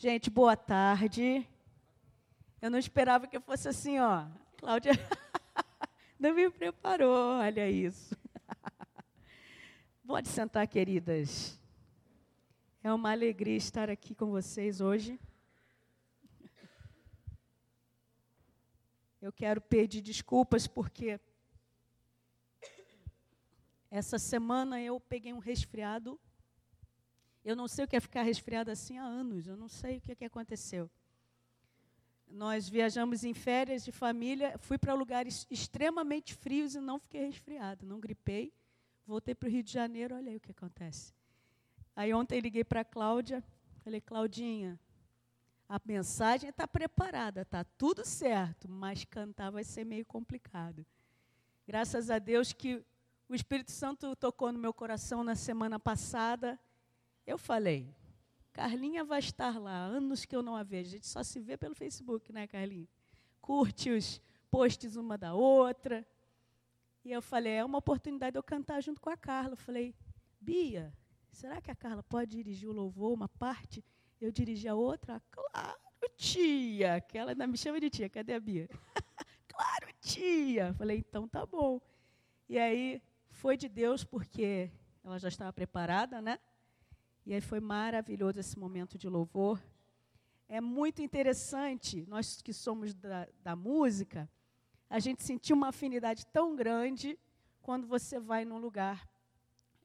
Gente, 0.00 0.30
boa 0.30 0.56
tarde. 0.56 1.44
Eu 2.62 2.70
não 2.70 2.78
esperava 2.78 3.26
que 3.26 3.40
fosse 3.40 3.66
assim, 3.66 3.98
ó. 3.98 4.28
Cláudia 4.56 4.92
não 6.16 6.32
me 6.32 6.48
preparou, 6.48 7.40
olha 7.40 7.68
isso. 7.68 8.16
Pode 10.06 10.28
sentar, 10.28 10.68
queridas. 10.68 11.60
É 12.80 12.92
uma 12.92 13.10
alegria 13.10 13.56
estar 13.56 13.90
aqui 13.90 14.14
com 14.14 14.26
vocês 14.26 14.80
hoje. 14.80 15.18
Eu 19.20 19.32
quero 19.32 19.60
pedir 19.60 20.00
desculpas 20.00 20.68
porque 20.68 21.18
essa 23.90 24.16
semana 24.16 24.80
eu 24.80 25.00
peguei 25.00 25.32
um 25.32 25.40
resfriado. 25.40 26.20
Eu 27.48 27.56
não 27.56 27.66
sei 27.66 27.86
o 27.86 27.88
que 27.88 27.96
é 27.96 28.00
ficar 28.00 28.24
resfriado 28.24 28.70
assim 28.70 28.98
há 28.98 29.04
anos, 29.04 29.46
eu 29.46 29.56
não 29.56 29.70
sei 29.70 29.96
o 29.96 30.00
que, 30.02 30.12
é 30.12 30.14
que 30.14 30.24
aconteceu. 30.26 30.90
Nós 32.30 32.68
viajamos 32.68 33.24
em 33.24 33.32
férias 33.32 33.82
de 33.82 33.90
família, 33.90 34.58
fui 34.58 34.76
para 34.76 34.92
lugares 34.92 35.46
extremamente 35.50 36.34
frios 36.34 36.74
e 36.74 36.78
não 36.78 36.98
fiquei 36.98 37.24
resfriado, 37.24 37.86
não 37.86 37.98
gripei. 38.00 38.52
Voltei 39.06 39.34
para 39.34 39.48
o 39.48 39.50
Rio 39.50 39.62
de 39.62 39.72
Janeiro, 39.72 40.14
olha 40.14 40.30
aí 40.30 40.36
o 40.36 40.40
que 40.40 40.50
acontece. 40.50 41.14
Aí 41.96 42.12
ontem 42.12 42.38
liguei 42.38 42.64
para 42.64 42.82
a 42.82 42.84
Cláudia, 42.84 43.42
falei, 43.82 44.02
Claudinha, 44.02 44.78
a 45.66 45.80
mensagem 45.86 46.50
está 46.50 46.68
preparada, 46.68 47.40
está 47.40 47.64
tudo 47.64 48.04
certo, 48.04 48.68
mas 48.68 49.06
cantar 49.06 49.50
vai 49.50 49.64
ser 49.64 49.86
meio 49.86 50.04
complicado. 50.04 50.84
Graças 51.66 52.10
a 52.10 52.18
Deus 52.18 52.52
que 52.52 52.84
o 53.26 53.34
Espírito 53.34 53.70
Santo 53.70 54.14
tocou 54.16 54.52
no 54.52 54.58
meu 54.58 54.74
coração 54.74 55.24
na 55.24 55.34
semana 55.34 55.80
passada. 55.80 56.60
Eu 57.28 57.36
falei, 57.36 57.94
Carlinha 58.54 59.04
vai 59.04 59.18
estar 59.18 59.60
lá, 59.60 59.84
anos 59.84 60.24
que 60.24 60.34
eu 60.34 60.40
não 60.42 60.56
a 60.56 60.62
vejo. 60.62 60.88
A 60.88 60.92
gente 60.92 61.06
só 61.06 61.22
se 61.22 61.38
vê 61.38 61.58
pelo 61.58 61.74
Facebook, 61.74 62.32
né, 62.32 62.46
Carlinha? 62.46 62.88
Curte 63.38 63.90
os 63.90 64.18
posts 64.50 64.96
uma 64.96 65.18
da 65.18 65.34
outra. 65.34 66.08
E 67.04 67.12
eu 67.12 67.20
falei, 67.20 67.52
é 67.52 67.64
uma 67.66 67.76
oportunidade 67.76 68.32
de 68.32 68.38
eu 68.38 68.42
cantar 68.42 68.82
junto 68.82 68.98
com 68.98 69.10
a 69.10 69.16
Carla. 69.16 69.52
Eu 69.52 69.56
falei, 69.58 69.94
Bia, 70.40 70.90
será 71.30 71.60
que 71.60 71.70
a 71.70 71.74
Carla 71.74 72.02
pode 72.02 72.34
dirigir 72.34 72.66
o 72.66 72.72
louvor, 72.72 73.12
uma 73.12 73.28
parte? 73.28 73.84
Eu 74.18 74.32
dirigi 74.32 74.66
a 74.66 74.74
outra? 74.74 75.22
Claro, 75.30 75.78
tia. 76.16 76.98
Que 77.02 77.18
ela 77.18 77.32
ainda 77.32 77.46
me 77.46 77.58
chama 77.58 77.78
de 77.78 77.90
tia. 77.90 78.08
Cadê 78.08 78.32
a 78.32 78.40
Bia? 78.40 78.70
claro, 79.46 79.86
tia. 80.00 80.72
Falei, 80.78 81.04
então 81.06 81.28
tá 81.28 81.44
bom. 81.44 81.78
E 82.48 82.58
aí 82.58 83.02
foi 83.28 83.54
de 83.54 83.68
Deus 83.68 84.02
porque 84.02 84.70
ela 85.04 85.18
já 85.18 85.28
estava 85.28 85.52
preparada, 85.52 86.22
né? 86.22 86.38
E 87.28 87.34
aí 87.34 87.42
foi 87.42 87.60
maravilhoso 87.60 88.40
esse 88.40 88.58
momento 88.58 88.96
de 88.96 89.06
louvor. 89.06 89.62
É 90.48 90.62
muito 90.62 91.02
interessante, 91.02 92.06
nós 92.08 92.40
que 92.40 92.54
somos 92.54 92.94
da, 92.94 93.28
da 93.42 93.54
música, 93.54 94.26
a 94.88 94.98
gente 94.98 95.22
sentiu 95.22 95.54
uma 95.54 95.68
afinidade 95.68 96.24
tão 96.28 96.56
grande 96.56 97.18
quando 97.60 97.86
você 97.86 98.18
vai 98.18 98.46
num 98.46 98.56
lugar. 98.56 99.06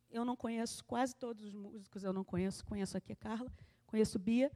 Eu 0.10 0.24
não 0.24 0.38
conheço 0.38 0.86
quase 0.86 1.14
todos 1.18 1.44
os 1.44 1.54
músicos, 1.54 2.06
eu 2.06 2.14
não 2.14 2.24
conheço, 2.24 2.64
conheço 2.66 2.96
aqui 2.96 3.12
a 3.12 3.18
Carla, 3.18 3.52
conheço 3.88 4.18
Bia. 4.18 4.50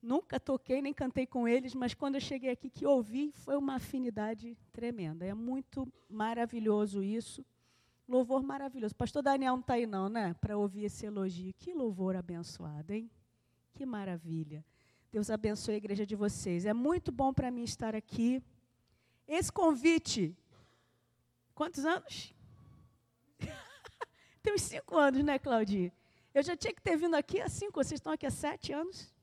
Nunca 0.00 0.40
toquei 0.40 0.80
nem 0.80 0.94
cantei 0.94 1.26
com 1.26 1.46
eles, 1.46 1.74
mas 1.74 1.92
quando 1.92 2.14
eu 2.14 2.20
cheguei 2.22 2.48
aqui 2.48 2.70
que 2.70 2.86
ouvi, 2.86 3.30
foi 3.30 3.58
uma 3.58 3.74
afinidade 3.74 4.56
tremenda. 4.72 5.26
É 5.26 5.34
muito 5.34 5.86
maravilhoso 6.08 7.02
isso. 7.02 7.44
Louvor 8.10 8.42
maravilhoso. 8.42 8.92
Pastor 8.96 9.22
Daniel 9.22 9.52
não 9.52 9.60
está 9.60 9.74
aí, 9.74 9.86
não, 9.86 10.08
né? 10.08 10.34
Para 10.40 10.58
ouvir 10.58 10.86
esse 10.86 11.06
elogio. 11.06 11.54
Que 11.56 11.72
louvor 11.72 12.16
abençoado, 12.16 12.92
hein? 12.92 13.08
Que 13.72 13.86
maravilha. 13.86 14.64
Deus 15.12 15.30
abençoe 15.30 15.74
a 15.74 15.76
igreja 15.76 16.04
de 16.04 16.16
vocês. 16.16 16.66
É 16.66 16.72
muito 16.74 17.12
bom 17.12 17.32
para 17.32 17.52
mim 17.52 17.62
estar 17.62 17.94
aqui. 17.94 18.42
Esse 19.28 19.52
convite. 19.52 20.36
Quantos 21.54 21.84
anos? 21.84 22.34
Tem 24.42 24.54
uns 24.54 24.62
cinco 24.62 24.98
anos, 24.98 25.22
né, 25.22 25.38
Claudinha? 25.38 25.92
Eu 26.34 26.42
já 26.42 26.56
tinha 26.56 26.74
que 26.74 26.82
ter 26.82 26.96
vindo 26.96 27.14
aqui 27.14 27.40
há 27.40 27.48
cinco. 27.48 27.74
Vocês 27.74 28.00
estão 28.00 28.12
aqui 28.12 28.26
há 28.26 28.30
sete 28.32 28.72
anos? 28.72 29.14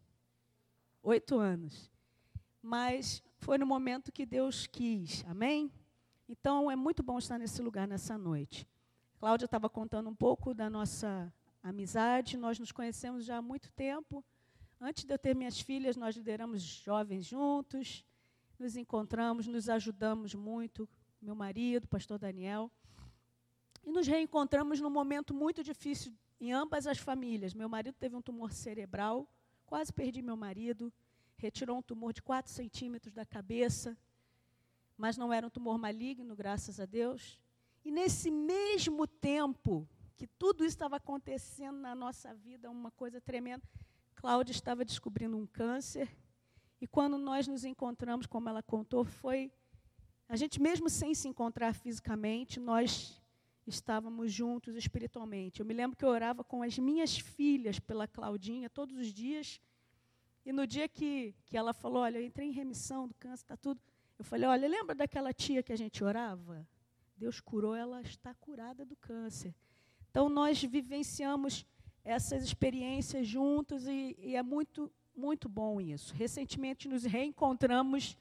Oito 1.03 1.37
anos. 1.37 1.91
Mas 2.61 3.21
foi 3.39 3.57
no 3.57 3.65
momento 3.65 4.13
que 4.13 4.25
Deus 4.25 4.65
quis. 4.65 5.25
Amém? 5.27 5.69
Então 6.29 6.71
é 6.71 6.75
muito 6.77 7.03
bom 7.03 7.17
estar 7.17 7.37
nesse 7.37 7.61
lugar 7.61 7.85
nessa 7.85 8.17
noite. 8.17 8.65
Cláudia 9.17 9.45
estava 9.45 9.67
contando 9.67 10.07
um 10.09 10.15
pouco 10.15 10.53
da 10.53 10.69
nossa 10.69 11.33
amizade. 11.63 12.37
Nós 12.37 12.59
nos 12.59 12.71
conhecemos 12.71 13.25
já 13.25 13.37
há 13.37 13.41
muito 13.41 13.71
tempo. 13.71 14.23
Antes 14.79 15.05
de 15.05 15.11
eu 15.11 15.17
ter 15.17 15.35
minhas 15.35 15.59
filhas, 15.59 15.97
nós 15.97 16.15
lideramos 16.15 16.61
jovens 16.61 17.25
juntos, 17.25 18.05
nos 18.59 18.77
encontramos, 18.77 19.47
nos 19.47 19.69
ajudamos 19.69 20.35
muito, 20.35 20.87
meu 21.19 21.33
marido, 21.33 21.87
pastor 21.87 22.19
Daniel. 22.19 22.69
E 23.83 23.91
nos 23.91 24.05
reencontramos 24.05 24.79
num 24.79 24.89
momento 24.91 25.33
muito 25.33 25.63
difícil 25.63 26.13
em 26.39 26.53
ambas 26.53 26.85
as 26.85 26.99
famílias. 26.99 27.55
Meu 27.55 27.67
marido 27.67 27.95
teve 27.95 28.15
um 28.15 28.21
tumor 28.21 28.51
cerebral, 28.51 29.27
quase 29.65 29.91
perdi 29.91 30.21
meu 30.21 30.37
marido, 30.37 30.93
retirou 31.37 31.79
um 31.79 31.81
tumor 31.81 32.13
de 32.13 32.21
4 32.21 32.51
centímetros 32.51 33.15
da 33.15 33.25
cabeça, 33.25 33.97
mas 34.95 35.17
não 35.17 35.33
era 35.33 35.47
um 35.47 35.49
tumor 35.49 35.79
maligno, 35.79 36.35
graças 36.35 36.79
a 36.79 36.85
Deus. 36.85 37.39
E 37.87 37.91
nesse 37.91 38.29
mesmo 38.29 39.07
tempo 39.07 39.87
que 40.17 40.27
tudo 40.27 40.65
isso 40.65 40.75
estava 40.75 40.97
acontecendo 40.97 41.77
na 41.77 41.95
nossa 41.95 42.33
vida, 42.33 42.69
uma 42.69 42.91
coisa 42.91 43.21
tremenda, 43.21 43.63
Cláudia 44.13 44.51
estava 44.51 44.83
descobrindo 44.83 45.37
um 45.37 45.47
câncer. 45.47 46.09
E 46.81 46.85
quando 46.85 47.17
nós 47.17 47.47
nos 47.47 47.63
encontramos, 47.63 48.25
como 48.25 48.49
ela 48.49 48.61
contou, 48.61 49.05
foi. 49.05 49.53
A 50.27 50.35
gente, 50.35 50.61
mesmo 50.61 50.89
sem 50.89 51.15
se 51.15 51.29
encontrar 51.29 51.73
fisicamente, 51.73 52.59
nós 52.59 53.23
estávamos 53.65 54.33
juntos 54.33 54.75
espiritualmente. 54.75 55.61
Eu 55.61 55.65
me 55.65 55.73
lembro 55.73 55.95
que 55.95 56.03
eu 56.03 56.09
orava 56.09 56.43
com 56.43 56.61
as 56.61 56.77
minhas 56.77 57.17
filhas 57.17 57.79
pela 57.79 58.05
Claudinha 58.05 58.69
todos 58.69 58.97
os 58.97 59.13
dias. 59.13 59.61
E 60.45 60.51
no 60.51 60.67
dia 60.67 60.89
que, 60.89 61.33
que 61.45 61.55
ela 61.55 61.73
falou: 61.73 62.01
Olha, 62.01 62.17
eu 62.17 62.25
entrei 62.25 62.49
em 62.49 62.51
remissão 62.51 63.07
do 63.07 63.13
câncer, 63.13 63.45
está 63.45 63.55
tudo. 63.55 63.79
Eu 64.19 64.25
falei: 64.25 64.45
Olha, 64.45 64.67
lembra 64.67 64.93
daquela 64.93 65.31
tia 65.31 65.63
que 65.63 65.71
a 65.71 65.77
gente 65.77 66.03
orava? 66.03 66.67
Deus 67.17 67.39
curou, 67.39 67.75
ela 67.75 68.01
está 68.01 68.33
curada 68.35 68.85
do 68.85 68.95
câncer. 68.95 69.53
Então, 70.09 70.29
nós 70.29 70.61
vivenciamos 70.63 71.65
essas 72.03 72.43
experiências 72.43 73.27
juntos 73.27 73.87
e, 73.87 74.15
e 74.19 74.35
é 74.35 74.43
muito, 74.43 74.91
muito 75.15 75.49
bom 75.49 75.81
isso. 75.81 76.13
Recentemente 76.13 76.87
nos 76.87 77.03
reencontramos 77.03 78.17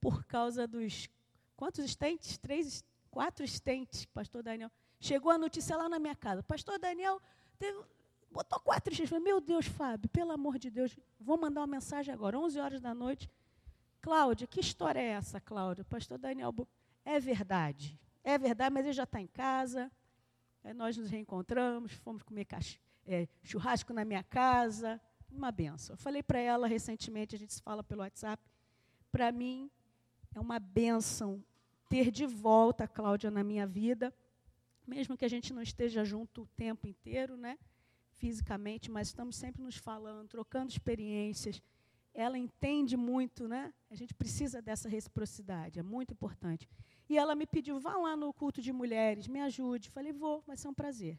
por 0.00 0.24
causa 0.24 0.66
dos. 0.66 1.08
Quantos 1.56 1.84
estentes? 1.84 2.38
Três, 2.38 2.84
quatro 3.10 3.44
estentes, 3.44 4.04
pastor 4.04 4.42
Daniel. 4.42 4.70
Chegou 5.00 5.32
a 5.32 5.38
notícia 5.38 5.76
lá 5.76 5.88
na 5.88 5.98
minha 5.98 6.14
casa. 6.14 6.42
Pastor 6.42 6.78
Daniel 6.78 7.20
teve, 7.58 7.82
botou 8.30 8.60
quatro 8.60 8.92
estentes. 8.92 9.18
Meu 9.20 9.40
Deus, 9.40 9.66
Fábio, 9.66 10.08
pelo 10.10 10.32
amor 10.32 10.58
de 10.58 10.70
Deus, 10.70 10.96
vou 11.18 11.36
mandar 11.36 11.62
uma 11.62 11.66
mensagem 11.66 12.14
agora, 12.14 12.38
11 12.38 12.60
horas 12.60 12.80
da 12.80 12.94
noite. 12.94 13.28
Cláudia, 14.00 14.46
que 14.46 14.60
história 14.60 15.00
é 15.00 15.08
essa, 15.08 15.40
Cláudia? 15.40 15.84
Pastor 15.84 16.18
Daniel, 16.18 16.54
é 17.04 17.18
verdade. 17.18 17.98
É 18.28 18.36
verdade, 18.36 18.74
mas 18.74 18.84
ele 18.84 18.92
já 18.92 19.04
está 19.04 19.20
em 19.22 19.26
casa. 19.26 19.90
Aí 20.62 20.74
nós 20.74 20.98
nos 20.98 21.08
reencontramos, 21.08 21.92
fomos 21.92 22.22
comer 22.22 22.46
é, 23.06 23.26
churrasco 23.42 23.94
na 23.94 24.04
minha 24.04 24.22
casa. 24.22 25.00
Uma 25.30 25.50
benção. 25.50 25.94
Eu 25.94 25.98
falei 25.98 26.22
para 26.22 26.38
ela 26.38 26.68
recentemente, 26.68 27.34
a 27.34 27.38
gente 27.38 27.54
se 27.54 27.62
fala 27.62 27.82
pelo 27.82 28.02
WhatsApp. 28.02 28.42
Para 29.10 29.32
mim, 29.32 29.70
é 30.34 30.40
uma 30.40 30.58
benção 30.58 31.42
ter 31.88 32.10
de 32.10 32.26
volta 32.26 32.84
a 32.84 32.88
Cláudia 32.88 33.30
na 33.30 33.42
minha 33.42 33.66
vida, 33.66 34.12
mesmo 34.86 35.16
que 35.16 35.24
a 35.24 35.28
gente 35.28 35.54
não 35.54 35.62
esteja 35.62 36.04
junto 36.04 36.42
o 36.42 36.46
tempo 36.48 36.86
inteiro, 36.86 37.34
né? 37.34 37.58
fisicamente, 38.18 38.90
mas 38.90 39.08
estamos 39.08 39.36
sempre 39.36 39.62
nos 39.62 39.76
falando, 39.76 40.28
trocando 40.28 40.70
experiências. 40.70 41.62
Ela 42.20 42.36
entende 42.36 42.96
muito, 42.96 43.46
né? 43.46 43.72
A 43.88 43.94
gente 43.94 44.12
precisa 44.12 44.60
dessa 44.60 44.88
reciprocidade, 44.88 45.78
é 45.78 45.84
muito 45.84 46.12
importante. 46.12 46.68
E 47.08 47.16
ela 47.16 47.36
me 47.36 47.46
pediu, 47.46 47.78
vá 47.78 47.96
lá 47.96 48.16
no 48.16 48.32
culto 48.32 48.60
de 48.60 48.72
mulheres, 48.72 49.28
me 49.28 49.40
ajude. 49.40 49.88
Falei, 49.88 50.12
vou, 50.12 50.42
vai 50.44 50.56
ser 50.56 50.66
um 50.66 50.74
prazer. 50.74 51.16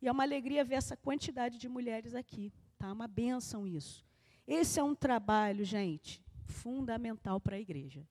E 0.00 0.08
é 0.08 0.10
uma 0.10 0.22
alegria 0.22 0.64
ver 0.64 0.76
essa 0.76 0.96
quantidade 0.96 1.58
de 1.58 1.68
mulheres 1.68 2.14
aqui. 2.14 2.50
Tá? 2.78 2.90
Uma 2.90 3.06
benção 3.06 3.66
isso. 3.66 4.02
Esse 4.46 4.80
é 4.80 4.82
um 4.82 4.94
trabalho, 4.94 5.62
gente, 5.62 6.24
fundamental 6.46 7.38
para 7.38 7.56
a 7.56 7.60
igreja. 7.60 8.08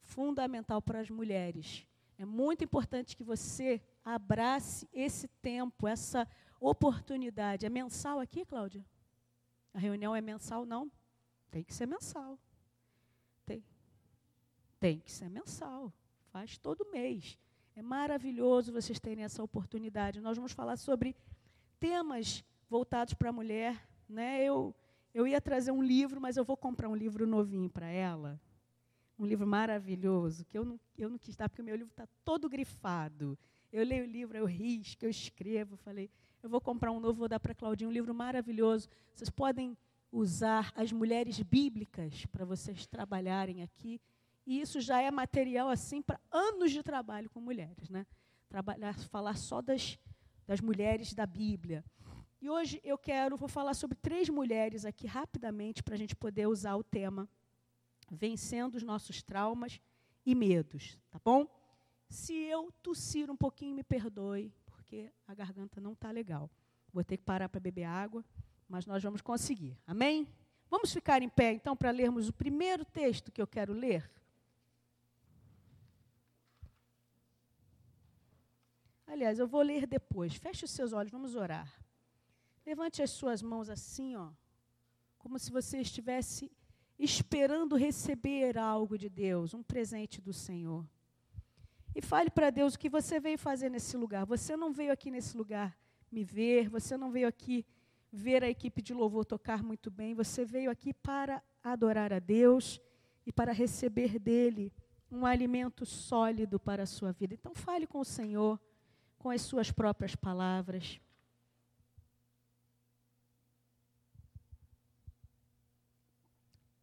Fundamental 0.00 0.80
para 0.80 1.00
as 1.00 1.10
mulheres. 1.10 1.86
É 2.16 2.24
muito 2.24 2.64
importante 2.64 3.14
que 3.14 3.22
você 3.22 3.78
abrace 4.02 4.88
esse 4.90 5.28
tempo, 5.42 5.86
essa 5.86 6.26
oportunidade. 6.58 7.66
É 7.66 7.68
mensal 7.68 8.20
aqui, 8.20 8.46
Cláudia? 8.46 8.82
A 9.74 9.78
reunião 9.78 10.16
é 10.16 10.22
mensal? 10.22 10.64
Não. 10.64 10.90
Tem 11.50 11.62
que 11.62 11.74
ser 11.74 11.86
mensal. 11.86 12.38
Tem, 13.44 13.64
tem 14.78 15.00
que 15.00 15.10
ser 15.10 15.28
mensal 15.28 15.92
faz 16.38 16.56
todo 16.58 16.86
mês. 16.92 17.38
É 17.74 17.82
maravilhoso 17.82 18.72
vocês 18.72 18.98
terem 18.98 19.24
essa 19.24 19.42
oportunidade. 19.42 20.20
Nós 20.20 20.36
vamos 20.36 20.52
falar 20.52 20.76
sobre 20.76 21.16
temas 21.78 22.44
voltados 22.68 23.14
para 23.14 23.30
a 23.30 23.32
mulher. 23.32 23.88
Né? 24.08 24.44
Eu, 24.44 24.74
eu 25.14 25.26
ia 25.26 25.40
trazer 25.40 25.70
um 25.70 25.82
livro, 25.82 26.20
mas 26.20 26.36
eu 26.36 26.44
vou 26.44 26.56
comprar 26.56 26.88
um 26.88 26.96
livro 26.96 27.26
novinho 27.26 27.68
para 27.68 27.88
ela. 27.88 28.40
Um 29.18 29.26
livro 29.26 29.46
maravilhoso, 29.46 30.44
que 30.44 30.56
eu 30.56 30.64
não, 30.64 30.80
eu 30.96 31.10
não 31.10 31.18
quis 31.18 31.34
dar, 31.34 31.48
porque 31.48 31.62
o 31.62 31.64
meu 31.64 31.74
livro 31.74 31.90
está 31.90 32.06
todo 32.24 32.48
grifado. 32.48 33.36
Eu 33.72 33.84
leio 33.84 34.04
o 34.04 34.08
livro, 34.08 34.38
eu 34.38 34.46
risco, 34.46 35.04
eu 35.04 35.10
escrevo. 35.10 35.76
Falei, 35.76 36.08
eu 36.40 36.48
vou 36.48 36.60
comprar 36.60 36.92
um 36.92 37.00
novo, 37.00 37.18
vou 37.18 37.28
dar 37.28 37.40
para 37.40 37.50
a 37.52 37.54
Claudinha, 37.54 37.88
um 37.88 37.92
livro 37.92 38.14
maravilhoso. 38.14 38.88
Vocês 39.12 39.28
podem 39.28 39.76
usar 40.10 40.72
as 40.74 40.92
mulheres 40.92 41.40
bíblicas 41.40 42.26
para 42.26 42.44
vocês 42.44 42.86
trabalharem 42.86 43.62
aqui. 43.62 44.00
E 44.46 44.60
isso 44.60 44.80
já 44.80 45.00
é 45.00 45.10
material 45.10 45.68
assim 45.68 46.00
para 46.00 46.20
anos 46.30 46.72
de 46.72 46.82
trabalho 46.82 47.28
com 47.30 47.40
mulheres, 47.40 47.90
né? 47.90 48.06
Trabalhar, 48.48 48.98
falar 49.08 49.36
só 49.36 49.60
das, 49.60 49.98
das 50.46 50.60
mulheres 50.60 51.12
da 51.12 51.26
Bíblia. 51.26 51.84
E 52.40 52.48
hoje 52.48 52.80
eu 52.84 52.96
quero, 52.96 53.36
vou 53.36 53.48
falar 53.48 53.74
sobre 53.74 53.96
três 53.96 54.28
mulheres 54.28 54.84
aqui 54.84 55.06
rapidamente 55.06 55.82
para 55.82 55.94
a 55.94 55.98
gente 55.98 56.14
poder 56.14 56.46
usar 56.46 56.76
o 56.76 56.84
tema 56.84 57.28
vencendo 58.10 58.76
os 58.76 58.82
nossos 58.82 59.22
traumas 59.22 59.80
e 60.24 60.34
medos, 60.34 60.98
tá 61.10 61.20
bom? 61.22 61.46
Se 62.08 62.32
eu 62.32 62.72
tossir 62.82 63.30
um 63.30 63.36
pouquinho, 63.36 63.74
me 63.74 63.82
perdoe, 63.82 64.52
porque 64.64 65.12
a 65.26 65.34
garganta 65.34 65.80
não 65.80 65.92
está 65.92 66.10
legal. 66.10 66.50
Vou 66.92 67.04
ter 67.04 67.18
que 67.18 67.24
parar 67.24 67.48
para 67.48 67.60
beber 67.60 67.84
água, 67.84 68.24
mas 68.68 68.86
nós 68.86 69.02
vamos 69.02 69.22
conseguir. 69.22 69.78
Amém? 69.86 70.28
Vamos 70.70 70.92
ficar 70.92 71.22
em 71.22 71.28
pé 71.28 71.52
então 71.52 71.74
para 71.74 71.90
lermos 71.90 72.28
o 72.28 72.32
primeiro 72.32 72.84
texto 72.84 73.32
que 73.32 73.40
eu 73.40 73.46
quero 73.46 73.72
ler. 73.72 74.10
Aliás, 79.06 79.38
eu 79.38 79.48
vou 79.48 79.62
ler 79.62 79.86
depois. 79.86 80.34
Feche 80.34 80.66
os 80.66 80.70
seus 80.70 80.92
olhos, 80.92 81.10
vamos 81.10 81.34
orar. 81.34 81.72
Levante 82.66 83.02
as 83.02 83.10
suas 83.10 83.40
mãos 83.40 83.70
assim, 83.70 84.14
ó, 84.14 84.28
como 85.16 85.38
se 85.38 85.50
você 85.50 85.80
estivesse 85.80 86.52
esperando 86.98 87.76
receber 87.76 88.58
algo 88.58 88.98
de 88.98 89.08
Deus, 89.08 89.54
um 89.54 89.62
presente 89.62 90.20
do 90.20 90.34
Senhor. 90.34 90.86
E 91.94 92.02
fale 92.02 92.28
para 92.28 92.50
Deus 92.50 92.74
o 92.74 92.78
que 92.78 92.90
você 92.90 93.18
veio 93.18 93.38
fazer 93.38 93.70
nesse 93.70 93.96
lugar. 93.96 94.26
Você 94.26 94.56
não 94.56 94.72
veio 94.72 94.92
aqui 94.92 95.10
nesse 95.10 95.36
lugar 95.36 95.76
me 96.12 96.22
ver, 96.22 96.68
você 96.68 96.96
não 96.96 97.10
veio 97.10 97.26
aqui 97.26 97.64
ver 98.12 98.42
a 98.42 98.48
equipe 98.48 98.80
de 98.80 98.94
louvor 98.94 99.24
tocar 99.24 99.62
muito 99.62 99.90
bem, 99.90 100.14
você 100.14 100.44
veio 100.44 100.70
aqui 100.70 100.92
para 100.92 101.42
adorar 101.62 102.12
a 102.12 102.18
Deus 102.18 102.80
e 103.26 103.32
para 103.32 103.52
receber 103.52 104.18
dele 104.18 104.72
um 105.10 105.24
alimento 105.24 105.84
sólido 105.84 106.58
para 106.58 106.82
a 106.82 106.86
sua 106.86 107.12
vida. 107.12 107.34
Então 107.34 107.54
fale 107.54 107.86
com 107.86 108.00
o 108.00 108.04
Senhor 108.04 108.60
com 109.18 109.30
as 109.30 109.42
suas 109.42 109.70
próprias 109.70 110.14
palavras. 110.14 111.00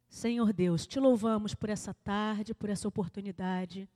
Senhor 0.09 0.53
Deus, 0.53 0.87
te 0.87 0.99
louvamos 0.99 1.53
por 1.53 1.69
essa 1.69 1.93
tarde, 1.93 2.53
por 2.53 2.69
essa 2.69 2.87
oportunidade, 2.87 3.89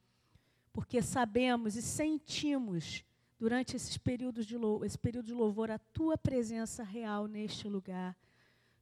porque 0.73 1.01
sabemos 1.01 1.75
e 1.75 1.81
sentimos 1.81 3.05
durante 3.39 3.77
esses 3.77 3.97
períodos 3.97 4.45
de 4.45 4.57
louvor, 4.57 4.85
esse 4.85 4.97
período 4.97 5.27
de 5.27 5.33
louvor 5.33 5.71
a 5.71 5.79
tua 5.79 6.17
presença 6.17 6.83
real 6.83 7.25
neste 7.25 7.69
lugar. 7.69 8.15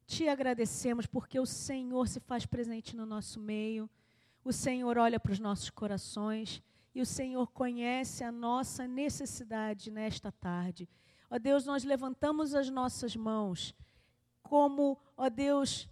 Te 0.04 0.28
agradecemos 0.28 1.06
porque 1.06 1.38
o 1.38 1.46
Senhor 1.46 2.08
se 2.08 2.18
faz 2.18 2.44
presente 2.44 2.96
no 2.96 3.06
nosso 3.06 3.38
meio, 3.38 3.88
o 4.44 4.52
Senhor 4.52 4.98
olha 4.98 5.20
para 5.20 5.32
os 5.32 5.38
nossos 5.38 5.70
corações 5.70 6.60
e 6.92 7.00
o 7.00 7.06
Senhor 7.06 7.46
conhece 7.52 8.24
a 8.24 8.32
nossa 8.32 8.88
necessidade 8.88 9.92
nesta 9.92 10.32
tarde. 10.32 10.88
Ó 11.30 11.38
Deus, 11.38 11.64
nós 11.64 11.84
levantamos 11.84 12.54
as 12.54 12.68
nossas 12.68 13.14
mãos 13.14 13.72
como, 14.42 14.98
ó 15.16 15.28
Deus, 15.28 15.88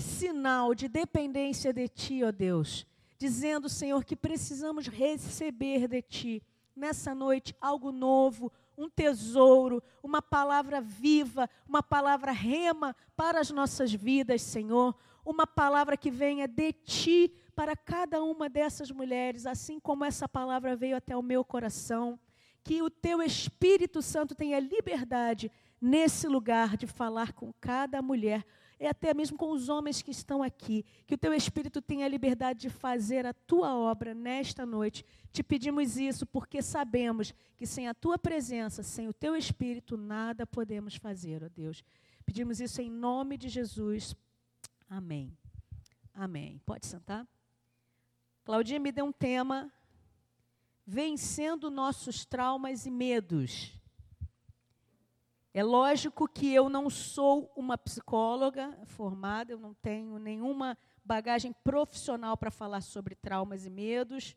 sinal 0.00 0.74
de 0.74 0.88
dependência 0.88 1.72
de 1.72 1.88
Ti, 1.88 2.22
ó 2.22 2.30
Deus, 2.30 2.86
dizendo, 3.18 3.68
Senhor, 3.68 4.04
que 4.04 4.16
precisamos 4.16 4.86
receber 4.86 5.88
de 5.88 6.00
Ti 6.00 6.42
nessa 6.78 7.14
noite 7.14 7.54
algo 7.60 7.92
novo, 7.92 8.52
um 8.76 8.88
tesouro, 8.88 9.82
uma 10.02 10.22
palavra 10.22 10.80
viva, 10.80 11.50
uma 11.68 11.82
palavra 11.82 12.30
rema 12.32 12.94
para 13.16 13.40
as 13.40 13.50
nossas 13.50 13.92
vidas, 13.92 14.40
Senhor, 14.42 14.94
uma 15.24 15.46
palavra 15.46 15.96
que 15.96 16.10
venha 16.10 16.46
de 16.46 16.72
Ti 16.72 17.32
para 17.54 17.76
cada 17.76 18.22
uma 18.22 18.48
dessas 18.48 18.90
mulheres, 18.90 19.44
assim 19.44 19.80
como 19.80 20.04
essa 20.04 20.28
palavra 20.28 20.76
veio 20.76 20.96
até 20.96 21.16
o 21.16 21.22
meu 21.22 21.44
coração, 21.44 22.18
que 22.62 22.80
o 22.80 22.88
Teu 22.88 23.20
Espírito 23.20 24.00
Santo 24.00 24.34
tenha 24.34 24.60
liberdade 24.60 25.50
nesse 25.80 26.28
lugar 26.28 26.76
de 26.76 26.86
falar 26.86 27.32
com 27.32 27.52
cada 27.60 28.00
mulher 28.00 28.44
e 28.80 28.86
até 28.86 29.12
mesmo 29.12 29.36
com 29.36 29.50
os 29.50 29.68
homens 29.68 30.00
que 30.02 30.10
estão 30.10 30.42
aqui. 30.42 30.84
Que 31.06 31.14
o 31.14 31.18
teu 31.18 31.32
Espírito 31.34 31.82
tenha 31.82 32.06
a 32.06 32.08
liberdade 32.08 32.60
de 32.60 32.70
fazer 32.70 33.26
a 33.26 33.32
tua 33.32 33.74
obra 33.74 34.14
nesta 34.14 34.64
noite. 34.64 35.04
Te 35.32 35.42
pedimos 35.42 35.96
isso 35.96 36.24
porque 36.24 36.62
sabemos 36.62 37.34
que 37.56 37.66
sem 37.66 37.88
a 37.88 37.94
tua 37.94 38.18
presença, 38.18 38.82
sem 38.82 39.08
o 39.08 39.12
teu 39.12 39.34
Espírito, 39.36 39.96
nada 39.96 40.46
podemos 40.46 40.94
fazer, 40.94 41.42
ó 41.42 41.48
Deus. 41.48 41.82
Pedimos 42.24 42.60
isso 42.60 42.80
em 42.80 42.90
nome 42.90 43.36
de 43.36 43.48
Jesus. 43.48 44.14
Amém. 44.88 45.36
Amém. 46.14 46.60
Pode 46.64 46.86
sentar. 46.86 47.26
Claudinha 48.44 48.78
me 48.78 48.92
deu 48.92 49.04
um 49.04 49.12
tema: 49.12 49.72
vencendo 50.86 51.70
nossos 51.70 52.24
traumas 52.24 52.86
e 52.86 52.90
medos. 52.90 53.77
É 55.58 55.64
lógico 55.64 56.28
que 56.28 56.54
eu 56.54 56.68
não 56.68 56.88
sou 56.88 57.52
uma 57.56 57.76
psicóloga 57.76 58.78
formada, 58.84 59.50
eu 59.50 59.58
não 59.58 59.74
tenho 59.74 60.16
nenhuma 60.16 60.78
bagagem 61.04 61.52
profissional 61.64 62.36
para 62.36 62.48
falar 62.48 62.80
sobre 62.80 63.16
traumas 63.16 63.66
e 63.66 63.68
medos, 63.68 64.36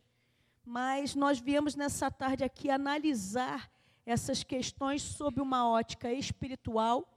mas 0.65 1.13
nós 1.13 1.39
viemos 1.39 1.75
nessa 1.75 2.09
tarde 2.09 2.43
aqui 2.43 2.71
analisar 2.71 3.71
essas 4.03 4.43
questões 4.43 5.03
sob 5.03 5.39
uma 5.39 5.69
ótica 5.69 6.11
espiritual 6.11 7.07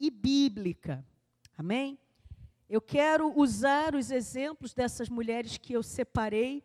e 0.00 0.10
bíblica. 0.10 1.06
Amém? 1.56 1.96
Eu 2.68 2.80
quero 2.80 3.38
usar 3.38 3.94
os 3.94 4.10
exemplos 4.10 4.74
dessas 4.74 5.08
mulheres 5.08 5.58
que 5.58 5.74
eu 5.74 5.82
separei 5.84 6.64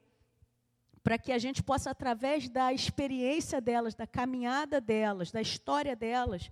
para 1.04 1.20
que 1.20 1.32
a 1.32 1.38
gente 1.38 1.62
possa, 1.62 1.92
através 1.92 2.50
da 2.50 2.74
experiência 2.74 3.62
delas, 3.62 3.94
da 3.94 4.08
caminhada 4.08 4.82
delas, 4.82 5.32
da 5.32 5.40
história 5.40 5.96
delas, 5.96 6.52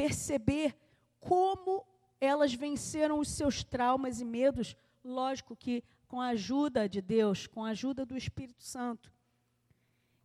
perceber 0.00 0.74
como 1.20 1.86
elas 2.18 2.54
venceram 2.54 3.18
os 3.18 3.28
seus 3.28 3.62
traumas 3.62 4.18
e 4.18 4.24
medos, 4.24 4.74
lógico 5.04 5.54
que 5.54 5.84
com 6.08 6.18
a 6.18 6.28
ajuda 6.28 6.88
de 6.88 7.02
Deus, 7.02 7.46
com 7.46 7.62
a 7.62 7.68
ajuda 7.68 8.06
do 8.06 8.16
Espírito 8.16 8.64
Santo. 8.64 9.12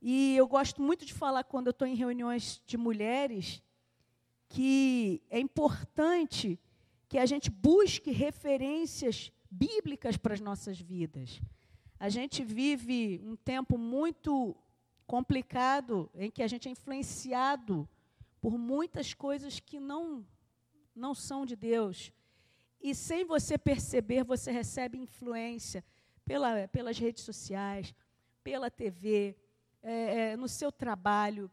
E 0.01 0.33
eu 0.37 0.47
gosto 0.47 0.81
muito 0.81 1.05
de 1.05 1.13
falar 1.13 1.43
quando 1.43 1.67
eu 1.67 1.71
estou 1.71 1.85
em 1.85 1.93
reuniões 1.93 2.61
de 2.65 2.77
mulheres 2.77 3.61
que 4.47 5.21
é 5.29 5.39
importante 5.39 6.57
que 7.09 7.17
a 7.17 7.25
gente 7.25 7.49
busque 7.51 8.11
referências 8.11 9.29
bíblicas 9.51 10.15
para 10.15 10.33
as 10.33 10.39
nossas 10.39 10.79
vidas. 10.79 11.41
A 11.99 12.07
gente 12.07 12.45
vive 12.45 13.21
um 13.25 13.35
tempo 13.35 13.77
muito 13.77 14.55
complicado 15.05 16.09
em 16.15 16.31
que 16.31 16.41
a 16.41 16.47
gente 16.47 16.69
é 16.69 16.71
influenciado 16.71 17.89
por 18.45 18.59
muitas 18.59 19.11
coisas 19.11 19.59
que 19.59 19.79
não, 19.79 20.23
não 20.95 21.15
são 21.15 21.47
de 21.47 21.55
Deus. 21.55 22.13
E 22.79 22.93
sem 22.93 23.25
você 23.25 23.57
perceber, 23.57 24.23
você 24.23 24.51
recebe 24.51 24.99
influência 24.99 25.83
pela, 26.23 26.67
pelas 26.67 26.99
redes 26.99 27.23
sociais, 27.23 27.91
pela 28.43 28.69
TV, 28.69 29.35
é, 29.81 30.33
é, 30.33 30.37
no 30.37 30.47
seu 30.47 30.71
trabalho. 30.71 31.49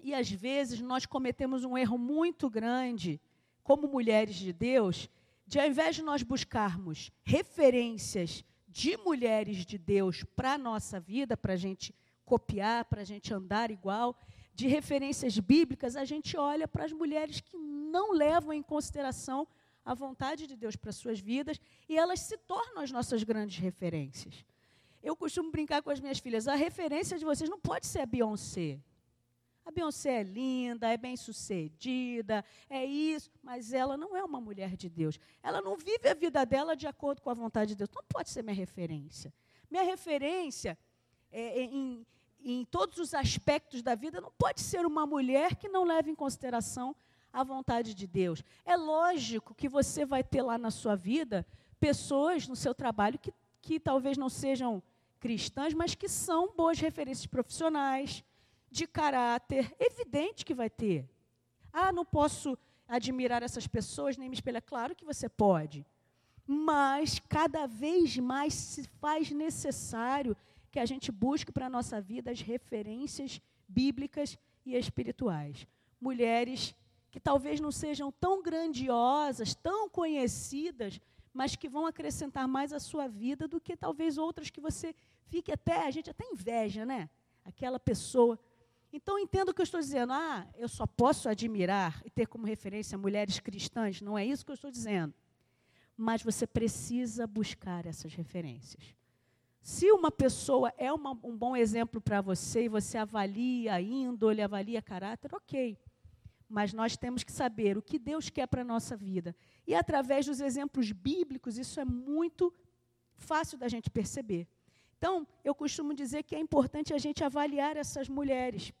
E 0.00 0.12
às 0.12 0.28
vezes 0.28 0.80
nós 0.80 1.06
cometemos 1.06 1.62
um 1.62 1.78
erro 1.78 1.96
muito 1.96 2.50
grande, 2.50 3.20
como 3.62 3.86
mulheres 3.86 4.34
de 4.34 4.52
Deus, 4.52 5.08
de 5.46 5.60
ao 5.60 5.66
invés 5.68 5.94
de 5.94 6.02
nós 6.02 6.24
buscarmos 6.24 7.12
referências 7.22 8.44
de 8.66 8.96
mulheres 8.96 9.64
de 9.64 9.78
Deus 9.78 10.24
para 10.34 10.54
a 10.54 10.58
nossa 10.58 10.98
vida, 10.98 11.36
para 11.36 11.52
a 11.52 11.56
gente 11.56 11.94
copiar, 12.24 12.84
para 12.86 13.02
a 13.02 13.04
gente 13.04 13.32
andar 13.32 13.70
igual, 13.70 14.18
de 14.56 14.66
referências 14.66 15.38
bíblicas, 15.38 15.96
a 15.96 16.04
gente 16.04 16.34
olha 16.36 16.66
para 16.66 16.86
as 16.86 16.92
mulheres 16.92 17.40
que 17.40 17.58
não 17.58 18.12
levam 18.12 18.54
em 18.54 18.62
consideração 18.62 19.46
a 19.84 19.92
vontade 19.94 20.46
de 20.46 20.56
Deus 20.56 20.74
para 20.74 20.90
suas 20.90 21.20
vidas 21.20 21.60
e 21.86 21.96
elas 21.96 22.20
se 22.20 22.38
tornam 22.38 22.82
as 22.82 22.90
nossas 22.90 23.22
grandes 23.22 23.58
referências. 23.58 24.44
Eu 25.02 25.14
costumo 25.14 25.50
brincar 25.50 25.82
com 25.82 25.90
as 25.90 26.00
minhas 26.00 26.18
filhas, 26.18 26.48
a 26.48 26.54
referência 26.54 27.18
de 27.18 27.24
vocês 27.24 27.50
não 27.50 27.60
pode 27.60 27.86
ser 27.86 28.00
a 28.00 28.06
Beyoncé. 28.06 28.80
A 29.64 29.70
Beyoncé 29.70 30.20
é 30.20 30.22
linda, 30.22 30.88
é 30.88 30.96
bem-sucedida, 30.96 32.42
é 32.70 32.84
isso, 32.84 33.30
mas 33.42 33.74
ela 33.74 33.96
não 33.96 34.16
é 34.16 34.24
uma 34.24 34.40
mulher 34.40 34.74
de 34.74 34.88
Deus. 34.88 35.18
Ela 35.42 35.60
não 35.60 35.76
vive 35.76 36.08
a 36.08 36.14
vida 36.14 36.46
dela 36.46 36.74
de 36.74 36.86
acordo 36.86 37.20
com 37.20 37.28
a 37.28 37.34
vontade 37.34 37.70
de 37.70 37.76
Deus. 37.76 37.90
Não 37.94 38.04
pode 38.08 38.30
ser 38.30 38.42
minha 38.42 38.54
referência. 38.54 39.34
Minha 39.70 39.82
referência 39.82 40.78
é, 41.30 41.60
é 41.60 41.64
em, 41.64 42.06
em 42.52 42.64
todos 42.64 42.98
os 42.98 43.12
aspectos 43.12 43.82
da 43.82 43.94
vida, 43.94 44.20
não 44.20 44.30
pode 44.38 44.60
ser 44.60 44.86
uma 44.86 45.04
mulher 45.06 45.56
que 45.56 45.68
não 45.68 45.84
leve 45.84 46.10
em 46.10 46.14
consideração 46.14 46.94
a 47.32 47.42
vontade 47.42 47.94
de 47.94 48.06
Deus. 48.06 48.42
É 48.64 48.76
lógico 48.76 49.54
que 49.54 49.68
você 49.68 50.06
vai 50.06 50.22
ter 50.22 50.42
lá 50.42 50.56
na 50.56 50.70
sua 50.70 50.94
vida 50.94 51.46
pessoas 51.80 52.46
no 52.48 52.56
seu 52.56 52.74
trabalho 52.74 53.18
que, 53.18 53.32
que 53.60 53.78
talvez 53.80 54.16
não 54.16 54.28
sejam 54.28 54.82
cristãs, 55.18 55.74
mas 55.74 55.94
que 55.94 56.08
são 56.08 56.52
boas 56.56 56.78
referências 56.78 57.26
profissionais, 57.26 58.22
de 58.70 58.86
caráter. 58.86 59.74
Evidente 59.78 60.44
que 60.44 60.54
vai 60.54 60.70
ter. 60.70 61.08
Ah, 61.72 61.90
não 61.92 62.04
posso 62.04 62.56
admirar 62.88 63.42
essas 63.42 63.66
pessoas 63.66 64.16
nem 64.16 64.28
me 64.28 64.34
espelhar. 64.34 64.62
Claro 64.62 64.94
que 64.94 65.04
você 65.04 65.28
pode. 65.28 65.84
Mas 66.46 67.18
cada 67.28 67.66
vez 67.66 68.16
mais 68.18 68.54
se 68.54 68.84
faz 69.00 69.30
necessário 69.30 70.36
que 70.70 70.78
a 70.78 70.86
gente 70.86 71.10
busque 71.12 71.52
para 71.52 71.66
a 71.66 71.70
nossa 71.70 72.00
vida 72.00 72.30
as 72.30 72.40
referências 72.40 73.40
bíblicas 73.68 74.38
e 74.64 74.74
espirituais. 74.74 75.66
Mulheres 76.00 76.74
que 77.10 77.20
talvez 77.20 77.60
não 77.60 77.72
sejam 77.72 78.12
tão 78.12 78.42
grandiosas, 78.42 79.54
tão 79.54 79.88
conhecidas, 79.88 81.00
mas 81.32 81.56
que 81.56 81.68
vão 81.68 81.86
acrescentar 81.86 82.46
mais 82.46 82.72
à 82.72 82.80
sua 82.80 83.08
vida 83.08 83.48
do 83.48 83.60
que 83.60 83.76
talvez 83.76 84.18
outras 84.18 84.50
que 84.50 84.60
você 84.60 84.94
fique 85.26 85.52
até, 85.52 85.86
a 85.86 85.90
gente 85.90 86.10
até 86.10 86.24
inveja, 86.26 86.84
né? 86.84 87.08
Aquela 87.44 87.78
pessoa. 87.78 88.38
Então 88.92 89.18
entendo 89.18 89.50
o 89.50 89.54
que 89.54 89.60
eu 89.60 89.64
estou 89.64 89.80
dizendo. 89.80 90.12
Ah, 90.12 90.46
eu 90.56 90.68
só 90.68 90.86
posso 90.86 91.28
admirar 91.28 92.02
e 92.04 92.10
ter 92.10 92.26
como 92.26 92.46
referência 92.46 92.98
mulheres 92.98 93.38
cristãs. 93.40 94.00
Não 94.00 94.16
é 94.16 94.24
isso 94.24 94.44
que 94.44 94.50
eu 94.50 94.54
estou 94.54 94.70
dizendo. 94.70 95.14
Mas 95.96 96.22
você 96.22 96.46
precisa 96.46 97.26
buscar 97.26 97.86
essas 97.86 98.14
referências. 98.14 98.94
Se 99.66 99.90
uma 99.90 100.12
pessoa 100.12 100.72
é 100.78 100.92
uma, 100.92 101.10
um 101.24 101.36
bom 101.36 101.56
exemplo 101.56 102.00
para 102.00 102.20
você 102.20 102.66
e 102.66 102.68
você 102.68 102.96
avalia 102.96 103.74
a 103.74 103.82
índole, 103.82 104.40
avalia 104.40 104.80
caráter, 104.80 105.34
ok. 105.34 105.76
Mas 106.48 106.72
nós 106.72 106.96
temos 106.96 107.24
que 107.24 107.32
saber 107.32 107.76
o 107.76 107.82
que 107.82 107.98
Deus 107.98 108.30
quer 108.30 108.46
para 108.46 108.60
a 108.60 108.64
nossa 108.64 108.96
vida. 108.96 109.34
E 109.66 109.74
através 109.74 110.24
dos 110.24 110.38
exemplos 110.38 110.92
bíblicos, 110.92 111.58
isso 111.58 111.80
é 111.80 111.84
muito 111.84 112.54
fácil 113.16 113.58
da 113.58 113.66
gente 113.66 113.90
perceber. 113.90 114.46
Então, 114.98 115.26
eu 115.42 115.52
costumo 115.52 115.92
dizer 115.94 116.22
que 116.22 116.36
é 116.36 116.38
importante 116.38 116.94
a 116.94 116.98
gente 116.98 117.24
avaliar 117.24 117.76
essas 117.76 118.08
mulheres, 118.08 118.72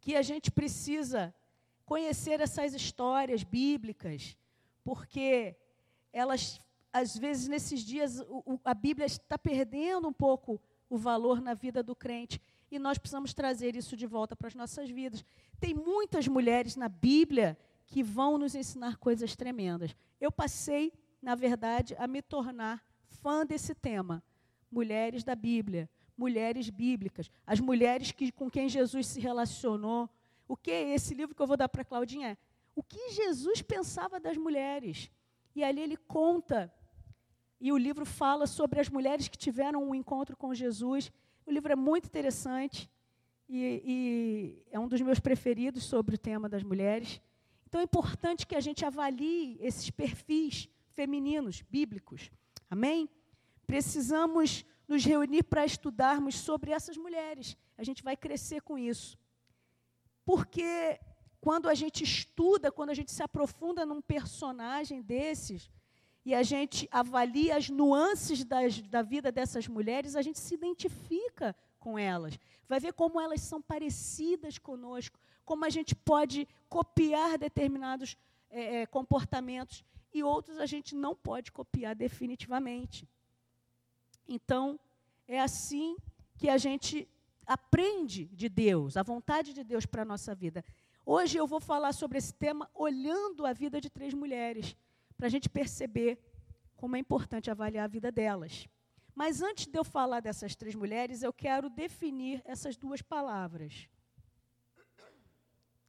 que 0.00 0.16
a 0.16 0.22
gente 0.22 0.50
precisa 0.50 1.34
conhecer 1.84 2.40
essas 2.40 2.72
histórias 2.72 3.42
bíblicas, 3.42 4.34
porque 4.82 5.54
elas 6.10 6.58
às 6.92 7.16
vezes, 7.16 7.48
nesses 7.48 7.80
dias, 7.80 8.20
o, 8.20 8.58
a 8.64 8.74
Bíblia 8.74 9.06
está 9.06 9.38
perdendo 9.38 10.08
um 10.08 10.12
pouco 10.12 10.60
o 10.88 10.96
valor 10.96 11.40
na 11.40 11.54
vida 11.54 11.82
do 11.82 11.94
crente. 11.94 12.40
E 12.70 12.78
nós 12.78 12.98
precisamos 12.98 13.32
trazer 13.32 13.76
isso 13.76 13.96
de 13.96 14.06
volta 14.06 14.36
para 14.36 14.48
as 14.48 14.54
nossas 14.54 14.90
vidas. 14.90 15.24
Tem 15.60 15.74
muitas 15.74 16.28
mulheres 16.28 16.76
na 16.76 16.88
Bíblia 16.88 17.58
que 17.86 18.02
vão 18.02 18.36
nos 18.36 18.54
ensinar 18.54 18.96
coisas 18.96 19.34
tremendas. 19.34 19.94
Eu 20.20 20.30
passei, 20.30 20.92
na 21.22 21.34
verdade, 21.34 21.94
a 21.98 22.06
me 22.06 22.20
tornar 22.20 22.84
fã 23.06 23.44
desse 23.44 23.74
tema. 23.74 24.22
Mulheres 24.70 25.24
da 25.24 25.34
Bíblia, 25.34 25.88
mulheres 26.16 26.68
bíblicas, 26.68 27.30
as 27.46 27.58
mulheres 27.60 28.12
que, 28.12 28.30
com 28.30 28.50
quem 28.50 28.68
Jesus 28.68 29.06
se 29.06 29.20
relacionou. 29.20 30.10
O 30.46 30.56
que 30.56 30.70
é 30.70 30.94
esse 30.94 31.14
livro 31.14 31.34
que 31.34 31.40
eu 31.40 31.46
vou 31.46 31.56
dar 31.56 31.68
para 31.68 31.84
Claudinha? 31.84 32.36
O 32.74 32.82
que 32.82 33.10
Jesus 33.10 33.62
pensava 33.62 34.20
das 34.20 34.36
mulheres? 34.36 35.10
E 35.54 35.64
ali 35.64 35.80
ele 35.80 35.96
conta 35.96 36.72
e 37.60 37.72
o 37.72 37.76
livro 37.76 38.06
fala 38.06 38.46
sobre 38.46 38.80
as 38.80 38.88
mulheres 38.88 39.28
que 39.28 39.36
tiveram 39.36 39.82
um 39.82 39.94
encontro 39.94 40.36
com 40.36 40.54
Jesus. 40.54 41.10
O 41.46 41.50
livro 41.50 41.72
é 41.72 41.76
muito 41.76 42.06
interessante 42.06 42.88
e, 43.48 43.82
e, 43.84 44.62
é 44.70 44.78
um 44.78 44.86
dos 44.86 45.00
meus 45.00 45.18
preferidos 45.18 45.84
sobre 45.84 46.14
o 46.14 46.18
tema 46.18 46.48
das 46.48 46.62
mulheres. 46.62 47.20
Então 47.66 47.80
é 47.80 47.84
importante 47.84 48.46
que 48.46 48.54
a 48.54 48.60
gente 48.60 48.84
avalie 48.84 49.58
esses 49.60 49.90
perfis 49.90 50.68
femininos 50.94 51.62
bíblicos. 51.62 52.30
Amém? 52.70 53.08
Precisamos 53.66 54.64
nos 54.86 55.04
reunir 55.04 55.42
para 55.42 55.66
estudarmos 55.66 56.34
sobre 56.36 56.70
essas 56.70 56.96
mulheres. 56.96 57.56
A 57.76 57.84
gente 57.84 58.02
vai 58.02 58.16
crescer 58.16 58.62
com 58.62 58.78
isso. 58.78 59.18
Porque 60.24 60.98
quando 61.40 61.68
a 61.68 61.74
gente 61.74 62.04
estuda, 62.04 62.72
quando 62.72 62.90
a 62.90 62.94
gente 62.94 63.10
se 63.10 63.22
aprofunda 63.22 63.84
num 63.84 64.00
personagem 64.00 65.02
desses, 65.02 65.70
e 66.28 66.34
a 66.34 66.42
gente 66.42 66.86
avalia 66.92 67.56
as 67.56 67.70
nuances 67.70 68.44
das, 68.44 68.82
da 68.82 69.00
vida 69.00 69.32
dessas 69.32 69.66
mulheres, 69.66 70.14
a 70.14 70.20
gente 70.20 70.38
se 70.38 70.52
identifica 70.52 71.56
com 71.80 71.98
elas. 71.98 72.38
Vai 72.68 72.78
ver 72.78 72.92
como 72.92 73.18
elas 73.18 73.40
são 73.40 73.62
parecidas 73.62 74.58
conosco, 74.58 75.18
como 75.42 75.64
a 75.64 75.70
gente 75.70 75.94
pode 75.94 76.46
copiar 76.68 77.38
determinados 77.38 78.14
é, 78.50 78.82
é, 78.82 78.86
comportamentos 78.86 79.82
e 80.12 80.22
outros 80.22 80.58
a 80.58 80.66
gente 80.66 80.94
não 80.94 81.16
pode 81.16 81.50
copiar 81.50 81.94
definitivamente. 81.94 83.08
Então, 84.28 84.78
é 85.26 85.40
assim 85.40 85.96
que 86.36 86.50
a 86.50 86.58
gente 86.58 87.08
aprende 87.46 88.26
de 88.26 88.50
Deus, 88.50 88.98
a 88.98 89.02
vontade 89.02 89.54
de 89.54 89.64
Deus 89.64 89.86
para 89.86 90.02
a 90.02 90.04
nossa 90.12 90.34
vida. 90.34 90.62
Hoje 91.06 91.38
eu 91.38 91.46
vou 91.46 91.58
falar 91.58 91.94
sobre 91.94 92.18
esse 92.18 92.34
tema 92.34 92.68
olhando 92.74 93.46
a 93.46 93.54
vida 93.54 93.80
de 93.80 93.88
três 93.88 94.12
mulheres 94.12 94.76
para 95.18 95.26
a 95.26 95.30
gente 95.30 95.48
perceber 95.50 96.18
como 96.76 96.96
é 96.96 96.98
importante 97.00 97.50
avaliar 97.50 97.84
a 97.84 97.88
vida 97.88 98.10
delas. 98.10 98.68
Mas 99.14 99.42
antes 99.42 99.66
de 99.66 99.76
eu 99.76 99.82
falar 99.82 100.20
dessas 100.20 100.54
três 100.54 100.76
mulheres, 100.76 101.24
eu 101.24 101.32
quero 101.32 101.68
definir 101.68 102.40
essas 102.44 102.76
duas 102.76 103.02
palavras: 103.02 103.88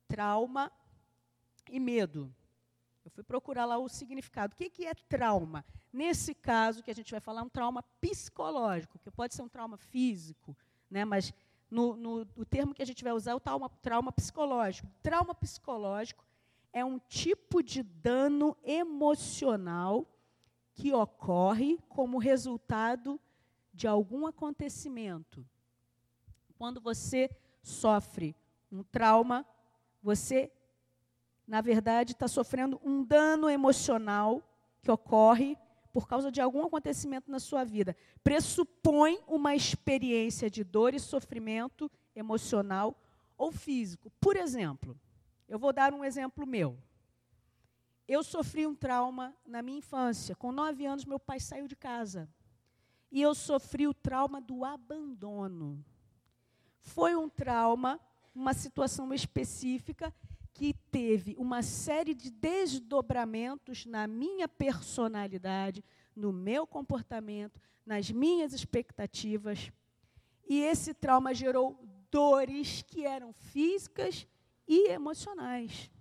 trauma 0.07 0.71
e 1.69 1.79
medo. 1.79 2.33
Eu 3.05 3.12
fui 3.12 3.24
procurar 3.24 3.65
lá 3.65 3.77
o 3.77 3.88
significado. 3.88 4.53
O 4.53 4.57
que, 4.57 4.69
que 4.69 4.86
é 4.86 4.93
trauma? 4.95 5.63
Nesse 5.93 6.33
caso 6.33 6.83
que 6.83 6.91
a 6.91 6.95
gente 6.95 7.12
vai 7.12 7.19
falar, 7.19 7.43
um 7.43 7.50
trauma 7.50 7.83
psicológico, 8.01 9.00
que 9.00 9.12
pode 9.12 9.36
ser 9.36 9.43
um 9.43 9.50
trauma 9.50 9.77
físico, 9.77 10.57
né? 10.89 11.05
mas 11.05 11.33
no, 11.69 11.95
no, 11.95 12.27
o 12.36 12.45
termo 12.45 12.74
que 12.74 12.81
a 12.81 12.86
gente 12.86 13.03
vai 13.03 13.13
usar 13.13 13.31
é 13.31 13.36
o 13.36 13.39
trauma, 13.39 13.69
trauma 13.81 14.12
psicológico. 14.12 14.88
Trauma 15.01 15.36
psicológico 15.36 16.25
é 16.71 16.83
um 16.83 16.99
tipo 16.99 17.61
de 17.63 17.83
dano 17.83 18.55
emocional 18.63 20.07
que 20.73 20.93
ocorre 20.93 21.77
como 21.89 22.17
resultado 22.17 23.19
de 23.73 23.88
algum 23.88 24.25
acontecimento. 24.25 25.45
Quando 26.57 26.79
você 26.79 27.29
sofre 27.61 28.35
um 28.71 28.83
trauma, 28.83 29.45
você, 30.01 30.51
na 31.47 31.61
verdade, 31.61 32.13
está 32.13 32.27
sofrendo 32.27 32.79
um 32.83 33.03
dano 33.03 33.49
emocional 33.49 34.43
que 34.81 34.91
ocorre 34.91 35.57
por 35.91 36.07
causa 36.07 36.31
de 36.31 36.39
algum 36.39 36.65
acontecimento 36.65 37.29
na 37.31 37.39
sua 37.39 37.63
vida. 37.63 37.95
Pressupõe 38.23 39.19
uma 39.27 39.55
experiência 39.55 40.49
de 40.49 40.63
dor 40.63 40.93
e 40.93 40.99
sofrimento 40.99 41.89
emocional 42.15 42.95
ou 43.38 43.51
físico. 43.51 44.11
Por 44.19 44.35
exemplo, 44.35 44.97
eu 45.49 45.57
vou 45.57 45.73
dar 45.73 45.93
um 45.93 46.05
exemplo 46.05 46.45
meu. 46.45 46.77
Eu 48.07 48.23
sofri 48.23 48.67
um 48.67 48.75
trauma 48.75 49.35
na 49.45 49.61
minha 49.63 49.79
infância. 49.79 50.35
Com 50.35 50.51
nove 50.51 50.85
anos, 50.85 51.05
meu 51.05 51.19
pai 51.19 51.39
saiu 51.39 51.67
de 51.67 51.75
casa. 51.75 52.29
E 53.11 53.19
eu 53.19 53.33
sofri 53.33 53.87
o 53.87 53.93
trauma 53.93 54.39
do 54.39 54.63
abandono. 54.63 55.83
Foi 56.79 57.15
um 57.15 57.27
trauma, 57.27 57.99
uma 58.33 58.53
situação 58.53 59.11
específica 59.11 60.13
que 60.53 60.73
teve 60.91 61.35
uma 61.37 61.63
série 61.63 62.13
de 62.13 62.29
desdobramentos 62.29 63.85
na 63.85 64.05
minha 64.05 64.47
personalidade, 64.47 65.83
no 66.15 66.31
meu 66.31 66.67
comportamento, 66.67 67.59
nas 67.85 68.11
minhas 68.11 68.53
expectativas. 68.53 69.71
E 70.47 70.61
esse 70.61 70.93
trauma 70.93 71.33
gerou 71.33 71.79
dores 72.11 72.83
que 72.83 73.05
eram 73.05 73.33
físicas 73.33 74.27
e 74.69 74.88
emocionais. 74.89 75.91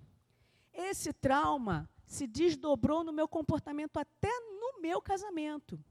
Esse 0.72 1.12
trauma 1.12 1.90
se 2.04 2.26
desdobrou 2.26 3.02
no 3.02 3.12
meu 3.12 3.26
comportamento 3.26 3.96
até 3.96 4.30
no 4.60 4.80
meu 4.80 5.00
casamento. 5.00 5.82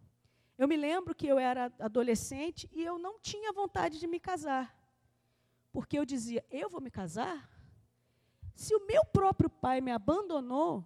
Eu 0.57 0.67
me 0.67 0.77
lembro 0.77 1.15
que 1.15 1.27
eu 1.27 1.39
era 1.39 1.73
adolescente 1.79 2.69
e 2.71 2.83
eu 2.83 2.99
não 2.99 3.19
tinha 3.19 3.51
vontade 3.51 3.99
de 3.99 4.07
me 4.07 4.19
casar. 4.19 4.75
Porque 5.71 5.97
eu 5.97 6.05
dizia: 6.05 6.45
eu 6.49 6.69
vou 6.69 6.79
me 6.79 6.91
casar? 6.91 7.49
Se 8.55 8.73
o 8.75 8.85
meu 8.85 9.03
próprio 9.05 9.49
pai 9.49 9.81
me 9.81 9.91
abandonou, 9.91 10.85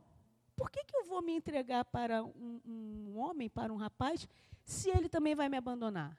por 0.55 0.69
que, 0.69 0.83
que 0.83 0.95
eu 0.95 1.05
vou 1.05 1.21
me 1.21 1.33
entregar 1.33 1.85
para 1.85 2.23
um, 2.23 2.61
um 2.65 3.17
homem, 3.17 3.49
para 3.49 3.71
um 3.71 3.77
rapaz, 3.77 4.27
se 4.63 4.89
ele 4.89 5.07
também 5.07 5.35
vai 5.35 5.47
me 5.47 5.57
abandonar? 5.57 6.17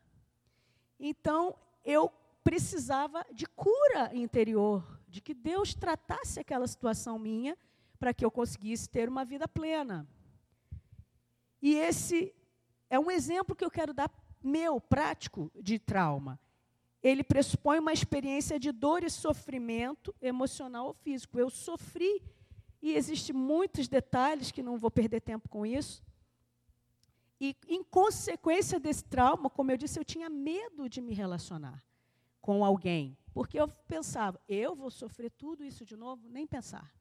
Então, 0.99 1.55
eu 1.85 2.11
precisava 2.43 3.25
de 3.33 3.47
cura 3.47 4.11
interior, 4.15 4.83
de 5.13 5.21
que 5.21 5.35
Deus 5.35 5.75
tratasse 5.75 6.41
aquela 6.41 6.67
situação 6.67 7.19
minha 7.19 7.57
para 7.99 8.15
que 8.15 8.25
eu 8.25 8.31
conseguisse 8.31 8.89
ter 8.89 9.11
uma 9.11 9.27
vida 9.27 9.47
plena. 9.47 10.09
E 11.61 11.75
esse 11.75 12.35
é 12.89 12.99
um 12.99 13.11
exemplo 13.11 13.55
que 13.55 13.63
eu 13.63 13.71
quero 13.71 13.93
dar 13.93 14.11
meu, 14.43 14.81
prático, 14.81 15.53
de 15.55 15.79
trauma. 15.79 16.41
Ele 17.03 17.23
pressupõe 17.23 17.79
uma 17.79 17.93
experiência 17.93 18.59
de 18.59 18.73
dor 18.73 19.05
e 19.05 19.11
sofrimento 19.11 20.15
emocional 20.21 20.87
ou 20.87 20.95
físico. 20.95 21.39
Eu 21.39 21.51
sofri 21.51 22.23
E 22.81 22.95
existem 22.95 23.37
muitos 23.37 23.87
detalhes 23.87 24.51
que 24.51 24.63
não 24.63 24.79
vou 24.79 24.91
perder 24.91 25.21
tempo 25.21 25.49
com 25.49 25.65
isso. 25.65 26.03
E, 27.41 27.55
em 27.69 27.85
consequência 27.85 28.81
desse 28.81 29.05
trauma, 29.05 29.49
como 29.51 29.71
eu 29.71 29.77
disse, 29.77 30.01
eu 30.01 30.05
tinha 30.05 30.29
medo 30.29 30.89
de 30.89 31.01
me 31.01 31.13
relacionar 31.13 31.85
com 32.43 32.65
alguém. 32.65 33.17
Porque 33.33 33.59
eu 33.59 33.69
pensava, 33.89 34.39
eu 34.47 34.75
vou 34.75 34.91
sofrer 34.91 35.31
tudo 35.31 35.65
isso 35.65 35.87
de 35.87 35.97
novo? 35.97 36.29
Nem 36.29 36.47
pensar. 36.47 36.93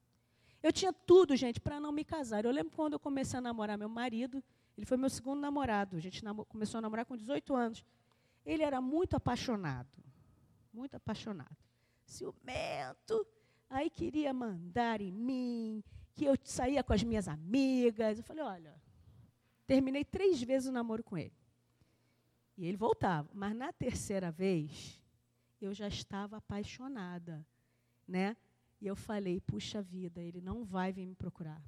Eu 0.63 0.71
tinha 0.71 0.93
tudo, 0.93 1.35
gente, 1.35 1.59
para 1.59 1.79
não 1.79 1.91
me 1.91 2.05
casar. 2.05 2.45
Eu 2.45 2.51
lembro 2.51 2.71
quando 2.73 2.93
eu 2.93 2.99
comecei 2.99 3.39
a 3.39 3.41
namorar 3.41 3.77
meu 3.77 3.89
marido, 3.89 4.41
ele 4.77 4.85
foi 4.85 4.95
meu 4.95 5.09
segundo 5.09 5.41
namorado. 5.41 5.97
A 5.97 5.99
gente 5.99 6.23
começou 6.47 6.77
a 6.77 6.81
namorar 6.81 7.05
com 7.05 7.17
18 7.17 7.53
anos. 7.55 7.83
Ele 8.45 8.63
era 8.63 8.79
muito 8.79 9.15
apaixonado. 9.15 9.89
Muito 10.71 10.95
apaixonado. 10.95 11.57
Ciumento. 12.05 13.25
Aí 13.69 13.89
queria 13.89 14.33
mandar 14.33 15.01
em 15.01 15.11
mim, 15.11 15.83
que 16.13 16.25
eu 16.25 16.35
saía 16.43 16.83
com 16.83 16.93
as 16.93 17.03
minhas 17.03 17.27
amigas. 17.27 18.19
Eu 18.19 18.23
falei, 18.23 18.43
olha, 18.43 18.75
terminei 19.65 20.05
três 20.05 20.41
vezes 20.41 20.69
o 20.69 20.71
namoro 20.71 21.03
com 21.03 21.17
ele. 21.17 21.33
E 22.57 22.67
ele 22.67 22.77
voltava. 22.77 23.29
Mas 23.33 23.55
na 23.55 23.73
terceira 23.73 24.29
vez, 24.29 25.00
eu 25.65 25.73
já 25.73 25.87
estava 25.87 26.37
apaixonada, 26.37 27.45
né? 28.07 28.35
E 28.79 28.87
eu 28.87 28.95
falei, 28.95 29.39
puxa 29.41 29.81
vida, 29.81 30.21
ele 30.21 30.41
não 30.41 30.63
vai 30.63 30.91
vir 30.91 31.05
me 31.05 31.15
procurar. 31.15 31.61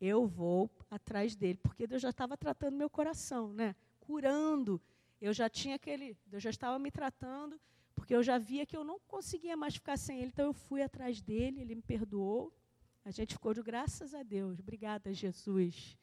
Eu 0.00 0.26
vou 0.26 0.70
atrás 0.90 1.36
dele, 1.36 1.58
porque 1.62 1.86
Deus 1.86 2.02
já 2.02 2.10
estava 2.10 2.36
tratando 2.36 2.76
meu 2.76 2.90
coração, 2.90 3.52
né? 3.52 3.74
Curando. 4.00 4.80
Eu 5.20 5.32
já 5.32 5.48
tinha 5.48 5.76
aquele, 5.76 6.16
Deus 6.26 6.42
já 6.42 6.50
estava 6.50 6.78
me 6.78 6.90
tratando, 6.90 7.60
porque 7.94 8.14
eu 8.14 8.22
já 8.22 8.38
via 8.38 8.66
que 8.66 8.76
eu 8.76 8.84
não 8.84 8.98
conseguia 9.00 9.56
mais 9.56 9.74
ficar 9.74 9.96
sem 9.96 10.18
ele, 10.20 10.28
então 10.28 10.46
eu 10.46 10.52
fui 10.52 10.82
atrás 10.82 11.20
dele, 11.20 11.60
ele 11.60 11.74
me 11.74 11.82
perdoou. 11.82 12.52
A 13.04 13.10
gente 13.10 13.34
ficou 13.34 13.54
de 13.54 13.62
graças 13.62 14.14
a 14.14 14.22
Deus. 14.22 14.58
Obrigada, 14.58 15.12
Jesus. 15.14 15.96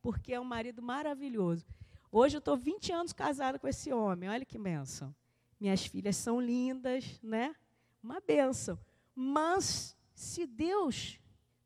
Porque 0.00 0.32
é 0.32 0.40
um 0.40 0.44
marido 0.44 0.80
maravilhoso. 0.82 1.66
Hoje 2.12 2.36
eu 2.36 2.38
estou 2.38 2.56
20 2.56 2.92
anos 2.92 3.12
casada 3.12 3.58
com 3.58 3.66
esse 3.66 3.92
homem, 3.92 4.28
olha 4.28 4.44
que 4.44 4.58
bênção. 4.58 5.14
Minhas 5.60 5.86
filhas 5.86 6.16
são 6.16 6.40
lindas, 6.40 7.20
né? 7.22 7.54
Uma 8.02 8.20
bênção. 8.20 8.78
Mas 9.14 9.96
se 10.14 10.46
Deus 10.46 11.18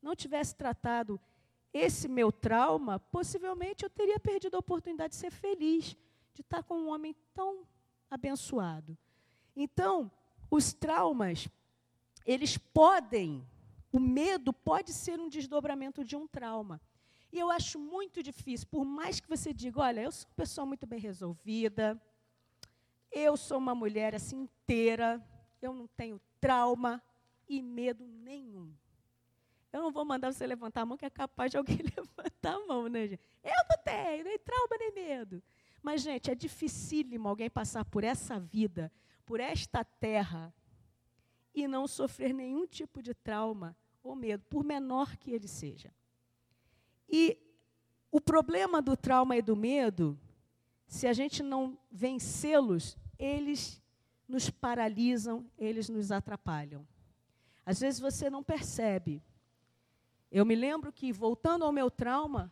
não 0.03 0.15
tivesse 0.15 0.55
tratado 0.55 1.21
esse 1.73 2.09
meu 2.09 2.33
trauma, 2.33 2.99
possivelmente 2.99 3.85
eu 3.85 3.91
teria 3.91 4.19
perdido 4.19 4.57
a 4.57 4.61
oportunidade 4.61 5.11
de 5.11 5.17
ser 5.21 5.31
feliz, 5.31 5.97
de 6.35 6.41
estar 6.41 6.63
com 6.63 6.79
um 6.79 6.89
homem 6.89 7.15
tão 7.35 7.67
abençoado. 8.11 8.97
Então, 9.55 10.11
os 10.51 10.73
traumas, 10.73 11.49
eles 12.25 12.57
podem, 12.57 13.47
o 13.93 13.99
medo 13.99 14.53
pode 14.53 14.93
ser 14.93 15.21
um 15.21 15.29
desdobramento 15.29 16.05
de 16.05 16.17
um 16.17 16.27
trauma. 16.27 16.81
E 17.31 17.39
eu 17.39 17.51
acho 17.51 17.79
muito 17.79 18.23
difícil, 18.23 18.67
por 18.71 18.85
mais 18.85 19.21
que 19.21 19.29
você 19.29 19.53
diga, 19.53 19.81
olha, 19.81 20.03
eu 20.03 20.13
sou 20.13 20.29
uma 20.29 20.35
pessoa 20.37 20.67
muito 20.67 20.87
bem 20.87 20.99
resolvida, 20.99 22.01
eu 23.11 23.37
sou 23.37 23.59
uma 23.59 23.75
mulher 23.75 24.15
assim 24.15 24.43
inteira, 24.43 25.23
eu 25.61 25.73
não 25.73 25.87
tenho 25.87 26.21
trauma 26.41 27.03
e 27.49 27.63
medo 27.63 28.07
nenhum. 28.07 28.73
Eu 29.73 29.83
não 29.83 29.93
vou 29.93 30.05
mandar 30.05 30.33
você 30.33 30.47
levantar 30.47 30.83
a 30.83 30.87
mão, 30.87 30.97
que 30.97 31.05
é 31.05 31.11
capaz 31.11 31.51
de 31.51 31.57
alguém 31.57 31.79
levantar 31.97 32.55
a 32.55 32.67
mão, 32.67 32.89
né, 32.89 33.09
gente? 33.09 33.23
Eu 33.43 33.53
não 33.69 33.83
tenho, 33.85 34.25
nem 34.25 34.39
trauma, 34.39 34.77
nem 34.79 34.93
medo. 34.95 35.43
Mas, 35.83 36.03
gente, 36.03 36.31
é 36.31 36.35
dificílimo 36.35 37.29
alguém 37.29 37.51
passar 37.51 37.85
por 37.85 38.03
essa 38.03 38.39
vida, 38.39 38.91
por 39.25 39.41
esta 39.41 39.85
terra, 39.85 40.53
e 41.55 41.67
não 41.67 41.87
sofrer 41.87 42.33
nenhum 42.33 42.67
tipo 42.67 43.03
de 43.03 43.15
trauma 43.15 43.77
ou 44.03 44.15
medo, 44.15 44.45
por 44.49 44.65
menor 44.65 45.17
que 45.17 45.33
ele 45.33 45.49
seja. 45.49 45.93
E 47.09 47.39
o 48.11 48.21
problema 48.21 48.81
do 48.81 48.97
trauma 48.97 49.37
e 49.37 49.43
do 49.43 49.57
medo, 49.57 50.19
se 50.89 51.07
a 51.07 51.13
gente 51.13 51.43
não 51.43 51.79
vencê-los, 51.93 52.97
eles 53.19 53.81
nos 54.27 54.49
paralisam, 54.49 55.47
eles 55.59 55.89
nos 55.91 56.11
atrapalham. 56.11 56.89
Às 57.65 57.79
vezes 57.79 58.01
você 58.01 58.31
não 58.31 58.43
percebe. 58.43 59.23
Eu 60.31 60.47
me 60.47 60.55
lembro 60.55 60.91
que, 60.91 61.13
voltando 61.13 61.65
ao 61.65 61.71
meu 61.71 61.91
trauma, 61.91 62.51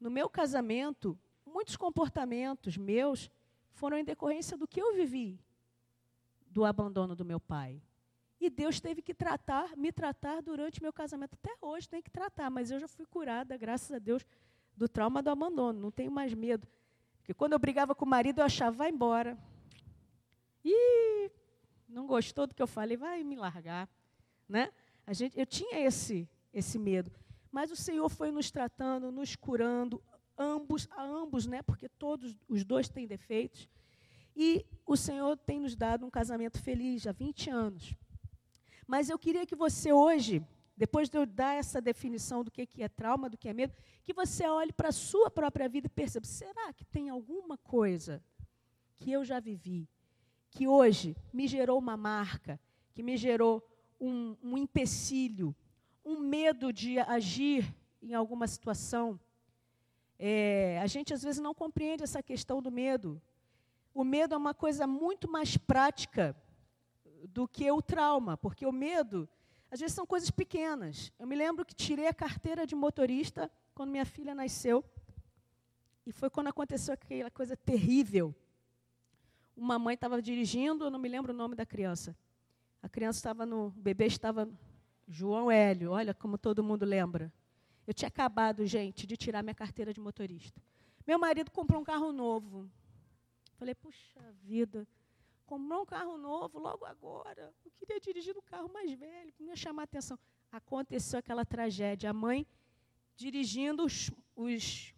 no 0.00 0.10
meu 0.10 0.28
casamento, 0.28 1.18
muitos 1.44 1.76
comportamentos 1.76 2.78
meus 2.78 3.30
foram 3.72 3.98
em 3.98 4.04
decorrência 4.04 4.56
do 4.56 4.66
que 4.66 4.80
eu 4.80 4.94
vivi, 4.94 5.38
do 6.46 6.64
abandono 6.64 7.14
do 7.14 7.26
meu 7.26 7.38
pai. 7.38 7.82
E 8.40 8.48
Deus 8.48 8.80
teve 8.80 9.02
que 9.02 9.12
tratar, 9.12 9.76
me 9.76 9.92
tratar 9.92 10.40
durante 10.40 10.82
meu 10.82 10.92
casamento. 10.94 11.34
Até 11.34 11.54
hoje 11.60 11.88
tem 11.88 12.00
que 12.00 12.10
tratar, 12.10 12.50
mas 12.50 12.70
eu 12.70 12.80
já 12.80 12.88
fui 12.88 13.04
curada, 13.04 13.56
graças 13.56 13.92
a 13.92 13.98
Deus, 13.98 14.24
do 14.74 14.88
trauma 14.88 15.22
do 15.22 15.28
abandono. 15.28 15.78
Não 15.78 15.90
tenho 15.90 16.10
mais 16.10 16.32
medo. 16.32 16.66
Porque 17.26 17.34
quando 17.34 17.54
eu 17.54 17.58
brigava 17.58 17.92
com 17.92 18.04
o 18.04 18.08
marido, 18.08 18.40
eu 18.40 18.44
achava, 18.44 18.76
vai 18.76 18.90
embora. 18.90 19.36
Ih, 20.64 21.30
não 21.88 22.06
gostou 22.06 22.46
do 22.46 22.54
que 22.54 22.62
eu 22.62 22.66
falei, 22.66 22.96
vai 22.96 23.24
me 23.24 23.34
largar 23.34 23.88
né? 24.48 24.70
A 25.06 25.12
gente, 25.12 25.38
eu 25.38 25.46
tinha 25.46 25.78
esse 25.78 26.28
esse 26.52 26.78
medo, 26.78 27.12
mas 27.52 27.70
o 27.70 27.76
Senhor 27.76 28.08
foi 28.08 28.30
nos 28.30 28.50
tratando, 28.50 29.12
nos 29.12 29.36
curando, 29.36 30.02
ambos 30.38 30.88
a 30.90 31.02
ambos, 31.02 31.46
né? 31.46 31.60
Porque 31.60 31.86
todos 31.86 32.34
os 32.48 32.64
dois 32.64 32.88
têm 32.88 33.06
defeitos. 33.06 33.68
E 34.34 34.64
o 34.86 34.96
Senhor 34.96 35.36
tem 35.36 35.60
nos 35.60 35.76
dado 35.76 36.06
um 36.06 36.10
casamento 36.10 36.58
feliz 36.58 37.06
há 37.06 37.12
20 37.12 37.50
anos. 37.50 37.94
Mas 38.86 39.10
eu 39.10 39.18
queria 39.18 39.44
que 39.44 39.54
você 39.54 39.92
hoje, 39.92 40.42
depois 40.76 41.08
de 41.08 41.16
eu 41.16 41.24
dar 41.24 41.54
essa 41.54 41.80
definição 41.80 42.44
do 42.44 42.50
que 42.50 42.68
é 42.78 42.88
trauma, 42.88 43.30
do 43.30 43.38
que 43.38 43.48
é 43.48 43.52
medo, 43.52 43.72
que 44.04 44.12
você 44.12 44.46
olhe 44.46 44.72
para 44.72 44.90
a 44.90 44.92
sua 44.92 45.30
própria 45.30 45.68
vida 45.68 45.86
e 45.86 45.90
perceba: 45.90 46.26
será 46.26 46.72
que 46.72 46.84
tem 46.84 47.08
alguma 47.08 47.56
coisa 47.56 48.22
que 48.96 49.10
eu 49.10 49.24
já 49.24 49.40
vivi, 49.40 49.88
que 50.50 50.68
hoje 50.68 51.16
me 51.32 51.46
gerou 51.46 51.78
uma 51.78 51.96
marca, 51.96 52.60
que 52.94 53.02
me 53.02 53.16
gerou 53.16 53.66
um, 54.00 54.36
um 54.42 54.58
empecilho, 54.58 55.54
um 56.04 56.18
medo 56.18 56.72
de 56.72 56.98
agir 56.98 57.74
em 58.02 58.14
alguma 58.14 58.46
situação. 58.46 59.18
É, 60.18 60.78
a 60.82 60.86
gente 60.86 61.12
às 61.12 61.22
vezes 61.22 61.40
não 61.40 61.54
compreende 61.54 62.02
essa 62.02 62.22
questão 62.22 62.62
do 62.62 62.70
medo. 62.70 63.20
O 63.92 64.04
medo 64.04 64.34
é 64.34 64.38
uma 64.38 64.54
coisa 64.54 64.86
muito 64.86 65.30
mais 65.30 65.56
prática 65.56 66.36
do 67.28 67.48
que 67.48 67.70
o 67.70 67.82
trauma, 67.82 68.36
porque 68.36 68.66
o 68.66 68.72
medo, 68.72 69.28
às 69.76 69.80
vezes, 69.80 69.94
são 69.94 70.06
coisas 70.06 70.30
pequenas. 70.30 71.12
Eu 71.18 71.26
me 71.26 71.36
lembro 71.36 71.62
que 71.62 71.74
tirei 71.74 72.06
a 72.06 72.14
carteira 72.14 72.66
de 72.66 72.74
motorista 72.74 73.50
quando 73.74 73.90
minha 73.90 74.06
filha 74.06 74.34
nasceu, 74.34 74.82
e 76.06 76.12
foi 76.12 76.30
quando 76.30 76.46
aconteceu 76.46 76.94
aquela 76.94 77.30
coisa 77.30 77.54
terrível. 77.56 78.34
Uma 79.54 79.78
mãe 79.78 79.94
estava 79.94 80.22
dirigindo, 80.22 80.84
eu 80.84 80.90
não 80.90 80.98
me 80.98 81.08
lembro 81.10 81.34
o 81.34 81.36
nome 81.36 81.54
da 81.54 81.66
criança. 81.66 82.16
A 82.82 82.88
criança 82.88 83.18
estava 83.18 83.44
no. 83.44 83.66
O 83.66 83.70
bebê 83.70 84.06
estava. 84.06 84.48
João 85.06 85.50
Hélio, 85.50 85.90
olha 85.90 86.14
como 86.14 86.38
todo 86.38 86.64
mundo 86.64 86.84
lembra. 86.86 87.30
Eu 87.86 87.92
tinha 87.92 88.08
acabado, 88.08 88.64
gente, 88.64 89.06
de 89.06 89.16
tirar 89.16 89.42
minha 89.42 89.54
carteira 89.54 89.92
de 89.92 90.00
motorista. 90.00 90.60
Meu 91.06 91.18
marido 91.18 91.50
comprou 91.50 91.80
um 91.80 91.84
carro 91.84 92.12
novo. 92.12 92.68
Falei, 93.58 93.74
puxa 93.74 94.20
vida, 94.42 94.86
comprou 95.46 95.82
um 95.82 95.86
carro 95.86 96.18
novo 96.18 96.58
logo 96.58 96.84
agora. 96.84 97.54
Eu 97.64 97.70
queria 97.78 98.00
dirigir 98.00 98.34
no 98.34 98.42
carro 98.42 98.68
mais 98.68 98.92
velho, 98.92 99.32
para 99.32 99.46
me 99.46 99.56
chamar 99.56 99.84
atenção. 99.84 100.18
Aconteceu 100.50 101.18
aquela 101.18 101.44
tragédia. 101.44 102.10
A 102.10 102.12
mãe 102.12 102.46
dirigindo, 103.16 103.84
os, 103.84 104.10
os 104.34 104.92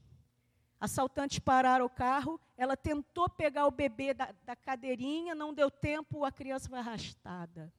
assaltantes 0.80 1.38
pararam 1.38 1.84
o 1.84 1.90
carro, 1.90 2.40
ela 2.56 2.76
tentou 2.76 3.28
pegar 3.28 3.66
o 3.66 3.70
bebê 3.70 4.12
da, 4.14 4.34
da 4.44 4.56
cadeirinha, 4.56 5.34
não 5.34 5.54
deu 5.54 5.70
tempo, 5.70 6.24
a 6.24 6.32
criança 6.32 6.68
foi 6.68 6.78
arrastada. 6.78 7.72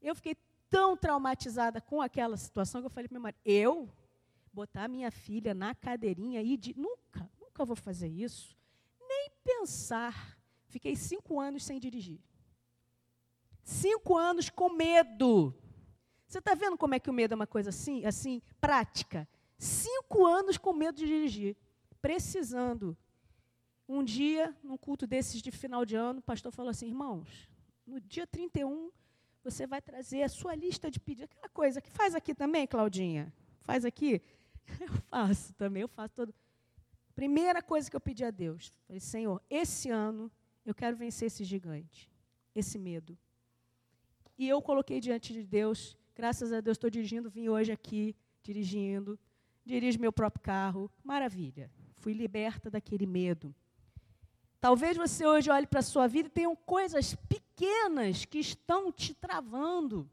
Eu 0.00 0.14
fiquei 0.14 0.36
tão 0.68 0.96
traumatizada 0.96 1.80
com 1.80 2.00
aquela 2.00 2.36
situação 2.36 2.80
que 2.80 2.86
eu 2.86 2.90
falei 2.90 3.08
para 3.08 3.14
meu 3.14 3.22
marido: 3.22 3.40
eu 3.44 3.88
botar 4.52 4.88
minha 4.88 5.10
filha 5.10 5.54
na 5.54 5.74
cadeirinha 5.74 6.42
e 6.42 6.56
de 6.56 6.74
nunca, 6.76 7.30
nunca 7.38 7.64
vou 7.64 7.76
fazer 7.76 8.08
isso, 8.08 8.56
nem 9.00 9.30
pensar. 9.44 10.35
Fiquei 10.76 10.94
cinco 10.94 11.40
anos 11.40 11.64
sem 11.64 11.80
dirigir. 11.80 12.20
Cinco 13.64 14.14
anos 14.14 14.50
com 14.50 14.68
medo. 14.68 15.54
Você 16.26 16.36
está 16.36 16.54
vendo 16.54 16.76
como 16.76 16.94
é 16.94 17.00
que 17.00 17.08
o 17.08 17.14
medo 17.14 17.32
é 17.32 17.34
uma 17.34 17.46
coisa 17.46 17.70
assim, 17.70 18.04
assim, 18.04 18.42
prática? 18.60 19.26
Cinco 19.56 20.26
anos 20.26 20.58
com 20.58 20.74
medo 20.74 20.98
de 20.98 21.06
dirigir, 21.06 21.56
precisando. 22.02 22.94
Um 23.88 24.04
dia, 24.04 24.54
num 24.62 24.76
culto 24.76 25.06
desses 25.06 25.40
de 25.40 25.50
final 25.50 25.86
de 25.86 25.96
ano, 25.96 26.18
o 26.18 26.22
pastor 26.22 26.52
falou 26.52 26.68
assim: 26.68 26.88
irmãos, 26.88 27.48
no 27.86 27.98
dia 27.98 28.26
31 28.26 28.90
você 29.42 29.66
vai 29.66 29.80
trazer 29.80 30.24
a 30.24 30.28
sua 30.28 30.54
lista 30.54 30.90
de 30.90 31.00
pedidos, 31.00 31.30
aquela 31.32 31.48
coisa 31.48 31.80
que 31.80 31.90
faz 31.90 32.14
aqui 32.14 32.34
também, 32.34 32.66
Claudinha. 32.66 33.32
Faz 33.62 33.86
aqui? 33.86 34.20
Eu 34.78 34.92
faço 35.08 35.54
também, 35.54 35.80
eu 35.80 35.88
faço 35.88 36.16
todo. 36.16 36.34
Primeira 37.14 37.62
coisa 37.62 37.88
que 37.88 37.96
eu 37.96 38.00
pedi 38.00 38.22
a 38.26 38.30
Deus, 38.30 38.70
falei, 38.86 39.00
Senhor, 39.00 39.40
esse 39.48 39.88
ano 39.88 40.30
eu 40.66 40.74
quero 40.74 40.96
vencer 40.96 41.26
esse 41.26 41.44
gigante, 41.44 42.10
esse 42.54 42.78
medo. 42.78 43.16
E 44.38 44.48
eu 44.48 44.60
coloquei 44.60 45.00
diante 45.00 45.32
de 45.32 45.42
Deus 45.42 45.96
Graças 46.16 46.50
a 46.50 46.62
Deus 46.62 46.76
estou 46.76 46.88
dirigindo, 46.88 47.28
vim 47.28 47.50
hoje 47.50 47.70
aqui 47.70 48.16
dirigindo, 48.42 49.18
dirijo 49.66 50.00
meu 50.00 50.10
próprio 50.10 50.42
carro. 50.42 50.90
Maravilha. 51.04 51.70
Fui 51.96 52.14
liberta 52.14 52.70
daquele 52.70 53.04
medo. 53.04 53.54
Talvez 54.58 54.96
você 54.96 55.26
hoje 55.26 55.50
olhe 55.50 55.66
para 55.66 55.80
a 55.80 55.82
sua 55.82 56.06
vida 56.06 56.28
e 56.28 56.30
tenham 56.30 56.56
coisas 56.56 57.14
pequenas 57.14 58.24
que 58.24 58.38
estão 58.38 58.90
te 58.90 59.12
travando, 59.12 60.08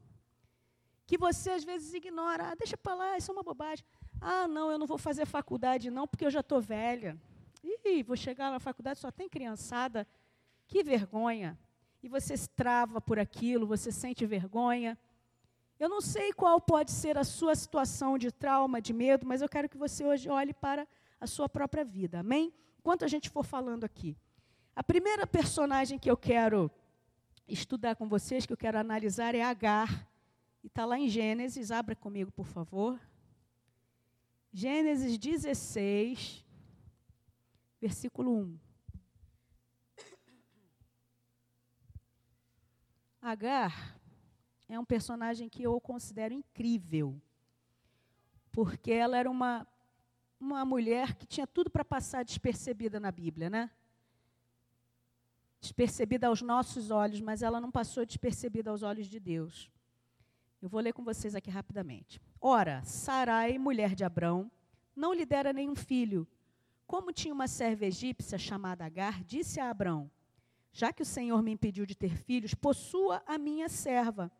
que 1.06 1.16
você 1.16 1.52
às 1.52 1.64
vezes 1.64 1.94
ignora. 1.94 2.50
Ah, 2.50 2.54
deixa 2.54 2.76
para 2.76 2.94
lá, 2.94 3.16
isso 3.16 3.30
é 3.30 3.34
uma 3.34 3.42
bobagem. 3.42 3.82
Ah, 4.20 4.46
não, 4.46 4.70
eu 4.70 4.78
não 4.78 4.86
vou 4.86 4.98
fazer 4.98 5.24
faculdade 5.24 5.90
não, 5.90 6.06
porque 6.06 6.26
eu 6.26 6.30
já 6.30 6.40
estou 6.40 6.60
velha. 6.60 7.18
Ih, 7.62 8.02
vou 8.02 8.14
chegar 8.16 8.50
na 8.50 8.60
faculdade, 8.60 8.98
só 8.98 9.10
tem 9.10 9.26
criançada. 9.26 10.06
Que 10.66 10.82
vergonha. 10.82 11.58
E 12.02 12.08
você 12.08 12.36
se 12.36 12.48
trava 12.48 13.00
por 13.00 13.18
aquilo, 13.18 13.66
você 13.66 13.90
sente 13.90 14.26
vergonha. 14.26 14.98
Eu 15.78 15.88
não 15.88 16.00
sei 16.00 16.32
qual 16.32 16.60
pode 16.60 16.92
ser 16.92 17.18
a 17.18 17.24
sua 17.24 17.54
situação 17.54 18.16
de 18.16 18.30
trauma, 18.30 18.80
de 18.80 18.92
medo, 18.92 19.26
mas 19.26 19.42
eu 19.42 19.48
quero 19.48 19.68
que 19.68 19.76
você 19.76 20.04
hoje 20.04 20.28
olhe 20.28 20.54
para 20.54 20.86
a 21.20 21.26
sua 21.26 21.48
própria 21.48 21.84
vida. 21.84 22.20
Amém? 22.20 22.52
Enquanto 22.78 23.04
a 23.04 23.08
gente 23.08 23.30
for 23.30 23.44
falando 23.44 23.84
aqui. 23.84 24.16
A 24.76 24.82
primeira 24.82 25.26
personagem 25.26 25.98
que 25.98 26.10
eu 26.10 26.16
quero 26.16 26.70
estudar 27.48 27.96
com 27.96 28.08
vocês, 28.08 28.46
que 28.46 28.52
eu 28.52 28.56
quero 28.56 28.78
analisar, 28.78 29.34
é 29.34 29.42
Agar. 29.42 30.08
E 30.62 30.66
está 30.66 30.84
lá 30.84 30.98
em 30.98 31.08
Gênesis, 31.08 31.70
abra 31.70 31.94
comigo, 31.94 32.30
por 32.32 32.46
favor. 32.46 32.98
Gênesis 34.52 35.18
16, 35.18 36.44
versículo 37.80 38.32
1. 38.32 38.63
Agar 43.24 43.98
é 44.68 44.78
um 44.78 44.84
personagem 44.84 45.48
que 45.48 45.62
eu 45.62 45.80
considero 45.80 46.34
incrível, 46.34 47.18
porque 48.52 48.92
ela 48.92 49.16
era 49.16 49.30
uma, 49.30 49.66
uma 50.38 50.62
mulher 50.62 51.14
que 51.14 51.24
tinha 51.26 51.46
tudo 51.46 51.70
para 51.70 51.82
passar 51.82 52.22
despercebida 52.22 53.00
na 53.00 53.10
Bíblia, 53.10 53.48
né? 53.48 53.70
Despercebida 55.58 56.26
aos 56.26 56.42
nossos 56.42 56.90
olhos, 56.90 57.22
mas 57.22 57.40
ela 57.40 57.62
não 57.62 57.70
passou 57.70 58.04
despercebida 58.04 58.70
aos 58.70 58.82
olhos 58.82 59.06
de 59.06 59.18
Deus. 59.18 59.70
Eu 60.60 60.68
vou 60.68 60.82
ler 60.82 60.92
com 60.92 61.02
vocês 61.02 61.34
aqui 61.34 61.48
rapidamente. 61.48 62.20
Ora, 62.38 62.84
Sarai, 62.84 63.56
mulher 63.56 63.94
de 63.94 64.04
Abrão, 64.04 64.52
não 64.94 65.14
lhe 65.14 65.24
dera 65.24 65.50
nenhum 65.50 65.74
filho. 65.74 66.28
Como 66.86 67.10
tinha 67.10 67.32
uma 67.32 67.48
serva 67.48 67.86
egípcia 67.86 68.36
chamada 68.36 68.84
Agar, 68.84 69.24
disse 69.24 69.58
a 69.60 69.70
Abrão: 69.70 70.10
Já 70.74 70.92
que 70.92 71.02
o 71.02 71.06
Senhor 71.06 71.42
me 71.42 71.52
impediu 71.52 71.86
de 71.86 71.94
ter 71.94 72.14
filhos, 72.14 72.52
possua 72.52 73.22
a 73.26 73.38
minha 73.38 73.70
serva 73.70 74.30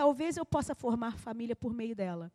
Talvez 0.00 0.38
eu 0.38 0.46
possa 0.46 0.74
formar 0.74 1.18
família 1.18 1.54
por 1.54 1.74
meio 1.74 1.94
dela. 1.94 2.32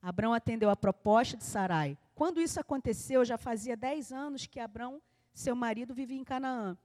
Abrão 0.00 0.32
atendeu 0.32 0.70
a 0.70 0.76
proposta 0.76 1.36
de 1.36 1.42
Sarai. 1.42 1.98
Quando 2.14 2.40
isso 2.40 2.60
aconteceu, 2.60 3.24
já 3.24 3.36
fazia 3.36 3.76
dez 3.76 4.12
anos 4.12 4.46
que 4.46 4.60
Abrão, 4.60 5.02
seu 5.34 5.56
marido, 5.56 5.92
vivia 5.92 6.16
em 6.16 6.22
Canaã. 6.22 6.78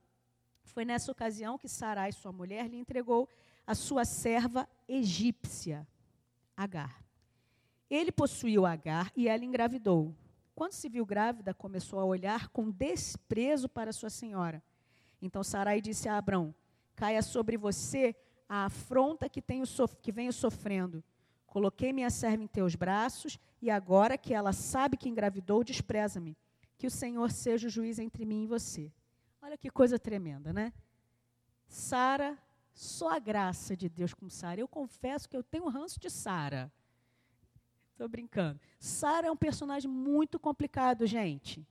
Foi 0.64 0.84
nessa 0.84 1.12
ocasião 1.12 1.56
que 1.56 1.68
Sarai, 1.68 2.10
sua 2.10 2.32
mulher, 2.32 2.68
lhe 2.68 2.76
entregou 2.76 3.28
a 3.64 3.76
sua 3.76 4.04
serva 4.04 4.68
egípcia, 4.88 5.86
Agar. 6.56 7.00
Ele 7.88 8.10
possuiu 8.10 8.66
Agar 8.66 9.12
e 9.14 9.28
ela 9.28 9.44
engravidou. 9.44 10.12
Quando 10.52 10.72
se 10.72 10.88
viu 10.88 11.06
grávida, 11.06 11.54
começou 11.54 12.00
a 12.00 12.04
olhar 12.04 12.48
com 12.48 12.72
desprezo 12.72 13.68
para 13.68 13.92
sua 13.92 14.10
senhora. 14.10 14.60
Então 15.20 15.42
Sarai 15.42 15.80
disse 15.80 16.08
a 16.08 16.16
Abrão: 16.16 16.54
Caia 16.94 17.22
sobre 17.22 17.56
você 17.56 18.14
a 18.48 18.64
afronta 18.64 19.28
que, 19.28 19.42
tenho 19.42 19.64
que 20.00 20.12
venho 20.12 20.32
sofrendo. 20.32 21.02
Coloquei 21.46 21.92
minha 21.92 22.10
serva 22.10 22.42
em 22.42 22.46
teus 22.46 22.74
braços, 22.74 23.38
e 23.60 23.70
agora 23.70 24.18
que 24.18 24.34
ela 24.34 24.52
sabe 24.52 24.96
que 24.96 25.08
engravidou, 25.08 25.64
despreza-me. 25.64 26.36
Que 26.76 26.86
o 26.86 26.90
Senhor 26.90 27.30
seja 27.30 27.66
o 27.66 27.70
juiz 27.70 27.98
entre 27.98 28.24
mim 28.24 28.44
e 28.44 28.46
você. 28.46 28.92
Olha 29.42 29.56
que 29.56 29.70
coisa 29.70 29.98
tremenda, 29.98 30.52
né? 30.52 30.72
Sara, 31.66 32.38
só 32.74 33.10
a 33.10 33.18
graça 33.18 33.76
de 33.76 33.88
Deus 33.88 34.14
com 34.14 34.28
Sara. 34.28 34.60
Eu 34.60 34.68
confesso 34.68 35.28
que 35.28 35.36
eu 35.36 35.42
tenho 35.42 35.68
ranço 35.68 35.98
de 35.98 36.08
Sara. 36.08 36.70
Estou 37.92 38.08
brincando. 38.08 38.60
Sara 38.78 39.26
é 39.26 39.30
um 39.30 39.36
personagem 39.36 39.90
muito 39.90 40.38
complicado, 40.38 41.06
gente. 41.06 41.66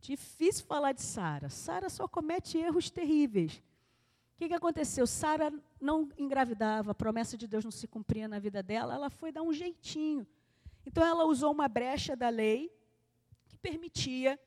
Difícil 0.00 0.64
falar 0.64 0.92
de 0.92 1.02
Sara. 1.02 1.48
Sara 1.48 1.88
só 1.88 2.08
comete 2.08 2.58
erros 2.58 2.90
terríveis 2.90 3.62
que, 4.40 4.48
que 4.48 4.54
aconteceu? 4.54 5.06
Sara 5.06 5.52
não 5.78 6.08
engravidava, 6.16 6.92
a 6.92 6.94
promessa 6.94 7.36
de 7.36 7.46
Deus 7.46 7.62
não 7.62 7.70
se 7.70 7.86
cumpria 7.86 8.26
na 8.26 8.38
vida 8.38 8.62
dela, 8.62 8.94
ela 8.94 9.10
foi 9.10 9.30
dar 9.30 9.42
um 9.42 9.52
jeitinho. 9.52 10.26
Então 10.86 11.04
ela 11.04 11.26
usou 11.26 11.52
uma 11.52 11.68
brecha 11.68 12.16
da 12.16 12.30
lei 12.30 12.74
que 13.46 13.58
permitia 13.58 14.40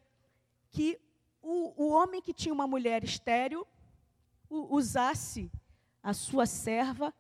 que 0.72 1.00
o, 1.44 1.84
o 1.84 1.92
homem 1.92 2.24
que 2.24 2.34
tinha 2.34 2.52
uma 2.52 2.66
mulher 2.66 3.04
estéril 3.04 3.68
o, 4.50 4.76
usasse 4.76 5.52
a 6.02 6.12
sua 6.12 6.48
serva 6.48 7.14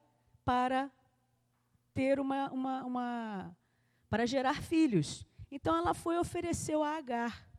para 0.43 0.91
ter 1.93 2.19
uma, 2.19 2.49
uma, 2.49 2.83
uma 2.83 3.57
para 4.09 4.25
gerar 4.25 4.63
filhos. 4.63 5.23
Então 5.51 5.75
ela 5.75 5.93
foi 5.93 6.15
e 6.15 6.17
ofereceu 6.17 6.81
a 6.81 6.97
Agar 6.97 7.52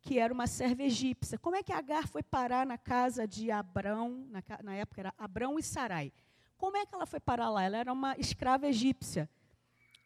que 0.00 0.18
era 0.18 0.32
uma 0.32 0.46
serva 0.46 0.82
egípcia. 0.82 1.38
Como 1.38 1.56
é 1.56 1.62
que 1.62 1.72
Agar 1.72 2.08
foi 2.08 2.22
parar 2.22 2.66
na 2.66 2.78
casa 2.78 3.26
de 3.26 3.50
Abrão, 3.50 4.26
na, 4.30 4.42
na, 4.62 4.74
época 4.74 5.00
era 5.00 5.14
Abrão 5.18 5.58
e 5.58 5.62
Sarai? 5.62 6.12
Como 6.56 6.76
é 6.76 6.84
que 6.84 6.94
ela 6.94 7.06
foi 7.06 7.20
parar 7.20 7.50
lá? 7.50 7.62
Ela 7.62 7.76
era 7.76 7.92
uma 7.92 8.16
escrava 8.18 8.66
egípcia. 8.66 9.28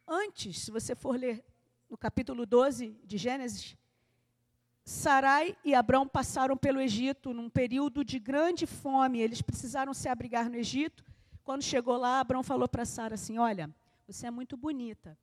Antes, 0.06 0.60
se 0.60 0.70
você 0.70 0.94
for 0.94 1.16
ler 1.16 1.44
no 1.88 1.96
capítulo 1.96 2.44
12 2.44 2.98
de 3.04 3.16
Gênesis, 3.16 3.76
Sarai 4.84 5.56
e 5.64 5.74
Abrão 5.74 6.06
passaram 6.06 6.56
pelo 6.56 6.80
Egito 6.80 7.32
num 7.32 7.48
período 7.48 8.04
de 8.04 8.18
grande 8.18 8.66
fome. 8.66 9.20
Eles 9.20 9.40
precisaram 9.40 9.94
se 9.94 10.08
abrigar 10.08 10.50
no 10.50 10.56
Egito. 10.56 11.02
Quando 11.42 11.62
chegou 11.62 11.96
lá, 11.96 12.20
Abrão 12.20 12.42
falou 12.42 12.68
para 12.68 12.84
Sara 12.84 13.14
assim: 13.14 13.38
Olha, 13.38 13.74
você 14.06 14.26
é 14.26 14.30
muito 14.30 14.56
bonita. 14.56 15.16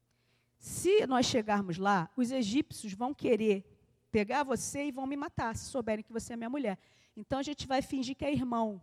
Se 0.57 1.05
nós 1.05 1.25
chegarmos 1.25 1.77
lá, 1.77 2.09
os 2.15 2.31
egípcios 2.31 2.93
vão 2.93 3.13
querer 3.13 3.65
pegar 4.11 4.43
você 4.43 4.85
e 4.85 4.91
vão 4.91 5.07
me 5.07 5.15
matar, 5.15 5.55
se 5.55 5.65
souberem 5.65 6.03
que 6.03 6.11
você 6.11 6.33
é 6.33 6.37
minha 6.37 6.49
mulher. 6.49 6.77
Então 7.15 7.39
a 7.39 7.43
gente 7.43 7.67
vai 7.67 7.81
fingir 7.81 8.15
que 8.15 8.25
é 8.25 8.31
irmão. 8.31 8.81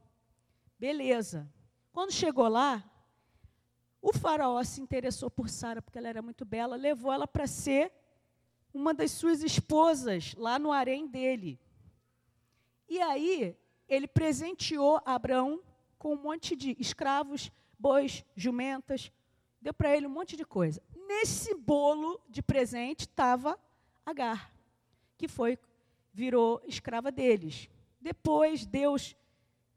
Beleza. 0.79 1.49
Quando 1.93 2.13
chegou 2.13 2.49
lá, 2.49 2.83
o 4.01 4.13
faraó 4.13 4.63
se 4.65 4.81
interessou 4.81 5.31
por 5.31 5.49
Sara, 5.49 5.83
porque 5.83 5.99
ela 5.99 6.09
era 6.09 6.23
muito 6.23 6.45
bela, 6.45 6.77
levou 6.77 7.13
ela 7.13 7.27
para 7.27 7.47
ser 7.47 7.93
uma 8.73 8.95
das 8.95 9.11
suas 9.11 9.43
esposas 9.43 10.35
lá 10.35 10.59
no 10.59 10.73
harém 10.73 11.07
dele. 11.07 11.59
E 12.89 13.01
aí, 13.01 13.57
ele 13.89 14.07
presenteou 14.07 15.01
Abraão 15.05 15.61
com 15.99 16.15
um 16.15 16.23
monte 16.23 16.55
de 16.55 16.77
escravos, 16.79 17.51
bois, 17.79 18.25
jumentas, 18.37 19.13
deu 19.61 19.75
para 19.75 19.95
ele 19.97 20.07
um 20.07 20.11
monte 20.11 20.37
de 20.37 20.45
coisa. 20.45 20.83
Nesse 21.09 21.55
bolo 21.55 22.21
de 22.29 22.43
presente 22.43 23.01
estava 23.01 23.59
Agar 24.07 24.58
que 25.19 25.29
foi 25.29 25.59
virou 26.15 26.63
escrava 26.65 27.11
deles. 27.13 27.69
Depois 28.01 28.65
Deus 28.65 29.17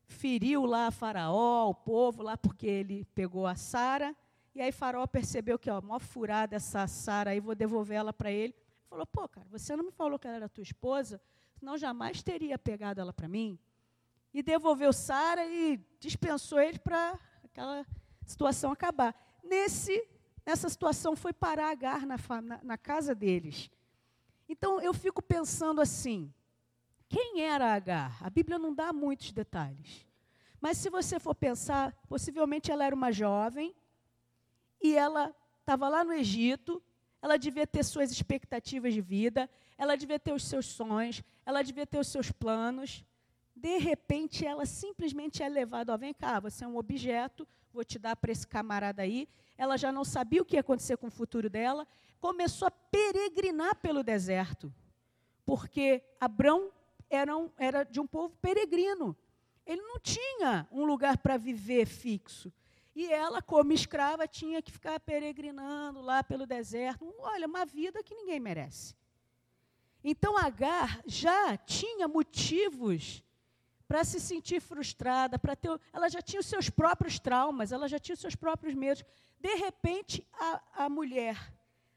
feriu 0.06 0.66
lá 0.66 0.92
Faraó, 0.92 1.70
o 1.70 1.76
povo 1.76 2.22
lá 2.22 2.38
porque 2.38 2.68
ele 2.68 3.06
pegou 3.16 3.48
a 3.48 3.56
Sara, 3.56 4.16
e 4.54 4.62
aí 4.62 4.72
Faraó 4.72 5.06
percebeu 5.08 5.58
que 5.58 5.70
ó, 5.70 5.82
mó 5.82 6.00
furada 6.00 6.56
essa 6.56 6.86
Sara 6.86 7.32
aí, 7.32 7.40
vou 7.40 7.56
devolver 7.56 7.98
ela 7.98 8.14
para 8.14 8.32
ele. 8.32 8.56
Falou: 8.90 9.06
"Pô, 9.06 9.28
cara, 9.28 9.48
você 9.50 9.76
não 9.76 9.86
me 9.86 9.92
falou 9.92 10.20
que 10.20 10.28
ela 10.28 10.38
era 10.38 10.50
tua 10.50 10.62
esposa, 10.62 11.20
senão 11.58 11.78
jamais 11.78 12.22
teria 12.22 12.58
pegado 12.60 13.02
ela 13.02 13.14
para 13.14 13.28
mim". 13.28 13.58
E 14.34 14.44
devolveu 14.44 14.94
Sara 14.94 15.46
e 15.46 15.80
dispensou 16.00 16.60
ele 16.60 16.80
para 16.80 17.18
aquela 17.44 17.86
situação 18.26 18.72
acabar. 18.72 19.16
Nesse 19.44 20.08
nessa 20.46 20.70
situação 20.70 21.16
foi 21.16 21.34
parar 21.34 21.70
Agar 21.70 22.06
na, 22.06 22.18
na, 22.42 22.60
na 22.64 22.78
casa 22.78 23.16
deles. 23.16 23.70
Então 24.52 24.82
eu 24.82 24.94
fico 24.94 25.22
pensando 25.22 25.80
assim: 25.80 26.30
quem 27.08 27.42
era 27.42 27.74
Agar? 27.74 28.18
A 28.22 28.30
Bíblia 28.30 28.60
não 28.60 28.76
dá 28.76 28.92
muitos 28.92 29.32
detalhes. 29.32 30.06
Mas 30.60 30.78
se 30.78 30.90
você 30.90 31.22
for 31.22 31.34
pensar, 31.34 31.96
possivelmente 32.10 32.70
ela 32.70 32.84
era 32.84 32.94
uma 32.94 33.14
jovem 33.14 33.74
e 34.82 34.94
ela 34.94 35.34
estava 35.62 35.88
lá 35.88 36.04
no 36.04 36.12
Egito, 36.12 36.84
ela 37.22 37.38
devia 37.38 37.66
ter 37.66 37.82
suas 37.84 38.12
expectativas 38.12 38.94
de 38.94 39.00
vida, 39.00 39.50
ela 39.78 39.96
devia 39.96 40.20
ter 40.20 40.34
os 40.34 40.44
seus 40.44 40.66
sonhos, 40.66 41.24
ela 41.46 41.62
devia 41.64 41.88
ter 41.88 42.00
os 42.00 42.10
seus 42.10 42.30
planos. 42.30 43.06
De 43.56 43.78
repente, 43.78 44.46
ela 44.46 44.66
simplesmente 44.66 45.44
é 45.44 45.50
levada, 45.50 45.94
ó, 45.94 45.98
vem 45.98 46.14
cá, 46.14 46.40
você 46.40 46.64
é 46.64 46.68
um 46.68 46.78
objeto, 46.78 47.48
vou 47.72 47.84
te 47.84 48.00
dar 48.00 48.16
para 48.16 48.32
esse 48.32 48.48
camarada 48.48 49.02
aí. 49.02 49.28
Ela 49.58 49.78
já 49.78 49.92
não 49.92 50.04
sabia 50.04 50.42
o 50.42 50.46
que 50.46 50.56
ia 50.56 50.62
acontecer 50.62 50.98
com 50.98 51.08
o 51.08 51.12
futuro 51.12 51.50
dela, 51.50 51.88
começou 52.20 52.68
a 52.68 52.72
peregrinar 52.72 53.76
pelo 53.76 54.04
deserto, 54.04 54.74
porque 55.46 56.04
Abrão 56.20 56.72
era, 57.10 57.36
um, 57.36 57.50
era 57.58 57.84
de 57.84 58.00
um 58.00 58.08
povo 58.08 58.36
peregrino. 58.42 59.16
Ele 59.66 59.82
não 59.82 60.00
tinha 60.00 60.68
um 60.72 60.86
lugar 60.86 61.18
para 61.18 61.38
viver 61.38 61.86
fixo. 61.86 62.52
E 62.96 63.06
ela, 63.12 63.42
como 63.42 63.72
escrava, 63.72 64.28
tinha 64.28 64.62
que 64.62 64.72
ficar 64.72 65.00
peregrinando 65.00 66.02
lá 66.02 66.24
pelo 66.24 66.46
deserto. 66.46 67.14
Olha, 67.20 67.48
uma 67.48 67.66
vida 67.66 68.04
que 68.04 68.16
ninguém 68.16 68.40
merece. 68.40 68.96
Então 70.04 70.38
Agar 70.38 71.02
já 71.06 71.56
tinha 71.58 72.08
motivos 72.08 73.24
para 73.92 74.06
se 74.06 74.22
sentir 74.22 74.62
frustrada, 74.62 75.38
para 75.38 75.54
ter, 75.54 75.70
ela 75.92 76.08
já 76.08 76.22
tinha 76.22 76.40
os 76.40 76.46
seus 76.46 76.70
próprios 76.70 77.20
traumas, 77.20 77.74
ela 77.74 77.90
já 77.90 78.00
tinha 78.00 78.14
os 78.14 78.22
seus 78.22 78.36
próprios 78.36 78.74
medos. 78.74 79.04
De 79.38 79.54
repente, 79.56 80.26
a, 80.32 80.86
a 80.86 80.90
mulher, 80.90 81.54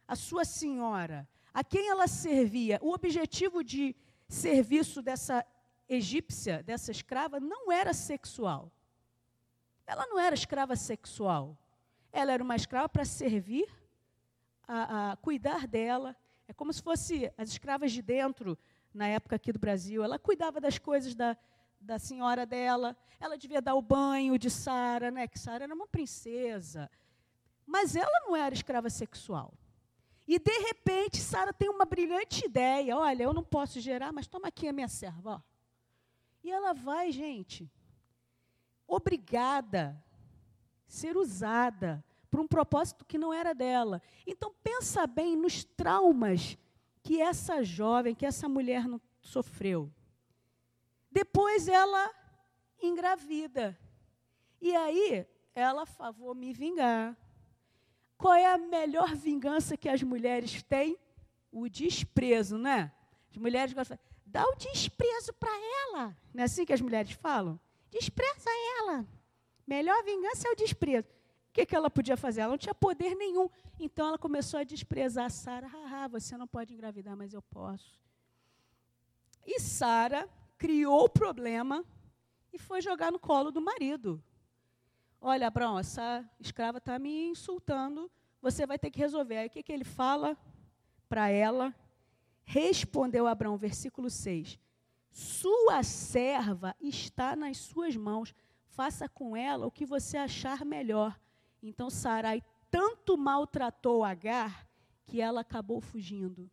a 0.08 0.16
sua 0.16 0.44
senhora, 0.44 1.28
a 1.52 1.62
quem 1.62 1.88
ela 1.88 2.08
servia, 2.08 2.80
o 2.82 2.92
objetivo 2.92 3.62
de 3.62 3.94
serviço 4.28 5.00
dessa 5.02 5.46
egípcia, 5.88 6.64
dessa 6.64 6.90
escrava, 6.90 7.38
não 7.38 7.70
era 7.70 7.94
sexual. 7.94 8.72
Ela 9.86 10.04
não 10.08 10.18
era 10.18 10.34
escrava 10.34 10.74
sexual. 10.74 11.56
Ela 12.12 12.32
era 12.32 12.42
uma 12.42 12.56
escrava 12.56 12.88
para 12.88 13.04
servir, 13.04 13.68
a, 14.66 15.12
a, 15.12 15.16
cuidar 15.18 15.68
dela. 15.68 16.16
É 16.48 16.52
como 16.52 16.72
se 16.72 16.82
fosse 16.82 17.32
as 17.38 17.50
escravas 17.50 17.92
de 17.92 18.02
dentro, 18.02 18.58
na 18.92 19.06
época 19.06 19.36
aqui 19.36 19.52
do 19.52 19.60
Brasil. 19.60 20.02
Ela 20.02 20.18
cuidava 20.18 20.60
das 20.60 20.76
coisas 20.76 21.14
da, 21.14 21.36
da 21.84 21.98
senhora 21.98 22.44
dela. 22.46 22.96
Ela 23.20 23.36
devia 23.36 23.60
dar 23.60 23.74
o 23.74 23.82
banho 23.82 24.38
de 24.38 24.50
Sara, 24.50 25.10
né? 25.10 25.28
Que 25.28 25.38
Sara 25.38 25.64
era 25.64 25.74
uma 25.74 25.86
princesa. 25.86 26.90
Mas 27.66 27.94
ela 27.94 28.20
não 28.26 28.34
era 28.34 28.54
escrava 28.54 28.90
sexual. 28.90 29.54
E 30.26 30.38
de 30.38 30.58
repente, 30.58 31.18
Sara 31.18 31.52
tem 31.52 31.68
uma 31.68 31.84
brilhante 31.84 32.46
ideia. 32.46 32.96
Olha, 32.96 33.24
eu 33.24 33.34
não 33.34 33.44
posso 33.44 33.78
gerar, 33.80 34.12
mas 34.12 34.26
toma 34.26 34.48
aqui 34.48 34.66
a 34.66 34.72
minha 34.72 34.88
serva. 34.88 35.36
Ó. 35.36 35.40
E 36.42 36.50
ela 36.50 36.72
vai, 36.72 37.12
gente, 37.12 37.70
obrigada 38.86 40.02
ser 40.86 41.16
usada 41.16 42.04
para 42.30 42.40
um 42.40 42.46
propósito 42.48 43.04
que 43.04 43.18
não 43.18 43.32
era 43.32 43.54
dela. 43.54 44.00
Então 44.26 44.54
pensa 44.62 45.06
bem 45.06 45.36
nos 45.36 45.64
traumas 45.64 46.58
que 47.02 47.20
essa 47.20 47.62
jovem, 47.62 48.14
que 48.14 48.26
essa 48.26 48.48
mulher 48.48 48.84
sofreu. 49.20 49.92
Depois 51.14 51.68
ela 51.68 52.12
engravida. 52.82 53.78
E 54.60 54.74
aí 54.74 55.24
ela 55.54 55.86
falou, 55.86 56.12
vou 56.12 56.34
me 56.34 56.52
vingar. 56.52 57.16
Qual 58.18 58.34
é 58.34 58.46
a 58.46 58.58
melhor 58.58 59.14
vingança 59.14 59.76
que 59.76 59.88
as 59.88 60.02
mulheres 60.02 60.60
têm? 60.64 60.98
O 61.52 61.68
desprezo, 61.68 62.58
né? 62.58 62.92
As 63.30 63.36
mulheres 63.36 63.72
gostam, 63.72 63.96
dá 64.26 64.44
o 64.44 64.56
desprezo 64.56 65.32
para 65.34 65.52
ela. 65.82 66.18
Não 66.34 66.42
é 66.42 66.46
assim 66.46 66.64
que 66.64 66.72
as 66.72 66.80
mulheres 66.80 67.12
falam? 67.12 67.60
Despreza 67.92 68.50
ela. 68.80 69.06
Melhor 69.64 70.02
vingança 70.02 70.48
é 70.48 70.50
o 70.50 70.56
desprezo. 70.56 71.06
O 71.06 71.52
que, 71.52 71.64
que 71.64 71.76
ela 71.76 71.88
podia 71.88 72.16
fazer? 72.16 72.40
Ela 72.40 72.50
não 72.50 72.58
tinha 72.58 72.74
poder 72.74 73.14
nenhum. 73.14 73.48
Então 73.78 74.08
ela 74.08 74.18
começou 74.18 74.58
a 74.58 74.64
desprezar 74.64 75.30
Sara. 75.30 75.68
Haha, 75.68 76.08
você 76.08 76.36
não 76.36 76.48
pode 76.48 76.74
engravidar, 76.74 77.16
mas 77.16 77.32
eu 77.32 77.40
posso. 77.40 78.02
E 79.46 79.60
Sara 79.60 80.28
criou 80.64 81.04
o 81.04 81.08
problema 81.10 81.84
e 82.50 82.58
foi 82.58 82.80
jogar 82.80 83.12
no 83.12 83.18
colo 83.18 83.50
do 83.50 83.60
marido. 83.60 84.18
Olha, 85.20 85.48
Abraão, 85.48 85.78
essa 85.78 86.24
escrava 86.40 86.78
está 86.78 86.98
me 86.98 87.26
insultando, 87.26 88.10
você 88.40 88.66
vai 88.66 88.78
ter 88.78 88.90
que 88.90 88.98
resolver. 88.98 89.36
Aí 89.36 89.46
o 89.46 89.50
que, 89.50 89.62
que 89.62 89.70
ele 89.70 89.84
fala 89.84 90.34
para 91.06 91.28
ela? 91.28 91.74
Respondeu 92.44 93.26
Abraão, 93.26 93.58
versículo 93.58 94.08
6. 94.08 94.58
Sua 95.12 95.82
serva 95.82 96.74
está 96.80 97.36
nas 97.36 97.58
suas 97.58 97.94
mãos. 97.94 98.34
Faça 98.64 99.06
com 99.06 99.36
ela 99.36 99.66
o 99.66 99.70
que 99.70 99.84
você 99.84 100.16
achar 100.16 100.64
melhor. 100.64 101.20
Então 101.62 101.90
Sarai 101.90 102.42
tanto 102.70 103.18
maltratou 103.18 104.02
Agar 104.02 104.66
que 105.04 105.20
ela 105.20 105.42
acabou 105.42 105.82
fugindo. 105.82 106.50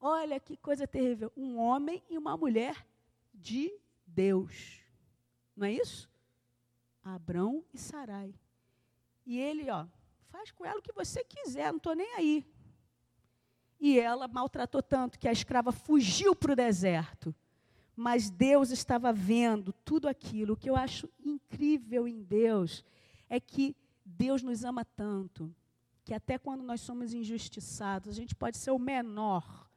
Olha 0.00 0.40
que 0.40 0.56
coisa 0.56 0.88
terrível. 0.88 1.30
Um 1.36 1.58
homem 1.58 2.02
e 2.08 2.16
uma 2.16 2.34
mulher 2.34 2.88
de 3.40 3.72
Deus. 4.06 4.80
Não 5.56 5.66
é 5.66 5.72
isso? 5.72 6.08
Abrão 7.02 7.64
e 7.72 7.78
Sarai. 7.78 8.34
E 9.24 9.38
ele, 9.38 9.70
ó, 9.70 9.86
faz 10.28 10.50
com 10.50 10.64
ela 10.64 10.78
o 10.78 10.82
que 10.82 10.92
você 10.92 11.24
quiser, 11.24 11.70
não 11.70 11.78
estou 11.78 11.94
nem 11.94 12.14
aí. 12.14 12.46
E 13.78 13.98
ela 13.98 14.28
maltratou 14.28 14.82
tanto 14.82 15.18
que 15.18 15.28
a 15.28 15.32
escrava 15.32 15.72
fugiu 15.72 16.34
para 16.36 16.52
o 16.52 16.56
deserto 16.56 17.34
mas 18.00 18.30
Deus 18.30 18.70
estava 18.70 19.12
vendo 19.12 19.74
tudo 19.84 20.08
aquilo. 20.08 20.54
O 20.54 20.56
que 20.56 20.70
eu 20.70 20.74
acho 20.74 21.06
incrível 21.22 22.08
em 22.08 22.22
Deus 22.22 22.82
é 23.28 23.38
que 23.38 23.76
Deus 24.02 24.42
nos 24.42 24.64
ama 24.64 24.86
tanto 24.86 25.54
que 26.02 26.14
até 26.14 26.38
quando 26.38 26.62
nós 26.62 26.80
somos 26.80 27.12
injustiçados, 27.12 28.08
a 28.08 28.12
gente 28.14 28.34
pode 28.34 28.56
ser 28.56 28.70
o 28.70 28.78
menor 28.78 29.70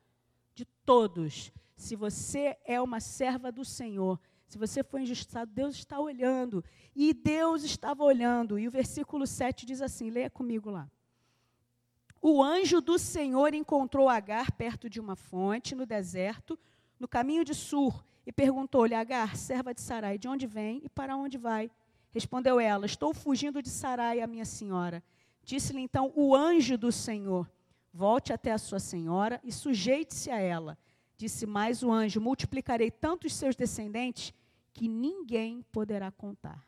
de 0.56 0.64
todos. 0.86 1.52
Se 1.84 1.98
você 1.98 2.58
é 2.64 2.82
uma 2.82 3.02
serva 3.02 3.52
do 3.52 3.66
Senhor, 3.66 4.18
se 4.48 4.58
você 4.58 4.82
foi 4.82 5.02
injustiçado, 5.02 5.52
Deus 5.52 5.76
está 5.76 6.00
olhando. 6.00 6.64
E 6.96 7.14
Deus 7.14 7.62
estava 7.66 8.06
olhando. 8.06 8.58
E 8.58 8.70
o 8.70 8.72
versículo 8.72 9.28
7 9.28 9.66
diz 9.66 9.82
assim: 9.82 10.10
leia 10.10 10.30
comigo 10.30 10.70
lá. 10.70 10.90
O 12.22 12.42
anjo 12.42 12.80
do 12.80 12.98
Senhor 12.98 13.54
encontrou 13.54 14.08
Agar 14.08 14.50
perto 14.54 14.90
de 14.90 14.98
uma 14.98 15.18
fonte 15.18 15.76
no 15.76 15.86
deserto, 15.86 16.58
no 16.98 17.06
caminho 17.06 17.44
de 17.44 17.54
Sur, 17.54 18.02
e 18.26 18.32
perguntou-lhe: 18.32 18.96
Agar, 18.96 19.36
serva 19.36 19.74
de 19.74 19.82
Sarai, 19.82 20.18
de 20.18 20.30
onde 20.30 20.48
vem 20.48 20.80
e 20.86 20.88
para 20.88 21.18
onde 21.18 21.38
vai? 21.38 21.70
Respondeu 22.14 22.62
ela: 22.62 22.86
Estou 22.86 23.14
fugindo 23.14 23.62
de 23.62 23.70
Sarai, 23.70 24.22
a 24.22 24.28
minha 24.28 24.46
senhora. 24.46 25.04
Disse-lhe 25.44 25.82
então 25.82 26.14
o 26.16 26.34
anjo 26.34 26.78
do 26.78 26.94
Senhor: 26.94 27.52
Volte 27.94 28.32
até 28.32 28.54
a 28.54 28.58
sua 28.58 28.80
senhora 28.80 29.42
e 29.44 29.52
sujeite-se 29.52 30.32
a 30.32 30.40
ela. 30.40 30.78
Disse 31.24 31.46
mais 31.46 31.82
o 31.82 31.90
anjo: 31.90 32.20
Multiplicarei 32.20 32.92
tanto 32.92 33.28
os 33.28 33.34
seus 33.34 33.56
descendentes 33.56 34.34
que 34.74 34.90
ninguém 34.90 35.62
poderá 35.72 36.12
contar. 36.12 36.68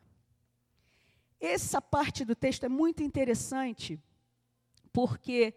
Essa 1.41 1.82
parte 1.82 2.24
do 2.24 2.34
texto 2.34 2.63
é 2.63 2.70
muito 2.70 3.04
interessante, 3.04 4.00
porque 4.94 5.54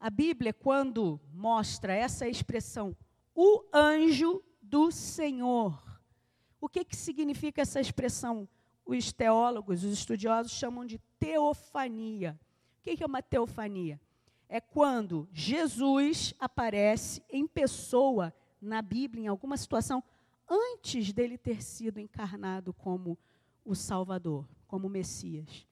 a 0.00 0.10
Bíblia, 0.10 0.52
quando 0.52 1.20
mostra 1.32 1.94
essa 1.94 2.28
expressão, 2.28 2.96
o 3.32 3.62
anjo 3.72 4.42
do 4.60 4.90
Senhor. 4.90 5.80
O 6.60 6.68
que, 6.68 6.84
que 6.84 6.96
significa 6.96 7.62
essa 7.62 7.78
expressão? 7.78 8.48
Os 8.84 9.12
teólogos, 9.12 9.84
os 9.84 9.92
estudiosos 9.92 10.50
chamam 10.50 10.84
de 10.84 10.98
teofania. 11.16 12.36
O 12.80 12.82
que, 12.82 12.96
que 12.96 13.04
é 13.04 13.06
uma 13.06 13.22
teofania? 13.22 14.00
É 14.54 14.60
quando 14.60 15.26
Jesus 15.32 16.34
aparece 16.38 17.22
em 17.30 17.46
pessoa 17.46 18.34
na 18.60 18.82
Bíblia, 18.82 19.24
em 19.24 19.26
alguma 19.26 19.56
situação, 19.56 20.04
antes 20.46 21.10
dele 21.10 21.38
ter 21.38 21.62
sido 21.62 21.98
encarnado 21.98 22.74
como 22.74 23.18
o 23.64 23.74
Salvador, 23.74 24.46
como 24.68 24.88
o 24.88 24.90
Messias. 24.90 25.66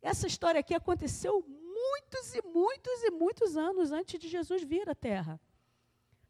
Essa 0.00 0.26
história 0.26 0.60
aqui 0.60 0.72
aconteceu 0.72 1.44
muitos 1.46 2.34
e 2.34 2.40
muitos 2.40 3.02
e 3.02 3.10
muitos 3.10 3.54
anos 3.54 3.92
antes 3.92 4.18
de 4.18 4.28
Jesus 4.28 4.62
vir 4.62 4.88
à 4.88 4.94
Terra. 4.94 5.38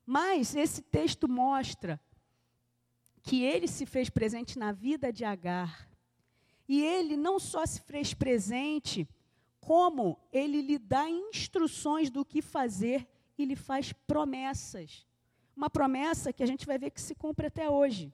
Mas 0.05 0.57
esse 0.57 0.83
texto 0.83 1.29
mostra 1.29 2.01
que 3.23 3.45
ele 3.45 3.69
se 3.69 3.87
fez 3.87 4.11
presente 4.11 4.59
na 4.59 4.73
vida 4.73 5.13
de 5.13 5.25
Agar. 5.25 5.89
E 6.67 6.83
ele 6.83 7.17
não 7.17 7.39
só 7.39 7.65
se 7.65 7.81
fez 7.81 8.13
presente, 8.13 9.09
como 9.63 10.19
ele 10.33 10.61
lhe 10.61 10.77
dá 10.77 11.09
instruções 11.09 12.11
do 12.11 12.25
que 12.25 12.43
fazer 12.43 13.09
e 13.39 13.45
lhe 13.45 13.55
faz 13.55 13.93
promessas. 13.93 15.07
Uma 15.57 15.71
promessa 15.71 16.33
que 16.33 16.43
a 16.43 16.47
gente 16.47 16.67
vai 16.67 16.79
ver 16.79 16.91
que 16.91 17.01
se 17.01 17.15
cumpre 17.15 17.47
até 17.47 17.71
hoje. 17.71 18.13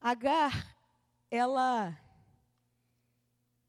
Agar, 0.00 0.76
ela 1.30 1.96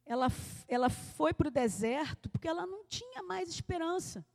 ela, 0.05 0.27
ela 0.67 0.89
foi 0.89 1.33
para 1.33 1.47
o 1.47 1.51
deserto 1.51 2.29
porque 2.29 2.47
ela 2.47 2.65
não 2.65 2.83
tinha 2.85 3.21
mais 3.21 3.49
esperança. 3.49 4.25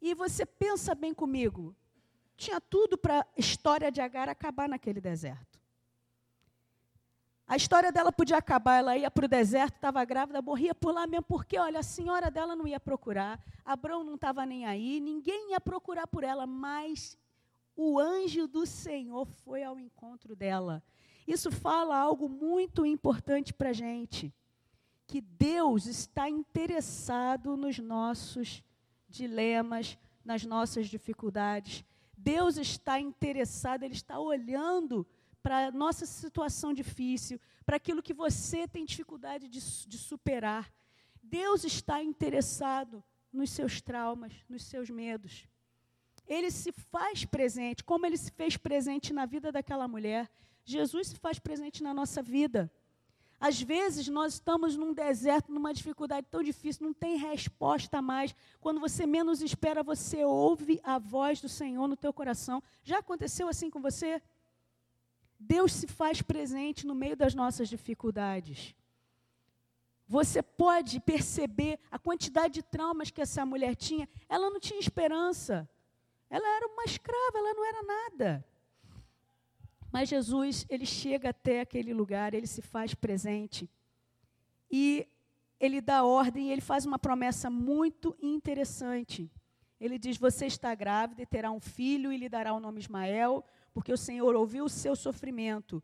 E 0.00 0.14
você 0.14 0.44
pensa 0.44 0.94
bem 0.94 1.14
comigo, 1.14 1.74
tinha 2.36 2.60
tudo 2.60 2.96
para 2.96 3.20
a 3.20 3.26
história 3.36 3.90
de 3.90 4.00
Agar 4.00 4.28
acabar 4.28 4.68
naquele 4.68 5.00
deserto. 5.00 5.47
A 7.48 7.56
história 7.56 7.90
dela 7.90 8.12
podia 8.12 8.36
acabar, 8.36 8.76
ela 8.76 8.94
ia 8.94 9.10
para 9.10 9.24
o 9.24 9.28
deserto, 9.28 9.76
estava 9.76 10.04
grávida, 10.04 10.42
morria 10.42 10.74
por 10.74 10.92
lá 10.92 11.06
mesmo, 11.06 11.24
porque, 11.24 11.58
olha, 11.58 11.80
a 11.80 11.82
senhora 11.82 12.30
dela 12.30 12.54
não 12.54 12.66
ia 12.66 12.78
procurar, 12.78 13.42
Abrão 13.64 14.04
não 14.04 14.16
estava 14.16 14.44
nem 14.44 14.66
aí, 14.66 15.00
ninguém 15.00 15.52
ia 15.52 15.60
procurar 15.60 16.06
por 16.06 16.22
ela, 16.22 16.46
mas 16.46 17.16
o 17.74 17.98
anjo 17.98 18.46
do 18.46 18.66
Senhor 18.66 19.24
foi 19.24 19.62
ao 19.62 19.80
encontro 19.80 20.36
dela. 20.36 20.82
Isso 21.26 21.50
fala 21.50 21.96
algo 21.96 22.28
muito 22.28 22.84
importante 22.84 23.54
para 23.54 23.70
a 23.70 23.72
gente, 23.72 24.30
que 25.06 25.22
Deus 25.22 25.86
está 25.86 26.28
interessado 26.28 27.56
nos 27.56 27.78
nossos 27.78 28.62
dilemas, 29.08 29.96
nas 30.22 30.44
nossas 30.44 30.86
dificuldades. 30.86 31.82
Deus 32.14 32.58
está 32.58 33.00
interessado, 33.00 33.84
Ele 33.84 33.94
está 33.94 34.18
olhando 34.18 35.06
para 35.48 35.68
a 35.68 35.72
nossa 35.72 36.04
situação 36.04 36.74
difícil, 36.74 37.40
para 37.64 37.76
aquilo 37.76 38.02
que 38.02 38.12
você 38.12 38.68
tem 38.68 38.84
dificuldade 38.84 39.48
de, 39.48 39.60
de 39.60 39.96
superar. 39.96 40.70
Deus 41.22 41.64
está 41.64 42.02
interessado 42.02 43.02
nos 43.32 43.48
seus 43.48 43.80
traumas, 43.80 44.30
nos 44.46 44.64
seus 44.64 44.90
medos. 44.90 45.48
Ele 46.26 46.50
se 46.50 46.70
faz 46.70 47.24
presente, 47.24 47.82
como 47.82 48.04
ele 48.04 48.18
se 48.18 48.30
fez 48.30 48.58
presente 48.58 49.10
na 49.10 49.24
vida 49.24 49.50
daquela 49.50 49.88
mulher. 49.88 50.30
Jesus 50.66 51.08
se 51.08 51.16
faz 51.16 51.38
presente 51.38 51.82
na 51.82 51.94
nossa 51.94 52.20
vida. 52.20 52.70
Às 53.40 53.62
vezes 53.62 54.06
nós 54.06 54.34
estamos 54.34 54.76
num 54.76 54.92
deserto, 54.92 55.50
numa 55.50 55.72
dificuldade 55.72 56.26
tão 56.30 56.42
difícil, 56.42 56.84
não 56.84 56.92
tem 56.92 57.16
resposta 57.16 58.02
mais. 58.02 58.34
Quando 58.60 58.80
você 58.80 59.06
menos 59.06 59.40
espera, 59.40 59.82
você 59.82 60.26
ouve 60.26 60.78
a 60.84 60.98
voz 60.98 61.40
do 61.40 61.48
Senhor 61.48 61.88
no 61.88 61.96
teu 61.96 62.12
coração. 62.12 62.62
Já 62.84 62.98
aconteceu 62.98 63.48
assim 63.48 63.70
com 63.70 63.80
você? 63.80 64.20
Deus 65.38 65.72
se 65.72 65.86
faz 65.86 66.20
presente 66.20 66.86
no 66.86 66.94
meio 66.94 67.16
das 67.16 67.34
nossas 67.34 67.68
dificuldades. 67.68 68.74
Você 70.06 70.42
pode 70.42 70.98
perceber 71.00 71.78
a 71.90 71.98
quantidade 71.98 72.54
de 72.54 72.62
traumas 72.62 73.10
que 73.10 73.20
essa 73.20 73.44
mulher 73.44 73.76
tinha. 73.76 74.08
Ela 74.28 74.48
não 74.50 74.58
tinha 74.58 74.80
esperança. 74.80 75.68
Ela 76.30 76.48
era 76.56 76.66
uma 76.66 76.84
escrava, 76.84 77.38
ela 77.38 77.54
não 77.54 77.64
era 77.64 77.82
nada. 77.82 78.44
Mas 79.92 80.08
Jesus, 80.08 80.66
ele 80.68 80.86
chega 80.86 81.30
até 81.30 81.60
aquele 81.60 81.92
lugar, 81.94 82.34
ele 82.34 82.46
se 82.46 82.62
faz 82.62 82.94
presente. 82.94 83.70
E 84.70 85.06
ele 85.60 85.80
dá 85.80 86.04
ordem 86.04 86.50
ele 86.50 86.60
faz 86.60 86.86
uma 86.86 86.98
promessa 86.98 87.50
muito 87.50 88.16
interessante. 88.20 89.30
Ele 89.80 89.98
diz: 89.98 90.16
Você 90.16 90.46
está 90.46 90.74
grávida 90.74 91.22
e 91.22 91.26
terá 91.26 91.50
um 91.50 91.60
filho 91.60 92.12
e 92.12 92.16
lhe 92.16 92.28
dará 92.28 92.52
o 92.52 92.60
nome 92.60 92.80
Ismael, 92.80 93.44
porque 93.78 93.92
o 93.92 93.96
Senhor 93.96 94.34
ouviu 94.34 94.64
o 94.64 94.68
seu 94.68 94.96
sofrimento. 94.96 95.80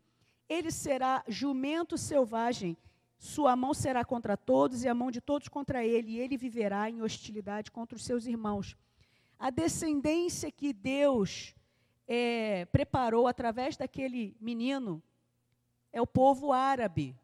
Ele 0.49 0.73
será 0.73 1.23
jumento 1.29 1.97
selvagem, 1.97 2.77
sua 3.17 3.55
mão 3.55 3.73
será 3.73 4.05
contra 4.05 4.37
todos 4.37 4.83
e 4.83 4.89
a 4.89 4.95
mão 4.95 5.13
de 5.13 5.21
todos 5.21 5.47
contra 5.47 5.85
ele, 5.85 6.11
e 6.11 6.19
ele 6.19 6.37
viverá 6.37 6.91
em 6.91 7.03
hostilidade 7.03 7.71
contra 7.71 7.95
os 7.95 8.05
seus 8.05 8.27
irmãos. 8.27 8.77
A 9.39 9.49
descendência 9.49 10.51
que 10.51 10.73
Deus 10.73 11.55
é, 12.09 12.65
preparou 12.65 13.29
através 13.29 13.77
daquele 13.77 14.37
menino 14.41 15.01
é 15.93 16.03
o 16.03 16.07
povo 16.07 16.53
árabe, 16.53 17.15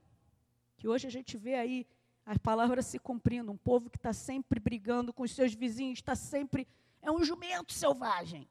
que 0.76 0.86
hoje 0.86 1.08
a 1.08 1.10
gente 1.10 1.36
vê 1.36 1.56
aí 1.56 1.84
as 2.24 2.38
palavras 2.38 2.86
se 2.86 3.00
cumprindo, 3.00 3.50
um 3.50 3.56
povo 3.56 3.90
que 3.90 3.98
está 3.98 4.12
sempre 4.12 4.60
brigando 4.60 5.12
com 5.12 5.24
os 5.24 5.32
seus 5.32 5.52
vizinhos, 5.52 5.98
está 5.98 6.14
sempre. 6.14 6.64
É 7.02 7.10
um 7.10 7.24
jumento 7.24 7.72
selvagem. 7.72 8.46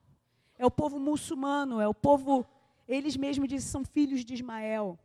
É 0.60 0.66
o 0.66 0.70
povo 0.70 1.00
muçulmano, 1.00 1.80
é 1.80 1.88
o 1.88 1.94
povo. 1.94 2.46
Eles 2.88 3.16
mesmos 3.16 3.48
dizem 3.48 3.68
são 3.68 3.84
filhos 3.84 4.24
de 4.24 4.36
Ismael. 4.36 5.00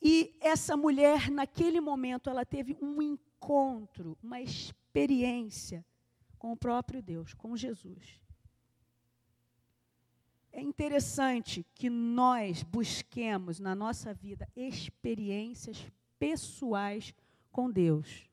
E 0.00 0.36
essa 0.42 0.76
mulher, 0.76 1.30
naquele 1.30 1.80
momento, 1.80 2.28
ela 2.28 2.44
teve 2.44 2.76
um 2.82 3.00
encontro, 3.00 4.18
uma 4.22 4.38
experiência 4.38 5.82
com 6.38 6.52
o 6.52 6.56
próprio 6.56 7.02
Deus, 7.02 7.32
com 7.32 7.56
Jesus. 7.56 8.20
É 10.52 10.60
interessante 10.60 11.66
que 11.74 11.88
nós 11.88 12.62
busquemos 12.62 13.58
na 13.58 13.74
nossa 13.74 14.12
vida 14.12 14.46
experiências 14.54 15.90
pessoais 16.18 17.14
com 17.50 17.70
Deus. 17.70 18.28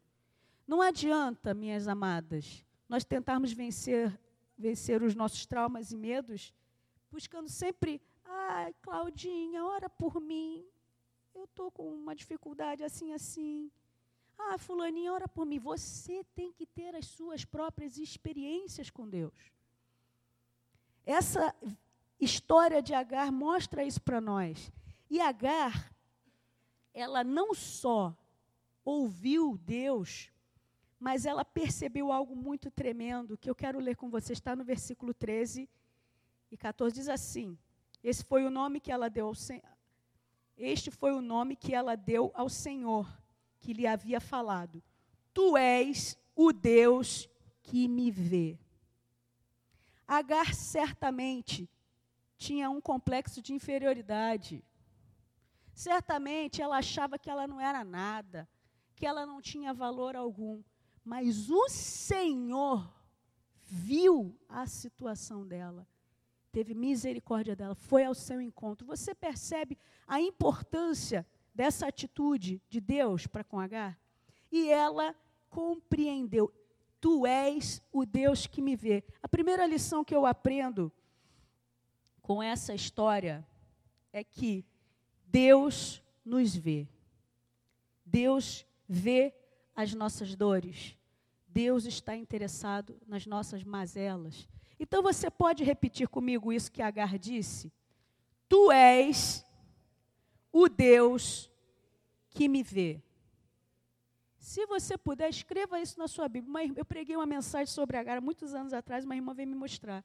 Não 0.68 0.82
adianta, 0.82 1.54
minhas 1.54 1.88
amadas, 1.88 2.64
nós 2.88 3.04
tentarmos 3.04 3.54
vencer, 3.54 4.20
vencer 4.62 5.02
os 5.02 5.16
nossos 5.16 5.46
traumas 5.46 5.92
e 5.92 5.98
medos, 5.98 6.54
buscando 7.12 7.50
sempre, 7.50 8.02
ai, 8.24 8.74
Claudinha, 8.82 9.66
ora 9.66 9.90
por 9.90 10.22
mim. 10.22 10.66
Eu 11.34 11.46
estou 11.46 11.72
com 11.72 11.88
uma 11.94 12.16
dificuldade 12.16 12.84
assim, 12.84 13.12
assim. 13.14 13.72
Ah, 14.38 14.58
fulaninha, 14.58 15.12
ora 15.12 15.28
por 15.28 15.46
mim. 15.46 15.60
Você 15.60 16.24
tem 16.36 16.52
que 16.52 16.66
ter 16.66 16.96
as 16.96 17.08
suas 17.08 17.44
próprias 17.44 17.98
experiências 17.98 18.90
com 18.90 19.10
Deus. 19.10 19.34
Essa 21.06 21.56
história 22.20 22.82
de 22.82 22.94
Agar 22.94 23.32
mostra 23.32 23.84
isso 23.84 24.02
para 24.02 24.22
nós. 24.22 24.72
E 25.10 25.20
Agar, 25.20 25.94
ela 26.94 27.24
não 27.24 27.54
só 27.54 28.16
ouviu 28.86 29.58
Deus, 29.58 30.32
mas 31.02 31.26
ela 31.26 31.44
percebeu 31.44 32.12
algo 32.12 32.36
muito 32.36 32.70
tremendo 32.70 33.36
que 33.36 33.50
eu 33.50 33.56
quero 33.56 33.80
ler 33.80 33.96
com 33.96 34.08
você. 34.08 34.34
Está 34.34 34.56
no 34.56 34.64
versículo 34.64 35.16
13 35.16 35.68
e 36.52 36.56
14. 36.56 36.94
Diz 36.94 37.10
assim: 37.10 37.58
Esse 38.04 38.24
foi 38.24 38.46
o 38.46 38.52
nome 38.52 38.80
que 38.80 38.92
ela 38.92 39.10
deu 39.10 39.26
ao. 39.26 39.36
Este 40.56 40.92
foi 40.92 41.12
o 41.12 41.20
nome 41.20 41.56
que 41.56 41.74
ela 41.74 41.96
deu 41.96 42.32
ao 42.36 42.48
Senhor, 42.48 43.12
que 43.60 43.74
lhe 43.74 43.88
havia 43.88 44.22
falado: 44.22 44.84
Tu 45.34 45.58
és 45.58 46.16
o 46.36 46.54
Deus 46.54 47.28
que 47.64 47.88
me 47.88 48.12
vê. 48.12 48.60
Agar 50.08 50.54
certamente 50.54 51.68
tinha 52.38 52.70
um 52.70 52.80
complexo 52.80 53.42
de 53.42 53.54
inferioridade. 53.54 54.64
Certamente 55.74 56.62
ela 56.62 56.78
achava 56.78 57.18
que 57.18 57.30
ela 57.30 57.48
não 57.48 57.60
era 57.60 57.84
nada, 57.84 58.48
que 58.96 59.08
ela 59.08 59.26
não 59.26 59.42
tinha 59.42 59.74
valor 59.74 60.16
algum. 60.16 60.62
Mas 61.04 61.50
o 61.50 61.68
Senhor 61.70 62.92
viu 63.64 64.38
a 64.48 64.68
situação 64.68 65.48
dela, 65.48 65.88
teve 66.52 66.74
misericórdia 66.74 67.56
dela, 67.56 67.74
foi 67.74 68.04
ao 68.04 68.14
seu 68.14 68.42
encontro. 68.42 68.86
Você 68.86 69.16
percebe 69.16 69.78
a 70.08 70.20
importância 70.20 71.26
dessa 71.54 71.88
atitude 71.88 72.62
de 72.70 72.80
Deus 72.80 73.26
para 73.26 73.44
com 73.44 73.60
Agar? 73.60 74.00
E 74.52 74.70
ela 74.70 75.16
compreendeu: 75.50 76.54
Tu 77.00 77.26
és 77.26 77.82
o 77.92 78.06
Deus 78.06 78.46
que 78.46 78.62
me 78.62 78.76
vê. 78.76 79.04
A 79.24 79.28
primeira 79.28 79.66
lição 79.66 80.04
que 80.04 80.16
eu 80.16 80.26
aprendo 80.26 80.92
com 82.22 82.44
essa 82.44 82.74
história 82.74 83.46
é 84.14 84.24
que 84.24 84.66
Deus 85.26 86.04
nos 86.24 86.56
vê. 86.56 86.88
Deus 88.06 88.66
vê 88.88 89.34
as 89.82 89.94
nossas 89.94 90.36
dores. 90.36 90.98
Deus 91.48 91.86
está 91.86 92.16
interessado 92.16 93.00
nas 93.08 93.26
nossas 93.26 93.64
mazelas. 93.64 94.48
Então 94.80 95.04
você 95.04 95.30
pode 95.30 95.64
repetir 95.64 96.08
comigo 96.08 96.52
isso 96.52 96.72
que 96.72 96.82
Agar 96.82 97.18
disse? 97.20 97.72
Tu 98.48 98.72
és 98.72 99.46
o 100.52 100.68
Deus 100.68 101.52
que 102.30 102.48
me 102.48 102.64
vê. 102.64 103.02
Se 104.38 104.66
você 104.66 104.98
puder, 104.98 105.30
escreva 105.30 105.80
isso 105.80 106.00
na 106.00 106.08
sua 106.08 106.28
Bíblia. 106.28 106.74
Eu 106.76 106.84
preguei 106.84 107.16
uma 107.16 107.28
mensagem 107.28 107.68
sobre 107.68 107.98
Agar 107.98 108.20
muitos 108.22 108.56
anos 108.56 108.74
atrás, 108.74 109.06
uma 109.06 109.16
irmã 109.16 109.34
veio 109.34 109.50
me 109.50 109.56
mostrar. 109.56 110.04